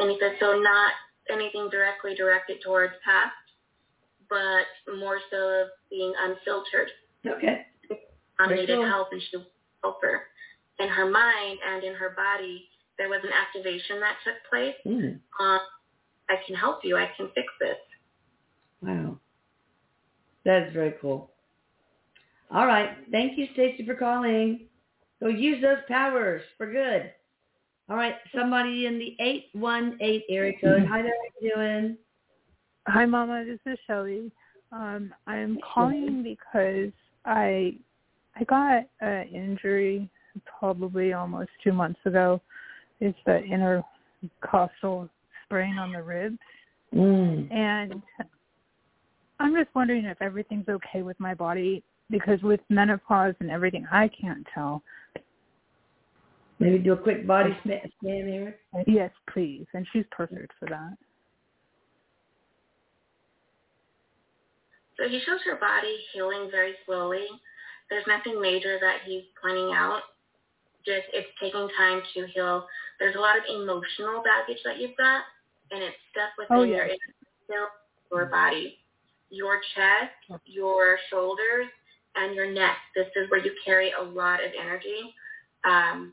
And 0.00 0.10
he 0.10 0.18
says 0.20 0.32
so 0.40 0.58
not 0.58 0.92
anything 1.30 1.68
directly 1.70 2.14
directed 2.14 2.58
towards 2.64 2.94
past, 3.04 3.34
but 4.28 4.66
more 4.98 5.18
so 5.30 5.36
of 5.36 5.68
being 5.90 6.12
unfiltered. 6.20 6.90
Okay. 7.26 7.66
Very 8.46 8.60
needed 8.60 8.78
help 8.86 9.08
and 9.12 9.20
she 9.30 9.36
would 9.36 9.46
help 9.82 9.98
her. 10.02 10.22
In 10.78 10.88
her 10.88 11.10
mind 11.10 11.58
and 11.68 11.82
in 11.82 11.94
her 11.94 12.10
body, 12.10 12.68
there 12.98 13.08
was 13.08 13.20
an 13.24 13.30
activation 13.32 14.00
that 14.00 14.16
took 14.24 14.36
place. 14.48 14.74
Mm. 14.86 15.18
Um, 15.40 15.60
I 16.30 16.36
can 16.46 16.54
help 16.54 16.80
you. 16.84 16.96
I 16.96 17.10
can 17.16 17.28
fix 17.34 17.48
this. 17.60 17.76
Wow. 18.82 19.18
That 20.44 20.68
is 20.68 20.72
very 20.72 20.94
cool. 21.00 21.30
All 22.50 22.66
right. 22.66 22.90
Thank 23.10 23.36
you, 23.36 23.48
Stacy, 23.52 23.84
for 23.84 23.94
calling. 23.94 24.60
So 25.20 25.28
use 25.28 25.60
those 25.60 25.78
powers 25.88 26.42
for 26.56 26.70
good. 26.70 27.12
All 27.90 27.96
right. 27.96 28.14
Somebody 28.34 28.86
in 28.86 28.98
the 28.98 29.16
818 29.20 30.22
area 30.30 30.52
code. 30.60 30.86
Hi 30.86 31.02
there. 31.02 31.12
How 31.12 31.18
are 31.28 31.40
you 31.40 31.54
doing? 31.54 31.96
Hi, 32.86 33.04
Mama. 33.04 33.44
This 33.44 33.58
is 33.66 33.78
Shelly. 33.86 34.30
Um, 34.72 35.12
I'm 35.26 35.58
calling 35.74 36.22
because 36.22 36.92
I 37.24 37.74
I 38.38 38.44
got 38.44 38.84
an 39.00 39.28
injury 39.28 40.08
probably 40.58 41.12
almost 41.12 41.50
two 41.64 41.72
months 41.72 41.98
ago. 42.04 42.40
It's 43.00 43.18
the 43.26 43.38
intercostal 43.38 45.08
sprain 45.44 45.78
on 45.78 45.92
the 45.92 46.02
ribs, 46.02 46.38
Mm. 46.94 47.50
and 47.52 48.02
I'm 49.40 49.54
just 49.54 49.74
wondering 49.74 50.04
if 50.04 50.20
everything's 50.22 50.68
okay 50.68 51.02
with 51.02 51.18
my 51.20 51.34
body 51.34 51.82
because 52.10 52.42
with 52.42 52.60
menopause 52.70 53.34
and 53.40 53.50
everything, 53.50 53.86
I 53.90 54.08
can't 54.08 54.46
tell. 54.54 54.82
Maybe 56.58 56.78
do 56.78 56.92
a 56.94 56.96
quick 56.96 57.26
body 57.26 57.56
scan, 57.60 57.92
Erik. 58.02 58.58
Yes, 58.86 59.12
please. 59.32 59.66
And 59.74 59.86
she's 59.92 60.06
perfect 60.10 60.52
for 60.58 60.66
that. 60.66 60.96
So 64.96 65.08
he 65.08 65.20
shows 65.20 65.40
her 65.44 65.56
body 65.56 65.96
healing 66.12 66.50
very 66.50 66.74
slowly. 66.84 67.28
There's 67.90 68.04
nothing 68.06 68.40
major 68.40 68.78
that 68.80 68.98
he's 69.06 69.24
pointing 69.40 69.72
out. 69.72 70.02
Just 70.84 71.06
it's 71.12 71.28
taking 71.40 71.68
time 71.76 72.02
to 72.14 72.26
heal. 72.28 72.66
There's 72.98 73.16
a 73.16 73.20
lot 73.20 73.36
of 73.36 73.44
emotional 73.48 74.22
baggage 74.22 74.62
that 74.64 74.78
you've 74.78 74.96
got, 74.96 75.22
and 75.70 75.82
it's 75.82 75.96
stuck 76.10 76.30
within 76.38 76.56
Oh, 76.56 76.62
your 76.62 76.86
yes. 76.86 76.98
your 78.10 78.26
body, 78.26 78.78
your 79.30 79.60
chest, 79.74 80.40
your 80.46 80.98
shoulders, 81.10 81.66
and 82.16 82.34
your 82.34 82.50
neck. 82.50 82.76
This 82.94 83.06
is 83.16 83.30
where 83.30 83.44
you 83.44 83.52
carry 83.64 83.92
a 83.98 84.02
lot 84.02 84.40
of 84.44 84.50
energy. 84.58 85.14
Um, 85.64 86.12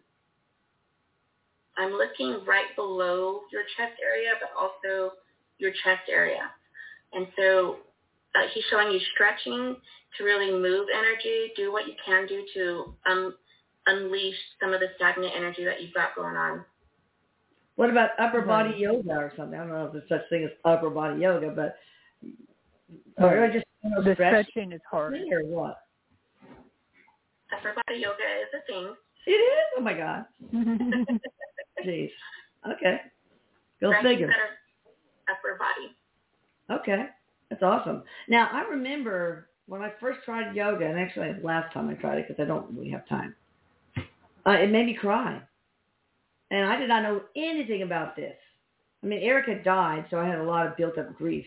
I'm 1.77 1.91
looking 1.91 2.43
right 2.45 2.73
below 2.75 3.41
your 3.51 3.63
chest 3.77 3.99
area, 4.03 4.31
but 4.39 4.49
also 4.59 5.13
your 5.57 5.71
chest 5.83 6.09
area. 6.09 6.49
And 7.13 7.27
so 7.37 7.77
uh, 8.37 8.47
he's 8.53 8.63
showing 8.69 8.91
you 8.91 8.99
stretching 9.13 9.75
to 10.17 10.23
really 10.23 10.51
move 10.51 10.87
energy, 10.93 11.51
do 11.55 11.71
what 11.71 11.87
you 11.87 11.93
can 12.05 12.27
do 12.27 12.43
to 12.53 12.93
um, 13.09 13.35
unleash 13.87 14.35
some 14.61 14.73
of 14.73 14.79
the 14.79 14.87
stagnant 14.95 15.33
energy 15.35 15.63
that 15.65 15.81
you've 15.81 15.93
got 15.93 16.15
going 16.15 16.35
on. 16.35 16.63
What 17.75 17.89
about 17.89 18.11
upper 18.19 18.41
body 18.41 18.69
right. 18.69 18.79
yoga 18.79 19.11
or 19.11 19.33
something? 19.35 19.59
I 19.59 19.63
don't 19.63 19.73
know 19.73 19.85
if 19.85 19.93
there's 19.93 20.07
such 20.07 20.29
thing 20.29 20.45
as 20.45 20.51
upper 20.63 20.89
body 20.89 21.21
yoga, 21.21 21.49
but 21.49 21.75
or 23.17 23.37
right. 23.37 23.53
just 23.53 23.65
you 23.83 23.89
know, 23.89 24.01
the 24.01 24.13
stretch 24.13 24.47
stretching 24.49 24.71
is 24.71 24.81
hard. 24.89 25.13
Or 25.31 25.43
what? 25.43 25.81
Upper 27.53 27.73
body 27.75 27.99
yoga 27.99 28.23
is 28.41 28.47
a 28.53 28.65
thing. 28.65 28.93
It 29.27 29.31
is. 29.31 29.65
Oh 29.77 29.81
my 29.81 29.93
god. 29.93 30.25
Jeez. 31.85 32.09
Okay. 32.71 33.01
Go 33.81 33.89
right 33.89 34.03
figure. 34.03 34.31
Upper 35.29 35.57
body. 35.59 36.81
Okay. 36.81 37.05
That's 37.49 37.63
awesome. 37.63 38.03
Now 38.27 38.49
I 38.51 38.61
remember 38.69 39.49
when 39.67 39.81
I 39.81 39.91
first 39.99 40.19
tried 40.25 40.55
yoga, 40.55 40.85
and 40.85 40.99
actually 40.99 41.33
last 41.43 41.73
time 41.73 41.89
I 41.89 41.93
tried 41.93 42.19
it 42.19 42.27
because 42.27 42.41
I 42.41 42.47
don't 42.47 42.71
really 42.75 42.89
have 42.91 43.07
time. 43.07 43.35
Uh, 44.45 44.51
it 44.51 44.71
made 44.71 44.85
me 44.85 44.93
cry, 44.93 45.41
and 46.51 46.69
I 46.69 46.77
did 46.77 46.89
not 46.89 47.03
know 47.03 47.21
anything 47.35 47.81
about 47.81 48.15
this. 48.15 48.35
I 49.03 49.07
mean, 49.07 49.21
Erik 49.21 49.47
had 49.47 49.63
died, 49.63 50.05
so 50.09 50.19
I 50.19 50.27
had 50.27 50.39
a 50.39 50.43
lot 50.43 50.67
of 50.67 50.77
built-up 50.77 51.15
grief, 51.15 51.45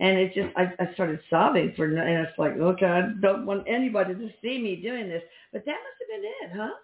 and 0.00 0.18
it 0.18 0.34
just 0.34 0.48
I, 0.56 0.72
I 0.78 0.92
started 0.94 1.20
sobbing 1.30 1.72
for, 1.76 1.84
and 1.84 2.26
it's 2.26 2.38
like, 2.38 2.52
okay, 2.52 2.86
I 2.86 3.02
don't 3.20 3.46
want 3.46 3.66
anybody 3.66 4.14
to 4.14 4.30
see 4.42 4.58
me 4.58 4.76
doing 4.76 5.08
this, 5.08 5.22
but 5.52 5.64
that 5.64 5.72
must 5.72 5.98
have 6.00 6.08
been 6.08 6.24
it, 6.24 6.56
huh? 6.56 6.74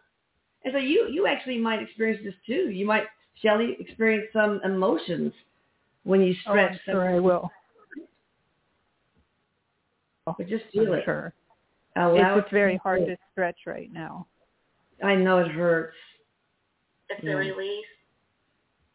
And 0.65 0.73
so 0.75 0.79
you 0.79 1.09
you 1.11 1.27
actually 1.27 1.59
might 1.59 1.83
experience 1.83 2.21
this 2.25 2.35
too. 2.47 2.71
You 2.71 2.87
might, 2.87 3.05
Shelly, 3.43 3.77
experience 3.81 4.27
some 4.33 4.61
emotions 4.65 5.33
when 6.05 6.21
you 6.21 6.35
stretch. 6.43 6.73
Oh, 6.73 6.91
I'm 6.91 6.95
sure 6.95 7.17
I 7.17 7.19
will. 7.19 7.51
But 10.39 10.49
just 10.49 10.64
feel 10.72 10.93
I'm 10.93 10.99
it. 11.01 11.05
Sure. 11.05 11.33
Allow 11.97 12.37
it's, 12.39 12.45
it's 12.47 12.53
very 12.53 12.76
hard 12.76 13.05
to 13.07 13.16
stretch 13.33 13.59
right 13.66 13.93
now. 13.93 14.26
I 15.03 15.14
know 15.14 15.39
it 15.39 15.51
hurts. 15.51 15.97
It's 17.09 17.22
Yeah. 17.24 17.33
a 17.33 17.37
release. 17.37 17.85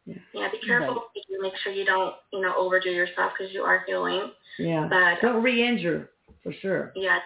Yeah. 0.06 0.16
Yeah, 0.34 0.52
be 0.52 0.60
careful. 0.66 1.06
You 1.30 1.42
make 1.42 1.54
sure 1.64 1.74
you 1.74 1.84
don't, 1.84 2.16
you 2.32 2.42
know, 2.42 2.56
overdo 2.56 2.90
yourself 2.92 3.34
because 3.38 3.54
you 3.54 3.62
are 3.64 3.84
healing. 3.88 4.32
Yeah. 4.60 4.88
But 4.90 5.20
Don't 5.22 5.42
re-injure 5.44 6.12
for 6.44 6.54
sure. 6.62 6.92
yeah, 6.96 7.20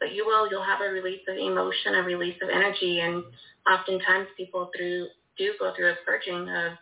but 0.00 0.12
you 0.12 0.26
will. 0.26 0.50
You'll 0.50 0.64
have 0.64 0.80
a 0.80 0.90
release 0.90 1.20
of 1.28 1.36
emotion, 1.36 1.94
a 1.94 2.02
release 2.02 2.36
of 2.42 2.48
energy, 2.48 3.00
and 3.00 3.22
oftentimes 3.70 4.26
people 4.36 4.70
through 4.76 5.06
do 5.38 5.54
go 5.58 5.72
through 5.76 5.90
a 5.90 5.94
purging 6.04 6.48
of 6.48 6.72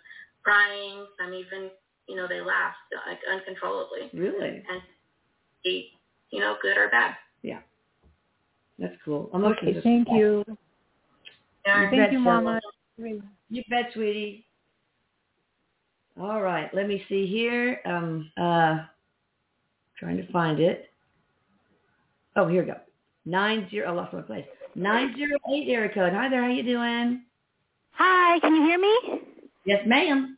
crying. 0.43 1.07
Some 1.21 1.35
even, 1.35 1.71
you 2.09 2.17
know, 2.17 2.27
they 2.27 2.41
laugh 2.41 2.75
like 3.07 3.19
uncontrollably, 3.31 4.09
Really? 4.15 4.65
and 4.69 4.83
be, 5.69 5.91
you 6.31 6.41
know, 6.41 6.57
good 6.63 6.77
or 6.77 6.89
bad. 6.89 7.15
Yeah. 7.43 7.61
That's 8.79 8.95
cool. 9.05 9.31
Emotions 9.35 9.69
Okay, 9.69 9.79
are 9.79 9.83
thank 9.83 10.09
you. 10.11 10.45
Yeah. 11.67 11.91
Thank 11.91 12.13
you, 12.13 12.19
bet, 12.19 12.25
Mama. 12.25 12.61
You 13.51 13.63
bet, 13.69 13.91
sweetie. 13.93 14.47
All 16.21 16.43
right, 16.43 16.73
let 16.75 16.89
me 16.89 17.05
see 17.09 17.27
here. 17.27 17.81
Um, 17.85 18.31
uh, 18.37 18.79
trying 19.99 20.17
to 20.17 20.33
find 20.33 20.59
it. 20.59 20.91
Oh, 22.37 22.49
here 22.49 22.63
we 22.63 22.69
go. 22.69 22.77
Nine 23.25 23.69
zero. 23.71 23.91
I 23.91 23.93
lost 23.93 24.13
my 24.13 24.23
place. 24.23 24.47
Nine 24.75 25.15
zero 25.17 25.39
eight 25.53 25.69
area 25.69 25.93
code. 25.93 26.13
Hi 26.13 26.29
there. 26.29 26.43
How 26.43 26.51
you 26.51 26.63
doing? 26.63 27.23
Hi, 27.93 28.39
can 28.41 28.55
you 28.55 28.63
hear 28.63 28.79
me? 28.79 29.21
Yes, 29.65 29.83
ma'am. 29.87 30.38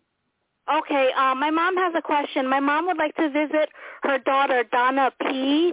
Okay, 0.72 1.10
uh, 1.16 1.34
my 1.34 1.50
mom 1.50 1.76
has 1.76 1.94
a 1.96 2.02
question. 2.02 2.48
My 2.48 2.60
mom 2.60 2.86
would 2.86 2.96
like 2.98 3.14
to 3.16 3.28
visit 3.30 3.70
her 4.02 4.18
daughter, 4.18 4.64
Donna 4.70 5.10
P., 5.22 5.72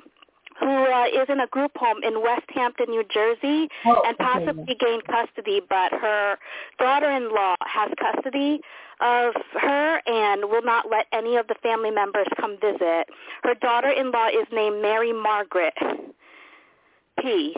who 0.59 0.65
uh, 0.67 1.05
is 1.05 1.27
in 1.29 1.39
a 1.41 1.47
group 1.47 1.71
home 1.75 1.97
in 2.03 2.13
Westampton, 2.13 2.89
New 2.89 3.03
Jersey, 3.13 3.69
Oh, 3.85 4.01
and 4.05 4.15
okay, 4.19 4.45
possibly 4.45 4.75
gain 4.79 5.01
custody, 5.01 5.61
but 5.69 5.91
her 5.91 6.37
daughter-in-law 6.79 7.55
has 7.61 7.91
custody 7.99 8.59
of 8.99 9.35
her 9.61 10.01
and 10.07 10.45
will 10.49 10.63
not 10.63 10.89
let 10.89 11.05
any 11.13 11.35
of 11.35 11.45
the 11.47 11.55
family 11.61 11.91
members 11.91 12.25
come 12.39 12.57
visit. 12.59 13.05
Her 13.43 13.53
daughter-in-law 13.61 14.29
is 14.29 14.47
named 14.51 14.81
Mary 14.81 15.13
Margaret 15.13 15.75
P. 17.19 17.53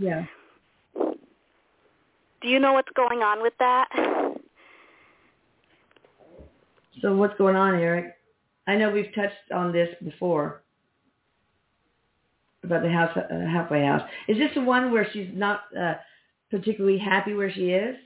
Yeah. 0.00 0.24
Do 0.94 2.48
you 2.48 2.58
know 2.58 2.72
what's 2.72 2.90
going 2.96 3.20
on 3.20 3.40
with 3.40 3.52
that? 3.60 3.88
So 7.00 7.16
what's 7.16 7.36
going 7.38 7.56
on, 7.56 7.74
Erik? 7.74 8.14
I 8.66 8.76
know 8.76 8.90
we've 8.90 9.12
touched 9.14 9.50
on 9.52 9.72
this 9.72 9.88
before 10.04 10.62
about 12.64 12.82
the 12.82 12.90
house, 12.90 13.16
uh, 13.16 13.46
halfway 13.50 13.84
house. 13.84 14.02
Is 14.28 14.38
this 14.38 14.50
the 14.54 14.60
one 14.60 14.92
where 14.92 15.08
she's 15.12 15.28
not 15.32 15.62
uh, 15.78 15.94
particularly 16.50 16.98
happy 16.98 17.34
where 17.34 17.50
she 17.52 17.70
is? 17.70 17.96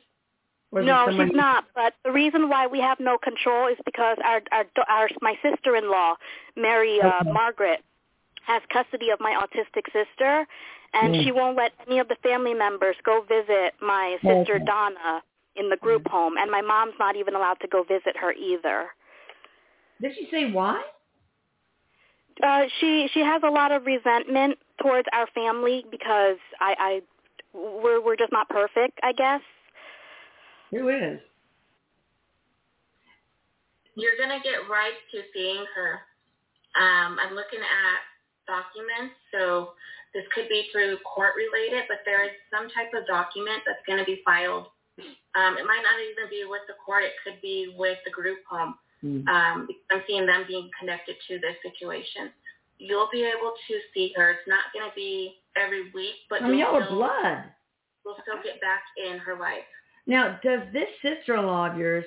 Or 0.73 0.81
is 0.81 0.87
No, 0.87 1.09
she's 1.11 1.35
not. 1.35 1.65
But 1.75 1.95
the 2.05 2.13
reason 2.13 2.49
why 2.49 2.67
we 2.67 2.81
have 2.81 2.99
no 3.01 3.19
control 3.19 3.69
is 3.69 3.77
because 3.85 4.17
our 4.25 4.41
our, 4.53 4.65
our 4.89 5.09
my 5.21 5.35
sister-in-law, 5.43 6.15
Mary 6.57 7.01
uh, 7.01 7.21
Okay. 7.21 7.33
Margaret, 7.33 7.85
has 8.47 8.63
custody 8.73 9.11
of 9.11 9.21
my 9.21 9.33
autistic 9.33 9.85
sister, 9.93 10.47
and 10.95 11.15
Mm. 11.15 11.25
she 11.25 11.33
won't 11.33 11.57
let 11.57 11.73
any 11.87 11.99
of 11.99 12.09
the 12.09 12.17
family 12.23 12.55
members 12.55 12.97
go 13.05 13.23
visit 13.23 13.75
my 13.81 14.17
sister 14.23 14.57
Okay. 14.57 14.65
Donna 14.65 15.23
in 15.57 15.69
the 15.69 15.77
group 15.77 16.07
home, 16.09 16.35
and 16.39 16.51
my 16.51 16.61
mom's 16.61 16.95
not 16.99 17.17
even 17.17 17.35
allowed 17.35 17.61
to 17.61 17.69
go 17.69 17.83
visit 17.83 18.17
her 18.21 18.33
either. 18.33 18.89
Did 20.01 20.13
she 20.17 20.29
say 20.31 20.51
why? 20.51 20.83
Uh, 22.43 22.65
she 22.81 23.09
she 23.15 23.21
has 23.21 23.43
a 23.45 23.51
lot 23.51 23.73
of 23.73 23.87
resentment 23.87 24.59
towards 24.83 25.09
our 25.13 25.27
family 25.29 25.85
because 25.91 26.37
I 26.61 26.75
I 26.79 27.01
we're 27.55 28.05
we're 28.05 28.17
just 28.17 28.33
not 28.33 28.49
perfect, 28.49 28.99
I 29.03 29.13
guess. 29.13 29.41
Who 30.71 30.89
is? 30.89 31.21
You're 33.95 34.19
gonna 34.21 34.41
get 34.45 34.69
right 34.69 34.93
to 35.13 35.21
seeing 35.33 35.65
her. 35.75 36.01
Um, 36.77 37.17
I'm 37.19 37.35
looking 37.35 37.61
at 37.61 38.01
documents, 38.47 39.17
so 39.33 39.73
this 40.17 40.25
could 40.35 40.49
be 40.49 40.69
through 40.73 40.97
court 41.05 41.33
related, 41.37 41.85
but 41.89 42.01
there 42.05 42.25
is 42.25 42.33
some 42.49 42.69
type 42.71 42.93
of 42.97 43.07
document 43.07 43.61
that's 43.67 43.85
going 43.87 43.99
to 43.99 44.05
be 44.05 44.23
filed. 44.25 44.67
Um, 44.99 45.59
it 45.59 45.67
might 45.67 45.85
not 45.85 46.01
even 46.01 46.31
be 46.31 46.45
with 46.49 46.63
the 46.67 46.75
court; 46.85 47.05
it 47.05 47.13
could 47.25 47.41
be 47.43 47.75
with 47.77 47.99
the 48.05 48.11
group 48.11 48.39
home. 48.49 48.75
Hmm. 49.01 49.29
Um, 49.29 49.69
I'm 49.91 50.03
seeing 50.07 50.27
them 50.27 50.45
being 50.49 50.71
connected 50.79 51.17
to 51.29 51.39
this 51.39 51.57
situation. 51.63 52.31
You'll 52.79 53.09
be 53.13 53.25
able 53.25 53.53
to 53.69 53.75
see 53.95 54.13
her. 54.17 54.33
It's 54.33 54.49
not 54.49 54.73
going 54.73 54.89
to 54.89 54.95
be 54.95 55.37
every 55.57 55.91
week, 55.93 56.15
but 56.29 56.43
I 56.43 56.49
mean, 56.49 56.59
you'll 56.59 56.73
y'all 56.73 56.77
are 56.77 56.85
still, 56.85 56.97
blood. 56.97 57.45
You'll 58.05 58.17
still 58.23 58.43
get 58.43 58.61
back 58.61 58.83
in 58.97 59.19
her 59.19 59.39
life. 59.39 59.65
Now, 60.07 60.39
does 60.43 60.61
this 60.73 60.89
sister-in-law 61.03 61.73
of 61.73 61.79
yours 61.79 62.05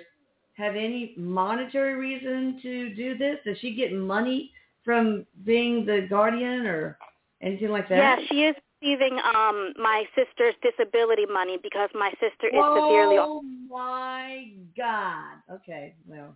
have 0.54 0.76
any 0.76 1.14
monetary 1.18 1.96
reason 1.96 2.60
to 2.62 2.96
do 2.96 3.18
this? 3.18 3.38
Does 3.46 3.58
she 3.60 3.76
get 3.76 3.94
money 3.94 4.52
from 4.84 5.26
being 5.46 5.86
the 5.86 6.08
guardian 6.10 6.66
or 6.66 6.98
anything 7.42 7.70
like 7.70 7.90
that? 7.90 8.20
Yeah, 8.22 8.26
she 8.30 8.44
is 8.44 8.56
receiving 8.82 9.20
um 9.20 9.74
my 9.78 10.04
sister's 10.16 10.56
disability 10.62 11.26
money 11.26 11.58
because 11.62 11.90
my 11.94 12.12
sister 12.12 12.48
is 12.48 12.64
severely 12.76 13.18
Oh 13.20 13.42
my 13.70 14.48
God. 14.76 15.38
Okay, 15.52 15.96
well, 16.08 16.36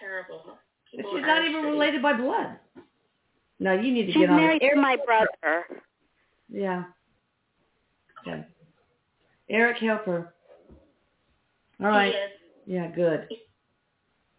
Terrible. 0.00 0.58
People 0.90 1.12
she's 1.14 1.22
not 1.22 1.44
even 1.44 1.64
shitty. 1.64 1.70
related 1.72 2.02
by 2.02 2.12
blood. 2.12 2.58
No, 3.58 3.72
you 3.72 3.92
need 3.92 4.06
to 4.06 4.12
She's 4.12 4.20
get 4.22 4.30
on 4.30 4.36
married 4.36 4.62
it. 4.62 4.74
to 4.74 4.80
my 4.80 4.96
brother. 5.06 5.64
Yeah. 6.48 6.84
Okay. 8.20 8.44
Erik, 9.48 9.78
help 9.78 10.04
her. 10.04 10.34
All 11.80 11.88
right. 11.88 12.14
Yeah, 12.66 12.88
good. 12.88 13.28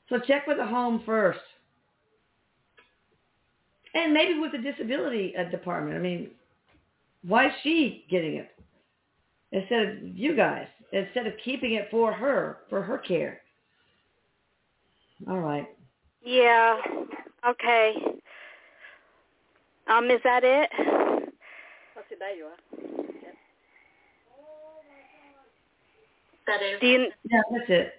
So 0.10 0.20
check 0.20 0.46
with 0.46 0.58
the 0.58 0.66
home 0.66 1.02
first. 1.06 1.40
And 3.96 4.14
maybe 4.14 4.38
with 4.40 4.52
the 4.52 4.58
disability 4.60 5.34
uh, 5.38 5.50
department. 5.50 5.96
I 5.96 6.00
mean, 6.00 6.32
why 7.26 7.48
is 7.48 7.54
she 7.64 8.06
getting 8.10 8.36
it? 8.36 8.50
Instead 9.52 9.82
of 9.88 10.04
you 10.04 10.36
guys, 10.36 10.68
instead 10.92 11.28
of 11.28 11.34
keeping 11.44 11.74
it 11.74 11.88
for 11.90 12.12
her, 12.12 12.58
for 12.70 12.82
her 12.82 12.98
care. 12.98 13.40
All 15.30 15.40
right. 15.40 15.66
Yeah. 16.24 16.78
Okay. 17.48 17.94
Um, 19.88 20.12
is 20.12 20.20
that 20.24 20.44
it? 20.44 20.70
That 26.48 26.62
is. 26.62 26.80
Do 26.82 26.88
you? 26.88 27.08
Yeah, 27.32 27.42
that's 27.52 27.70
it. 27.70 27.94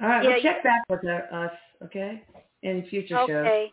All 0.00 0.08
right, 0.08 0.24
Yeah, 0.24 0.30
we'll 0.30 0.42
check 0.42 0.56
you- 0.56 0.62
back 0.62 0.82
with 0.88 1.04
uh, 1.04 1.36
us, 1.36 1.52
okay? 1.84 2.22
In 2.62 2.84
future 2.88 3.16
shows. 3.16 3.30
Okay. 3.30 3.72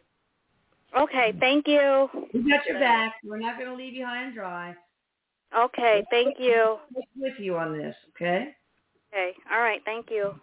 Okay. 0.95 1.33
Thank 1.39 1.67
you. 1.67 2.07
We 2.33 2.49
got 2.49 2.65
your 2.65 2.79
back. 2.79 3.15
We're 3.23 3.39
not 3.39 3.57
going 3.57 3.69
to 3.69 3.75
leave 3.75 3.93
you 3.93 4.05
high 4.05 4.23
and 4.23 4.33
dry. 4.33 4.75
Okay, 5.55 6.03
thank 6.09 6.35
you. 6.39 6.77
With 7.15 7.33
you 7.39 7.57
on 7.57 7.77
this, 7.77 7.95
okay? 8.15 8.55
Okay, 9.13 9.31
all 9.51 9.59
right, 9.59 9.81
thank 9.85 10.09
you. 10.09 10.33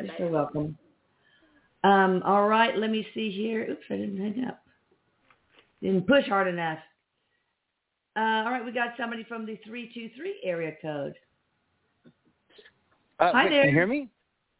You're 0.00 0.10
so 0.18 0.28
welcome. 0.28 0.76
Um, 1.84 2.22
all 2.24 2.48
right, 2.48 2.76
let 2.76 2.90
me 2.90 3.06
see 3.14 3.30
here. 3.30 3.66
Oops, 3.70 3.84
I 3.90 3.96
didn't 3.96 4.16
hang 4.16 4.44
up. 4.46 4.60
Didn't 5.82 6.06
push 6.06 6.26
hard 6.26 6.48
enough. 6.48 6.78
Uh, 8.16 8.20
all 8.20 8.50
right, 8.50 8.64
we 8.64 8.72
got 8.72 8.94
somebody 8.98 9.22
from 9.24 9.46
the 9.46 9.58
323 9.64 10.40
area 10.42 10.72
code. 10.82 11.14
Uh, 13.20 13.32
Hi 13.32 13.44
wait, 13.44 13.50
there. 13.50 13.62
Can 13.62 13.70
you 13.70 13.76
hear 13.76 13.86
me? 13.86 14.08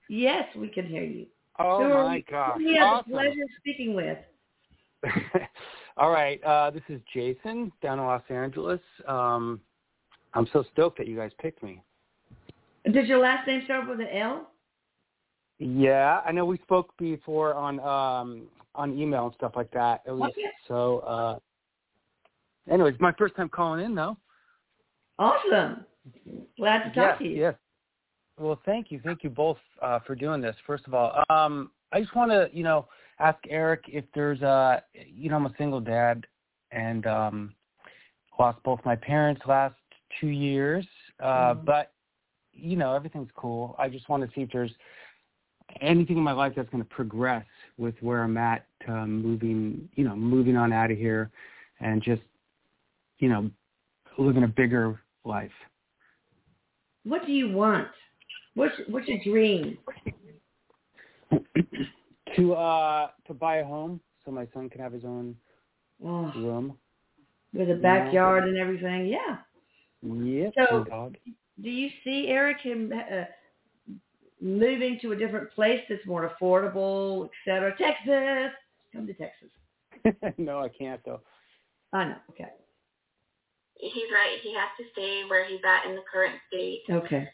Yes, 0.08 0.44
we 0.56 0.68
can 0.68 0.86
hear 0.86 1.02
you. 1.02 1.26
Oh 1.58 1.78
Who 1.82 1.92
are 1.92 2.04
my 2.04 2.24
gosh! 2.30 2.56
who 2.56 2.64
we 2.66 2.76
have 2.76 2.86
Awesome. 2.88 3.10
the 3.10 3.16
pleasure 3.16 3.42
of 3.42 3.48
speaking 3.58 3.94
with. 3.94 4.18
All 5.96 6.10
right, 6.10 6.42
uh, 6.44 6.70
this 6.70 6.82
is 6.88 7.00
Jason 7.12 7.72
down 7.82 7.98
in 7.98 8.04
Los 8.04 8.22
Angeles. 8.28 8.80
Um, 9.06 9.60
I'm 10.34 10.46
so 10.52 10.64
stoked 10.72 10.98
that 10.98 11.06
you 11.06 11.16
guys 11.16 11.30
picked 11.40 11.62
me. 11.62 11.82
Does 12.92 13.08
your 13.08 13.18
last 13.18 13.46
name 13.46 13.62
start 13.64 13.88
with 13.88 14.00
an 14.00 14.08
L? 14.08 14.50
Yeah, 15.58 16.20
I 16.24 16.32
know 16.32 16.44
we 16.44 16.58
spoke 16.58 16.96
before 16.98 17.54
on 17.54 17.80
um, 17.80 18.42
on 18.74 18.96
email 18.96 19.26
and 19.26 19.34
stuff 19.34 19.52
like 19.56 19.70
that. 19.72 20.02
It 20.06 20.12
was 20.12 20.30
Okay. 20.30 20.42
so. 20.68 20.98
Uh, 21.00 21.38
anyways, 22.72 22.94
my 23.00 23.12
first 23.18 23.34
time 23.34 23.48
calling 23.48 23.84
in 23.84 23.94
though. 23.94 24.16
Awesome. 25.18 25.84
Glad 26.56 26.84
to 26.84 26.84
talk 26.84 26.94
yes, 26.94 27.18
to 27.18 27.24
you. 27.24 27.36
yes. 27.40 27.54
Well, 28.38 28.60
thank 28.64 28.92
you, 28.92 29.00
thank 29.04 29.24
you 29.24 29.30
both 29.30 29.58
uh, 29.82 29.98
for 30.06 30.14
doing 30.14 30.40
this. 30.40 30.54
First 30.66 30.86
of 30.86 30.94
all, 30.94 31.24
um, 31.28 31.70
I 31.92 32.00
just 32.00 32.14
want 32.14 32.30
to, 32.30 32.48
you 32.52 32.62
know, 32.62 32.86
ask 33.18 33.38
Erik 33.48 33.84
if 33.88 34.04
there's 34.14 34.40
a, 34.42 34.82
you 34.94 35.28
know, 35.28 35.36
I'm 35.36 35.46
a 35.46 35.54
single 35.58 35.80
dad 35.80 36.26
and 36.70 37.06
um, 37.06 37.54
lost 38.38 38.62
both 38.62 38.80
my 38.84 38.94
parents 38.94 39.42
last 39.46 39.74
two 40.20 40.28
years, 40.28 40.86
uh, 41.20 41.54
Mhm. 41.54 41.64
but 41.64 41.92
you 42.52 42.76
know, 42.76 42.92
everything's 42.92 43.30
cool. 43.36 43.76
I 43.78 43.88
just 43.88 44.08
want 44.08 44.28
to 44.28 44.34
see 44.34 44.42
if 44.42 44.50
there's 44.50 44.72
anything 45.80 46.16
in 46.16 46.24
my 46.24 46.32
life 46.32 46.54
that's 46.56 46.68
going 46.70 46.82
to 46.82 46.88
progress 46.88 47.46
with 47.76 47.94
where 48.00 48.24
I'm 48.24 48.36
at, 48.36 48.66
um, 48.88 49.22
moving, 49.22 49.88
you 49.94 50.04
know, 50.04 50.16
moving 50.16 50.56
on 50.56 50.72
out 50.72 50.90
of 50.90 50.98
here, 50.98 51.30
and 51.80 52.02
just, 52.02 52.22
you 53.18 53.28
know, 53.28 53.50
living 54.16 54.42
a 54.42 54.48
bigger 54.48 55.00
life. 55.24 55.52
What 57.04 57.24
do 57.26 57.32
you 57.32 57.52
want? 57.52 57.88
What's 58.58 58.74
what's 58.88 59.06
your 59.06 59.20
dream? 59.22 59.78
to 62.34 62.54
uh 62.54 63.08
to 63.28 63.34
buy 63.34 63.58
a 63.58 63.64
home 63.64 64.00
so 64.24 64.32
my 64.32 64.48
son 64.52 64.68
can 64.68 64.80
have 64.80 64.92
his 64.92 65.04
own 65.04 65.36
Oh, 66.04 66.32
room. 66.36 66.76
with 67.52 67.70
a 67.70 67.76
backyard 67.76 68.44
and 68.48 68.58
everything. 68.58 69.06
Yeah. 69.06 69.38
Yep. 70.02 70.54
So- 70.56 70.76
and 70.78 70.86
dog. 70.86 71.16
Do 71.62 71.70
you 71.70 71.88
see 72.04 72.28
Erik 72.28 72.58
him 72.60 72.92
uh, 72.92 73.24
moving 74.40 74.98
to 75.02 75.10
a 75.12 75.16
different 75.16 75.50
place 75.52 75.80
that's 75.88 76.04
more 76.06 76.30
affordable, 76.30 77.24
et 77.26 77.30
cetera? 77.44 77.76
Texas. 77.76 78.52
Come 78.92 79.06
to 79.06 79.14
Texas. 79.14 80.34
no, 80.38 80.60
I 80.60 80.68
can't 80.68 81.00
though. 81.04 81.20
I 81.92 82.04
know. 82.04 82.16
Okay. 82.30 82.48
He's 83.78 84.10
right. 84.12 84.38
He 84.42 84.52
has 84.54 84.68
to 84.78 84.84
stay 84.92 85.22
where 85.28 85.44
he's 85.44 85.60
at 85.64 85.88
in 85.88 85.94
the 85.94 86.02
current 86.12 86.34
state. 86.48 86.82
Okay. 86.90 87.28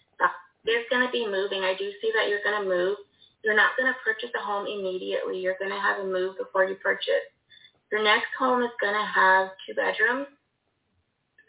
There's 0.65 0.89
going 0.91 1.05
to 1.05 1.13
be 1.13 1.27
moving. 1.27 1.63
I 1.63 1.75
do 1.79 1.91
see 2.01 2.11
that 2.17 2.29
you're 2.29 2.45
going 2.45 2.63
to 2.63 2.69
move. 2.69 2.97
You're 3.45 3.57
not 3.57 3.77
going 3.77 3.93
to 3.93 3.99
purchase 4.05 4.33
a 4.35 4.41
home 4.41 4.67
immediately. 4.67 5.39
You're 5.39 5.61
going 5.61 5.71
to 5.71 5.79
have 5.81 6.01
a 6.01 6.07
move 6.07 6.37
before 6.39 6.65
you 6.65 6.77
purchase. 6.77 7.29
Your 7.93 8.03
next 8.03 8.33
home 8.39 8.63
is 8.63 8.73
going 8.81 8.97
to 8.97 9.07
have 9.07 9.51
two 9.67 9.75
bedrooms. 9.75 10.27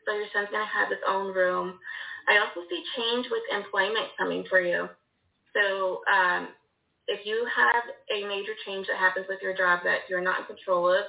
So 0.05 0.13
your 0.13 0.27
son's 0.33 0.51
going 0.51 0.65
to 0.65 0.75
have 0.75 0.89
his 0.89 1.01
own 1.07 1.33
room. 1.33 1.79
I 2.27 2.37
also 2.37 2.67
see 2.69 2.83
change 2.97 3.27
with 3.31 3.41
employment 3.51 4.11
coming 4.17 4.43
for 4.49 4.59
you. 4.59 4.89
So 5.55 6.01
um, 6.11 6.49
if 7.07 7.25
you 7.25 7.47
have 7.55 7.83
a 8.11 8.27
major 8.27 8.53
change 8.65 8.87
that 8.87 8.97
happens 8.97 9.25
with 9.29 9.39
your 9.41 9.55
job 9.55 9.81
that 9.83 10.09
you're 10.09 10.21
not 10.21 10.41
in 10.41 10.45
control 10.45 10.91
of, 10.91 11.05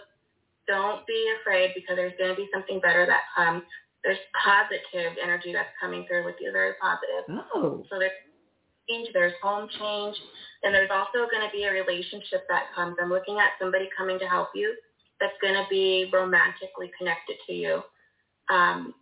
don't 0.66 1.06
be 1.06 1.32
afraid 1.40 1.72
because 1.74 1.96
there's 1.96 2.16
going 2.18 2.30
to 2.30 2.36
be 2.36 2.48
something 2.52 2.80
better 2.80 3.06
that 3.06 3.22
comes. 3.34 3.62
There's 4.06 4.22
positive 4.38 5.18
energy 5.20 5.50
that's 5.52 5.74
coming 5.82 6.06
through 6.06 6.24
with 6.24 6.36
you, 6.38 6.52
very 6.52 6.74
positive. 6.80 7.42
Oh. 7.58 7.82
So 7.90 7.98
there's 7.98 8.14
change, 8.88 9.08
there's 9.12 9.34
home 9.42 9.66
change, 9.66 10.14
and 10.62 10.72
there's 10.72 10.90
also 10.94 11.26
going 11.26 11.42
to 11.42 11.50
be 11.50 11.64
a 11.64 11.72
relationship 11.72 12.46
that 12.48 12.70
comes. 12.72 12.94
I'm 13.02 13.10
looking 13.10 13.38
at 13.42 13.58
somebody 13.58 13.88
coming 13.98 14.20
to 14.20 14.26
help 14.26 14.50
you 14.54 14.76
that's 15.18 15.34
going 15.42 15.54
to 15.54 15.66
be 15.68 16.08
romantically 16.12 16.92
connected 16.96 17.34
to 17.48 17.52
you. 17.52 17.82
Um, 18.48 18.94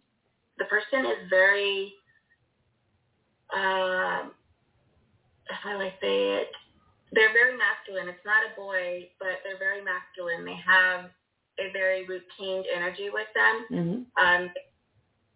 the 0.56 0.64
person 0.64 1.04
is 1.04 1.28
very, 1.28 1.92
um, 3.52 4.32
how 5.52 5.76
do 5.76 5.84
I 5.84 5.92
say 6.00 6.40
it? 6.40 6.48
They're 7.12 7.34
very 7.34 7.58
masculine. 7.58 8.08
It's 8.08 8.24
not 8.24 8.40
a 8.40 8.56
boy, 8.58 9.10
but 9.20 9.44
they're 9.44 9.58
very 9.58 9.84
masculine. 9.84 10.46
They 10.46 10.56
have 10.64 11.10
a 11.60 11.70
very 11.72 12.06
routine 12.06 12.64
energy 12.74 13.10
with 13.12 13.28
them. 13.36 14.06
hmm 14.16 14.24
Um, 14.24 14.50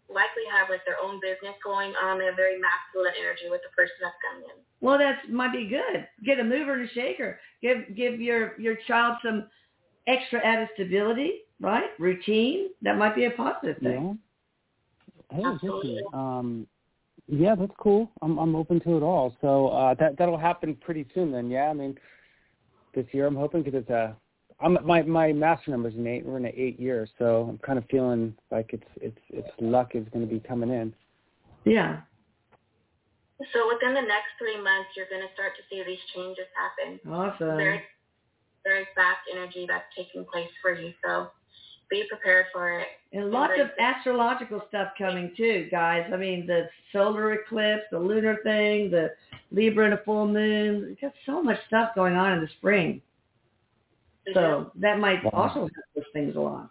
likely 0.09 0.42
have 0.50 0.70
like 0.70 0.84
their 0.84 0.96
own 1.02 1.20
business 1.20 1.54
going 1.62 1.92
on. 2.02 2.18
They 2.18 2.26
have 2.26 2.36
very 2.36 2.59
masculine 2.59 3.12
energy 3.20 3.50
with 3.50 3.61
the 3.62 3.72
person 3.76 3.94
that's 4.02 4.16
coming 4.24 4.48
in. 4.48 4.56
Well, 4.80 4.98
that 4.98 5.30
might 5.30 5.52
be 5.52 5.68
good. 5.68 6.06
Get 6.24 6.40
a 6.40 6.44
mover 6.44 6.74
and 6.74 6.88
a 6.88 6.92
shaker. 6.92 7.38
Give 7.62 7.78
give 7.96 8.20
your 8.20 8.59
your 8.61 8.76
child 8.86 9.16
some 9.24 9.48
extra 10.06 10.44
added 10.44 10.68
stability, 10.74 11.42
right? 11.61 11.90
Routine. 11.98 12.70
That 12.82 12.96
might 12.96 13.14
be 13.14 13.26
a 13.26 13.30
positive 13.32 13.78
thing. 13.78 14.18
Yeah. 15.30 15.36
Hey, 15.36 15.59
Vicky. 15.62 16.00
Um, 16.14 16.66
yeah, 17.26 17.54
that's 17.54 17.72
cool. 17.78 18.11
I'm 18.22 18.38
I'm 18.38 18.56
open 18.56 18.80
to 18.80 18.96
it 18.96 19.02
all. 19.02 19.36
So 19.40 19.68
uh, 19.68 19.94
that 19.94 20.16
that'll 20.16 20.38
happen 20.38 20.76
pretty 20.76 21.06
soon. 21.14 21.32
Then, 21.32 21.50
yeah. 21.50 21.68
I 21.68 21.74
mean, 21.74 21.96
this 22.94 23.06
year 23.12 23.26
I'm 23.26 23.36
hoping 23.36 23.62
because 23.62 23.82
it's 23.82 23.90
a. 23.90 24.16
I'm 24.61 24.78
my 24.84 25.02
my 25.02 25.32
master 25.32 25.70
number's 25.70 25.94
an 25.94 26.06
eight. 26.06 26.26
We're 26.26 26.38
in 26.38 26.46
an 26.46 26.52
eight 26.56 26.80
year, 26.80 27.09
so 27.18 27.46
I'm 27.48 27.59
kind 27.59 27.78
of 27.78 27.84
feeling 27.90 28.34
like 28.50 28.70
it's 28.72 28.90
it's 29.00 29.20
it's 29.30 29.48
luck 29.61 29.92
is 29.94 30.04
going 30.12 30.26
to 30.26 30.32
be 30.32 30.40
coming 30.40 30.70
in. 30.70 30.92
Yeah. 31.64 32.00
So 33.52 33.68
within 33.72 33.94
the 33.94 34.00
next 34.00 34.34
three 34.38 34.56
months, 34.56 34.90
you're 34.96 35.09
going 35.09 35.22
to 35.22 35.32
start 35.32 35.52
to 35.54 35.62
see 35.70 35.82
these 35.86 36.02
changes 36.14 36.46
happen. 36.59 36.98
Awesome. 37.09 37.56
Very, 37.56 37.82
very 38.64 38.86
fast 38.96 39.20
energy 39.32 39.64
that's 39.68 39.84
taking 39.96 40.24
place 40.24 40.50
for 40.61 40.74
you. 40.74 40.92
So 41.04 41.28
be 41.88 42.04
prepared 42.09 42.46
for 42.52 42.80
it. 42.80 42.88
And 43.12 43.30
lots 43.30 43.54
of 43.59 43.68
astrological 43.78 44.62
stuff 44.68 44.88
coming 44.98 45.32
too, 45.36 45.68
guys. 45.70 46.11
I 46.12 46.16
mean, 46.16 46.46
the 46.46 46.68
solar 46.92 47.32
eclipse, 47.34 47.84
the 47.92 47.98
lunar 47.98 48.38
thing, 48.42 48.90
the 48.90 49.11
Libra 49.52 49.84
and 49.84 49.94
a 49.94 50.02
full 50.04 50.26
moon. 50.26 50.86
We've 50.88 51.00
got 51.00 51.12
so 51.24 51.40
much 51.40 51.59
stuff 51.68 51.94
going 51.94 52.14
on 52.14 52.32
in 52.32 52.40
the 52.40 52.48
spring. 52.59 53.00
So 54.35 54.72
that 54.76 54.99
might 54.99 55.22
Wow. 55.24 55.31
also 55.35 55.61
help 55.61 55.70
those 55.95 56.05
things 56.12 56.37
along. 56.37 56.70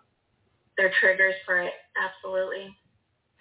They're 0.77 0.91
triggers 0.99 1.35
for 1.45 1.59
it. 1.61 1.73
Absolutely. 2.01 2.75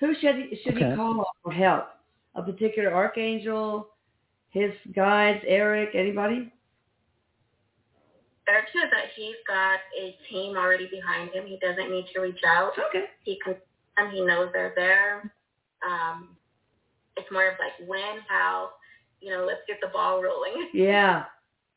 Who 0.01 0.15
should 0.15 0.37
he, 0.37 0.57
should 0.63 0.75
Okay. 0.77 0.91
he 0.91 0.97
call 0.97 1.21
on 1.21 1.27
for 1.43 1.53
help? 1.53 1.89
A 2.35 2.43
particular 2.43 2.93
archangel, 2.95 3.89
his 4.51 4.73
guides, 4.95 5.43
Erik, 5.47 5.95
anybody? 5.95 6.53
Erik 8.49 8.67
says 8.73 8.91
that 8.93 9.07
he's 9.17 9.37
got 9.47 9.81
a 9.99 10.17
team 10.31 10.57
already 10.57 10.87
behind 10.89 11.31
him. 11.31 11.47
He 11.47 11.59
doesn't 11.59 11.91
need 11.91 12.07
to 12.15 12.21
reach 12.21 12.41
out. 12.47 12.73
Okay. 12.91 13.05
He 13.23 13.39
can, 13.45 13.57
and 13.97 14.13
he 14.13 14.25
knows 14.25 14.51
they're 14.53 14.73
there. 14.77 15.33
Um, 15.87 16.37
it's 17.17 17.31
more 17.33 17.49
of 17.49 17.55
like 17.59 17.89
when, 17.89 18.19
how, 18.29 18.71
you 19.21 19.31
know, 19.31 19.45
let's 19.45 19.61
get 19.67 19.79
the 19.81 19.89
ball 19.89 20.23
rolling. 20.23 20.69
Yeah. 20.75 21.25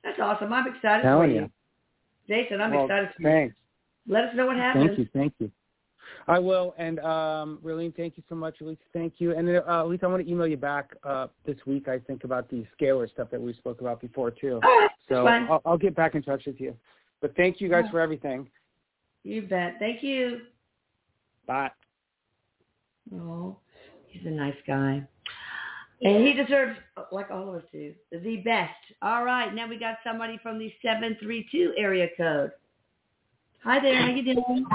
That's 0.04 0.20
awesome. 0.20 0.54
I'm 0.54 0.68
excited 0.74 1.04
Telling 1.04 1.30
for 1.30 1.34
you. 1.34 1.42
you. 1.42 1.52
Jason, 2.30 2.62
I'm 2.62 2.72
Well, 2.72 2.86
excited 2.86 3.10
for 3.16 3.22
you. 3.24 3.28
Thanks. 3.28 3.56
Let 4.08 4.26
us 4.26 4.36
know 4.36 4.46
what 4.46 4.56
happens. 4.56 4.88
Thank 4.88 5.00
you. 5.00 5.08
Thank 5.14 5.34
you. 5.40 5.52
I 6.28 6.40
will. 6.40 6.76
And 6.78 7.00
um, 7.00 7.60
Raylene, 7.64 7.96
thank 7.96 8.18
you 8.18 8.24
so 8.30 8.36
much. 8.36 8.62
Elise, 8.62 8.78
thank 8.94 9.16
you. 9.18 9.36
And 9.36 9.50
uh, 9.50 9.84
Elise, 9.84 10.00
I 10.04 10.08
want 10.08 10.24
to 10.24 10.32
email 10.32 10.48
you 10.48 10.58
back 10.58 10.92
uh, 11.04 11.28
this 11.46 11.58
week. 11.66 11.88
I 11.88 12.00
think 12.00 12.24
about 12.24 12.50
the 12.50 12.66
scalar 12.80 13.10
stuff 13.10 13.30
that 13.32 13.42
we 13.42 13.54
spoke 13.54 13.82
about 13.82 14.00
before 14.00 14.32
too. 14.32 14.60
All 14.64 14.80
right. 14.80 14.90
So. 15.10 15.26
I'll, 15.28 15.62
I'll 15.66 15.78
get 15.78 15.96
back 15.96 16.16
in 16.16 16.22
touch 16.22 16.44
with 16.46 16.60
you. 16.60 16.76
But 17.22 17.36
thank 17.36 17.60
you 17.60 17.68
guys 17.68 17.86
for 17.92 18.00
everything. 18.00 18.48
You 19.24 19.42
bet. 19.42 19.76
Thank 19.80 20.04
you. 20.04 20.42
Bye. 21.46 21.72
Oh, 23.14 23.58
he's 24.08 24.26
a 24.26 24.30
nice 24.30 24.56
guy. 24.66 25.04
And 26.02 26.26
he 26.26 26.34
deserves, 26.34 26.78
like 27.12 27.30
all 27.30 27.50
of 27.50 27.56
us 27.56 27.64
do, 27.72 27.94
the 28.12 28.38
best. 28.38 28.72
All 29.02 29.26
right, 29.26 29.54
now 29.54 29.68
we 29.68 29.78
got 29.78 29.98
somebody 30.04 30.40
from 30.42 30.58
the 30.58 30.72
732 30.82 31.74
area 31.78 32.08
code. 32.16 32.52
Hi 33.64 33.80
there, 33.82 34.02
how 34.02 34.08
you 34.08 34.24
doing? 34.24 34.66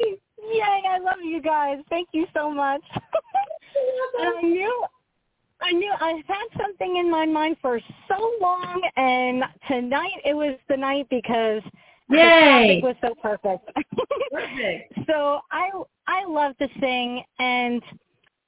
Yay, 0.00 0.82
I 0.88 0.98
love 0.98 1.20
you 1.22 1.42
guys. 1.42 1.78
Thank 1.90 2.08
you 2.12 2.26
so 2.34 2.50
much. 2.50 2.82
I 4.18 4.42
knew 4.42 4.84
I 5.60 5.72
knew 5.72 5.92
I 6.00 6.22
had 6.26 6.60
something 6.60 6.96
in 6.96 7.10
my 7.10 7.26
mind 7.26 7.56
for 7.60 7.80
so 8.08 8.32
long 8.40 8.82
and 8.96 9.42
tonight 9.68 10.20
it 10.24 10.34
was 10.34 10.58
the 10.68 10.76
night 10.76 11.06
because 11.10 11.62
Yay! 12.10 12.82
the 12.82 12.84
topic 12.84 12.84
was 12.84 12.96
so 13.00 13.14
perfect. 13.22 13.70
Perfect. 14.32 14.92
so 15.06 15.40
I 15.50 15.70
I 16.06 16.24
love 16.26 16.56
to 16.58 16.68
sing 16.80 17.22
and 17.38 17.82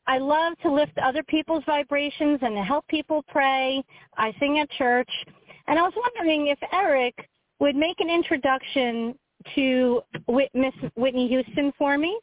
I 0.08 0.16
love 0.16 0.54
to 0.62 0.72
lift 0.72 0.96
other 0.98 1.22
people's 1.22 1.62
vibrations 1.66 2.38
and 2.40 2.56
to 2.56 2.62
help 2.62 2.88
people 2.88 3.22
pray. 3.28 3.84
I 4.16 4.32
sing 4.40 4.58
at 4.58 4.70
church. 4.70 5.10
And 5.66 5.78
I 5.78 5.82
was 5.82 5.92
wondering 5.96 6.46
if 6.46 6.58
Erik 6.72 7.28
would 7.60 7.76
make 7.76 8.00
an 8.00 8.08
introduction 8.08 9.14
to 9.54 10.00
Miss 10.54 10.74
Whitney 10.96 11.28
Houston 11.28 11.72
for 11.76 11.98
me 11.98 12.18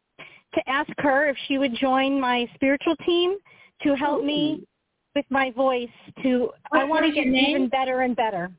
to 0.56 0.70
ask 0.70 0.92
her 0.98 1.30
if 1.30 1.38
she 1.48 1.60
would 1.60 1.76
join 1.76 2.20
my 2.20 2.50
spiritual 2.56 2.96
team 3.06 3.38
to 3.84 3.96
help 3.96 4.24
me 4.24 4.66
with 5.14 5.26
my 5.30 5.52
voice 5.52 5.88
to 6.24 6.50
I 6.74 6.86
want 6.86 7.06
to 7.06 7.12
get 7.12 7.28
even 7.28 7.70
better 7.70 8.02
and 8.02 8.16
better. 8.16 8.52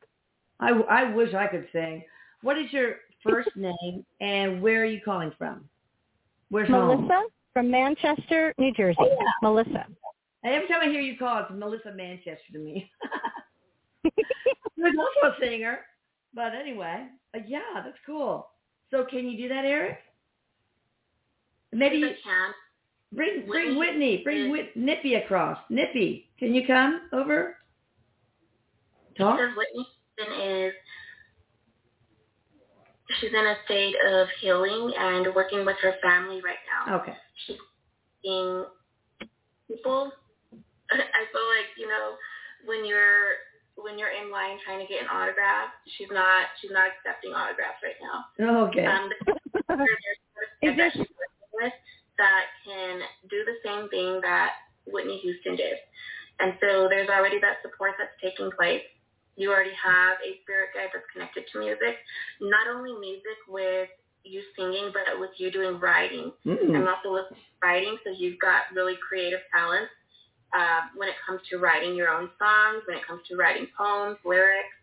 I, 0.61 0.71
I 0.71 1.13
wish 1.13 1.35
I 1.35 1.49
could 1.49 1.67
sing. 1.73 2.05
What 2.43 2.59
is 2.59 2.73
your 2.73 2.97
first 3.29 3.51
name 3.57 4.07
and 4.21 4.63
where 4.63 4.83
are 4.83 4.87
you 4.87 5.01
calling 5.05 5.33
from? 5.37 5.69
Where's 6.49 6.69
home? 6.69 7.11
Melissa 7.57 7.63
from 7.63 7.71
Manchester, 7.71 8.55
New 8.59 8.73
Jersey. 8.73 8.97
Oh, 9.01 9.09
yeah. 9.09 9.27
Melissa. 9.43 9.87
And 10.43 10.55
every 10.55 10.69
time 10.69 10.81
I 10.83 10.87
hear 10.87 11.01
you 11.01 11.17
call, 11.19 11.43
it's 11.43 11.51
Melissa 11.53 11.93
Manchester 11.95 12.53
to 12.53 12.59
me. 12.59 12.91
There's 14.77 14.95
also 14.99 15.35
a 15.35 15.41
singer. 15.41 15.81
But 16.35 16.55
anyway, 16.55 17.07
uh, 17.35 17.41
yeah, 17.47 17.61
that's 17.83 17.97
cool. 18.05 18.49
So 18.91 19.05
can 19.05 19.29
you 19.29 19.37
do 19.37 19.49
that, 19.49 19.65
Erik? 19.65 19.99
Maybe 21.73 21.97
you, 21.97 22.11
can. 22.23 22.51
bring 23.13 23.47
bring 23.47 23.77
Whitney 23.77 23.79
Whitney, 23.79 24.21
bring 24.23 24.51
Whit, 24.51 24.77
Nippy 24.77 25.15
across. 25.15 25.59
Nippy, 25.69 26.29
can 26.39 26.55
you 26.55 26.67
come 26.67 27.03
over? 27.13 27.57
Talk. 29.19 29.39
Because 29.39 29.57
Whitney 29.57 29.87
is 30.45 30.73
she's 33.21 33.31
in 33.31 33.47
a 33.47 33.55
state 33.65 33.95
of 34.09 34.29
healing 34.41 34.93
and 34.99 35.35
working 35.35 35.65
with 35.65 35.77
her 35.83 35.95
family 36.03 36.41
right 36.43 36.57
now. 36.87 37.01
Okay. 37.01 37.15
She's 37.45 37.61
seeing 38.23 38.65
people. 39.69 40.13
I 40.91 41.23
feel 41.35 41.47
like 41.51 41.71
you 41.77 41.89
know 41.89 42.15
when 42.65 42.87
you're 42.87 43.43
when 43.77 43.99
you're 43.99 44.13
in 44.13 44.33
line 44.33 44.57
trying 44.65 44.81
to 44.81 44.89
get 44.89 45.03
an 45.03 45.11
autograph, 45.13 45.75
she's 45.99 46.09
not 46.11 46.49
she's 46.61 46.73
not 46.73 46.89
accepting 46.89 47.33
autographs 47.37 47.83
right 47.85 48.01
now. 48.01 48.17
Okay. 48.69 48.87
Um, 48.87 49.11
there's 49.69 50.09
there's 50.63 50.77
that 50.77 50.93
she's 50.93 51.13
working 51.13 51.53
with 51.53 51.77
that 52.17 52.45
can 52.65 53.01
do 53.29 53.45
the 53.45 53.61
same 53.61 53.89
thing 53.91 54.21
that 54.23 54.57
Whitney 54.87 55.19
Houston 55.19 55.57
did. 55.57 55.77
And 56.41 56.55
so 56.61 56.89
there's 56.89 57.09
already 57.09 57.41
that 57.41 57.61
support 57.63 57.97
that's 57.99 58.13
taking 58.21 58.51
place. 58.57 58.85
You 59.37 59.53
already 59.53 59.77
have 59.77 60.17
a 60.25 60.41
spirit 60.43 60.73
guide 60.73 60.89
that's 60.93 61.05
connected 61.13 61.45
to 61.53 61.61
music, 61.61 62.01
not 62.41 62.69
only 62.73 62.97
music 62.97 63.37
with 63.49 63.89
you 64.27 64.43
singing, 64.57 64.91
but 64.93 65.21
with 65.21 65.31
you 65.39 65.51
doing 65.51 65.79
writing. 65.79 66.33
Mm. 66.45 66.77
I'm 66.77 66.89
also 66.89 67.13
with 67.13 67.27
writing, 67.63 67.97
so 68.05 68.11
you've 68.11 68.39
got 68.39 68.63
really 68.75 68.95
creative 69.07 69.41
talents 69.53 69.91
uh, 70.57 70.89
when 70.97 71.09
it 71.09 71.15
comes 71.27 71.41
to 71.51 71.59
writing 71.59 71.95
your 71.95 72.09
own 72.09 72.31
songs, 72.39 72.83
when 72.87 72.97
it 72.97 73.07
comes 73.07 73.23
to 73.29 73.37
writing 73.37 73.67
poems, 73.77 74.19
lyrics, 74.25 74.75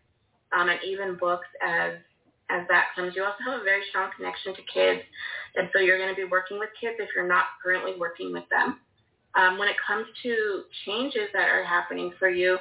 um, 0.56 0.68
and 0.68 0.78
even 0.84 1.16
books 1.16 1.48
as 1.64 1.94
as 2.50 2.68
that 2.68 2.92
comes. 2.94 3.16
You 3.16 3.24
also 3.24 3.40
have 3.46 3.60
a 3.60 3.64
very 3.64 3.82
strong 3.88 4.10
connection 4.14 4.54
to 4.54 4.62
kids, 4.72 5.00
and 5.56 5.68
so 5.72 5.80
you're 5.80 5.96
going 5.96 6.14
to 6.14 6.14
be 6.14 6.28
working 6.28 6.58
with 6.58 6.68
kids 6.78 6.96
if 6.98 7.08
you're 7.14 7.26
not 7.26 7.44
currently 7.62 7.92
working 7.98 8.32
with 8.32 8.44
them. 8.50 8.80
Um, 9.34 9.58
when 9.58 9.68
it 9.68 9.76
comes 9.84 10.06
to 10.22 10.62
changes 10.86 11.28
that 11.32 11.48
are 11.48 11.64
happening 11.64 12.12
for 12.18 12.28
you, 12.28 12.58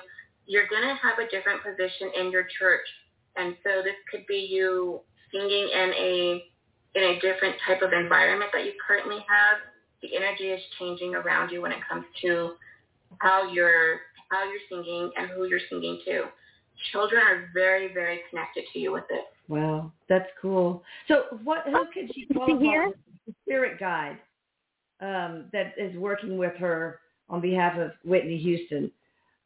you're 0.47 0.67
going 0.67 0.81
to 0.83 0.95
have 0.95 1.19
a 1.19 1.29
different 1.29 1.61
position 1.61 2.11
in 2.17 2.31
your 2.31 2.47
church, 2.57 2.87
and 3.35 3.55
so 3.63 3.83
this 3.83 3.99
could 4.09 4.25
be 4.27 4.47
you 4.49 5.01
singing 5.31 5.69
in 5.73 5.89
a 5.97 6.43
in 6.95 7.03
a 7.03 7.19
different 7.19 7.55
type 7.67 7.81
of 7.81 7.91
environment 7.93 8.51
that 8.53 8.65
you 8.65 8.73
currently 8.85 9.17
have. 9.17 9.57
The 10.01 10.15
energy 10.15 10.45
is 10.45 10.61
changing 10.79 11.15
around 11.15 11.51
you 11.51 11.61
when 11.61 11.71
it 11.71 11.79
comes 11.89 12.05
to 12.21 12.53
how 13.19 13.51
you're 13.51 14.01
how 14.29 14.43
you're 14.43 14.61
singing 14.69 15.11
and 15.15 15.29
who 15.29 15.45
you're 15.45 15.59
singing 15.69 16.01
to. 16.05 16.23
Children 16.91 17.23
are 17.23 17.49
very 17.53 17.93
very 17.93 18.21
connected 18.29 18.65
to 18.73 18.79
you 18.79 18.91
with 18.91 19.05
this. 19.09 19.23
Wow, 19.47 19.91
that's 20.09 20.29
cool. 20.41 20.83
So 21.07 21.39
what 21.43 21.63
who 21.65 21.85
can 21.93 22.09
she 22.13 22.25
call 22.33 22.47
to? 22.47 22.93
The 23.25 23.33
spirit 23.45 23.79
guide 23.79 24.17
um, 24.99 25.45
that 25.53 25.73
is 25.77 25.95
working 25.97 26.37
with 26.37 26.55
her 26.57 26.99
on 27.29 27.39
behalf 27.41 27.77
of 27.77 27.91
Whitney 28.03 28.37
Houston. 28.37 28.91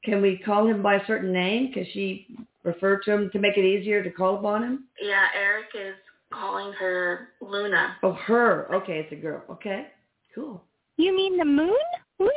Can 0.03 0.21
we 0.21 0.37
call 0.37 0.67
him 0.67 0.81
by 0.81 0.95
a 0.95 1.05
certain 1.05 1.31
name? 1.31 1.71
Can 1.73 1.85
she 1.93 2.27
refer 2.63 2.99
to 3.01 3.11
him 3.11 3.29
to 3.33 3.39
make 3.39 3.57
it 3.57 3.65
easier 3.65 4.03
to 4.03 4.09
call 4.09 4.37
upon 4.37 4.63
him? 4.63 4.83
Yeah, 5.01 5.25
Erik 5.35 5.67
is 5.75 5.95
calling 6.33 6.73
her 6.73 7.29
Luna. 7.41 7.97
Oh, 8.03 8.13
her. 8.13 8.73
Okay, 8.73 8.99
it's 8.99 9.11
a 9.11 9.15
girl. 9.15 9.43
Okay, 9.49 9.87
cool. 10.35 10.63
You 10.97 11.15
mean 11.15 11.37
the 11.37 11.45
moon? 11.45 11.75
Luna? 12.19 12.31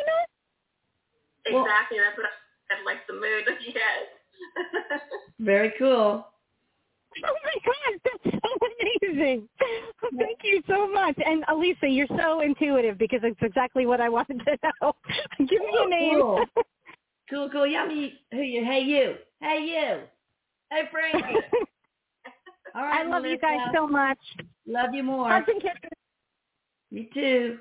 Well- 1.52 1.64
Exactly, 1.64 1.98
that's 1.98 2.16
what 2.16 2.26
I 2.26 2.30
said, 2.76 2.84
like 2.84 3.06
the 3.06 3.14
moon. 3.14 3.42
Yes. 3.74 5.00
Very 5.38 5.72
cool. 5.78 6.26
Oh 7.24 7.36
my 7.44 7.56
God, 7.64 8.00
that's 8.04 8.36
so 8.36 9.02
amazing. 9.02 9.48
Thank 10.18 10.38
you 10.44 10.62
so 10.68 10.90
much. 10.90 11.16
And 11.24 11.44
Elisa, 11.48 11.88
you're 11.88 12.06
so 12.16 12.40
intuitive 12.40 12.96
because 12.98 13.20
it's 13.24 13.40
exactly 13.42 13.84
what 13.84 14.00
I 14.00 14.08
wanted 14.08 14.40
to 14.46 14.56
know. 14.80 14.92
Give 15.38 15.60
me 15.60 15.78
a 15.78 15.88
name. 15.88 16.20
Cool. 16.20 16.44
Cool, 17.28 17.50
cool. 17.50 17.66
Yeah, 17.66 17.86
me. 17.86 18.14
Who 18.32 18.38
you? 18.38 18.64
Hey, 18.64 18.80
you. 18.80 19.14
Hey, 19.40 19.60
you. 19.64 20.00
Hey, 20.70 20.82
Frankie. 20.90 21.40
All 22.74 22.82
right, 22.82 23.06
I 23.06 23.08
love 23.08 23.24
you 23.24 23.38
guys 23.38 23.58
so 23.74 23.86
much. 23.86 24.18
Love 24.66 24.94
you 24.94 25.02
more. 25.02 25.30
Hugs 25.30 25.46
and 25.48 25.60
kisses. 25.60 25.90
Me 26.90 27.08
too. 27.12 27.58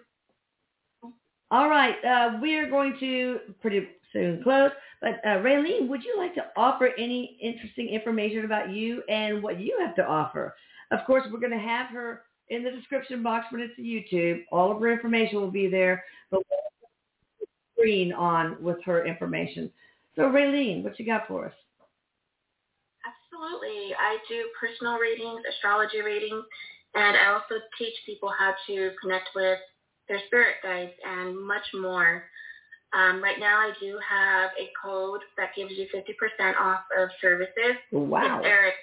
All 1.52 1.70
right, 1.70 1.96
uh, 2.06 2.38
we 2.42 2.56
are 2.56 2.70
going 2.70 2.96
to 3.00 3.40
pretty 3.62 3.88
soon 4.14 4.44
close. 4.44 4.72
But 5.02 5.22
uh, 5.26 5.40
Raylene, 5.40 5.88
would 5.88 6.04
you 6.04 6.16
like 6.18 6.36
to 6.36 6.46
offer 6.56 6.90
any 6.98 7.38
interesting 7.42 7.88
information 7.90 8.46
about 8.46 8.72
you 8.72 9.02
and 9.10 9.42
what 9.42 9.60
you 9.60 9.78
have 9.84 9.96
to 9.96 10.06
offer? 10.06 10.56
Of 10.92 11.00
course, 11.06 11.24
we're 11.32 11.40
going 11.40 11.52
to 11.52 11.58
have 11.58 11.88
her 11.88 12.24
in 12.50 12.64
the 12.64 12.72
description 12.72 13.24
box 13.24 13.48
when 13.52 13.62
it's 13.62 13.80
YouTube. 13.80 14.44
All 14.52 14.72
of 14.72 14.80
her 14.80 14.92
information 14.92 15.40
will 15.40 15.52
be 15.52 15.68
there, 15.68 16.04
but 16.30 16.42
we'll 16.50 16.60
the 17.40 17.46
screen 17.76 18.14
on 18.14 18.62
with 18.62 18.78
her 18.86 19.06
information. 19.06 19.72
So 20.16 20.24
Raylene, 20.24 20.84
what 20.84 21.00
you 21.00 21.06
got 21.06 21.28
for 21.28 21.46
us? 21.46 21.54
Absolutely. 23.40 23.96
I 23.96 24.18
do 24.28 24.50
personal 24.60 24.98
readings, 24.98 25.42
astrology 25.50 26.02
readings, 26.02 26.44
and 26.96 27.16
I 27.16 27.32
also 27.34 27.64
teach 27.78 27.94
people 28.06 28.30
how 28.38 28.54
to 28.68 28.92
connect 29.02 29.30
with 29.36 29.60
their 30.08 30.20
spirit 30.28 30.56
guides 30.62 30.92
and 31.08 31.40
much 31.40 31.64
more. 31.74 32.24
Um, 32.94 33.24
right 33.24 33.40
now, 33.40 33.60
I 33.60 33.72
do 33.80 33.98
have 34.08 34.50
a 34.60 34.70
code 34.84 35.22
that 35.38 35.56
gives 35.56 35.72
you 35.72 35.88
50% 35.94 36.58
off 36.60 36.82
of 36.98 37.10
services. 37.22 37.78
Wow. 37.92 38.40
It's 38.40 38.48
Erik, 38.48 38.74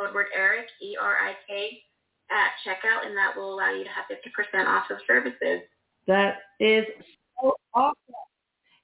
code 0.00 0.14
word 0.14 0.26
Erik, 0.34 0.66
E-R-I-K, 0.82 1.82
at 2.30 2.50
checkout, 2.66 3.06
and 3.06 3.16
that 3.16 3.36
will 3.36 3.54
allow 3.54 3.72
you 3.72 3.84
to 3.84 3.90
have 3.90 4.06
50% 4.08 4.66
off 4.66 4.90
of 4.90 4.96
services. 5.06 5.60
That 6.06 6.38
is 6.58 6.86
so 7.40 7.54
awesome. 7.74 7.94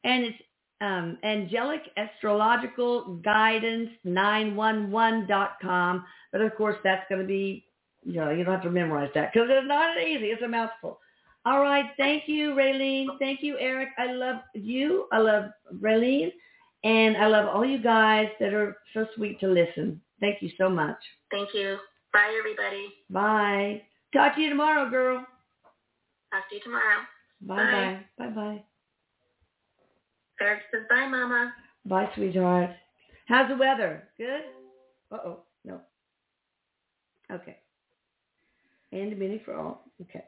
And 0.04 0.24
it's 0.24 0.38
um, 0.80 1.18
angelic 1.24 1.82
astrological 1.96 3.16
guidance 3.24 3.90
911.com. 4.06 6.04
But 6.32 6.40
of 6.40 6.54
course, 6.56 6.76
that's 6.84 7.04
going 7.08 7.20
to 7.20 7.26
be, 7.26 7.64
you 8.04 8.20
know, 8.20 8.30
you 8.30 8.44
don't 8.44 8.54
have 8.54 8.62
to 8.62 8.70
memorize 8.70 9.10
that 9.14 9.32
because 9.32 9.48
it's 9.50 9.68
not 9.68 10.00
easy. 10.00 10.26
It's 10.26 10.42
a 10.42 10.48
mouthful. 10.48 11.00
All 11.44 11.60
right. 11.60 11.86
Thank 11.96 12.24
you, 12.26 12.50
Raylene. 12.50 13.06
Thank 13.18 13.42
you, 13.42 13.58
Erik. 13.58 13.88
I 13.98 14.12
love 14.12 14.36
you. 14.54 15.06
I 15.12 15.18
love 15.18 15.44
Raylene. 15.80 16.32
And 16.84 17.16
I 17.16 17.26
love 17.26 17.48
all 17.48 17.64
you 17.64 17.82
guys 17.82 18.28
that 18.38 18.54
are 18.54 18.76
so 18.94 19.06
sweet 19.16 19.40
to 19.40 19.48
listen. 19.48 20.00
Thank 20.20 20.42
you 20.42 20.50
so 20.58 20.68
much. 20.68 20.98
Thank 21.30 21.54
you. 21.54 21.78
Bye, 22.12 22.34
everybody. 22.38 22.94
Bye. 23.10 23.82
Talk 24.12 24.36
to 24.36 24.40
you 24.40 24.48
tomorrow, 24.48 24.88
girl. 24.88 25.26
Talk 26.32 26.48
to 26.50 26.54
you 26.54 26.60
tomorrow. 26.62 27.00
Bye-bye. 27.40 28.00
Bye-bye. 28.18 28.64
Erik 30.40 30.62
says 30.72 30.82
bye, 30.88 31.06
Mama. 31.08 31.52
Bye, 31.84 32.08
sweetheart. 32.14 32.70
How's 33.26 33.48
the 33.48 33.56
weather? 33.56 34.08
Good? 34.16 34.42
Uh-oh. 35.12 35.40
No. 35.64 35.80
Okay. 37.30 37.56
And 38.92 39.12
a 39.12 39.16
minute 39.16 39.42
for 39.44 39.54
all. 39.54 39.84
Okay. 40.00 40.24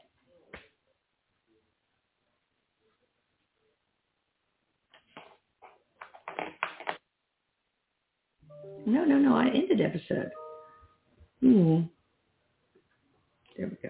No, 8.85 9.03
no, 9.05 9.17
no. 9.17 9.35
I 9.35 9.47
ended 9.47 9.81
episode. 9.81 10.31
Hmm. 11.41 11.81
There 13.57 13.67
we 13.67 13.77
go. 13.81 13.89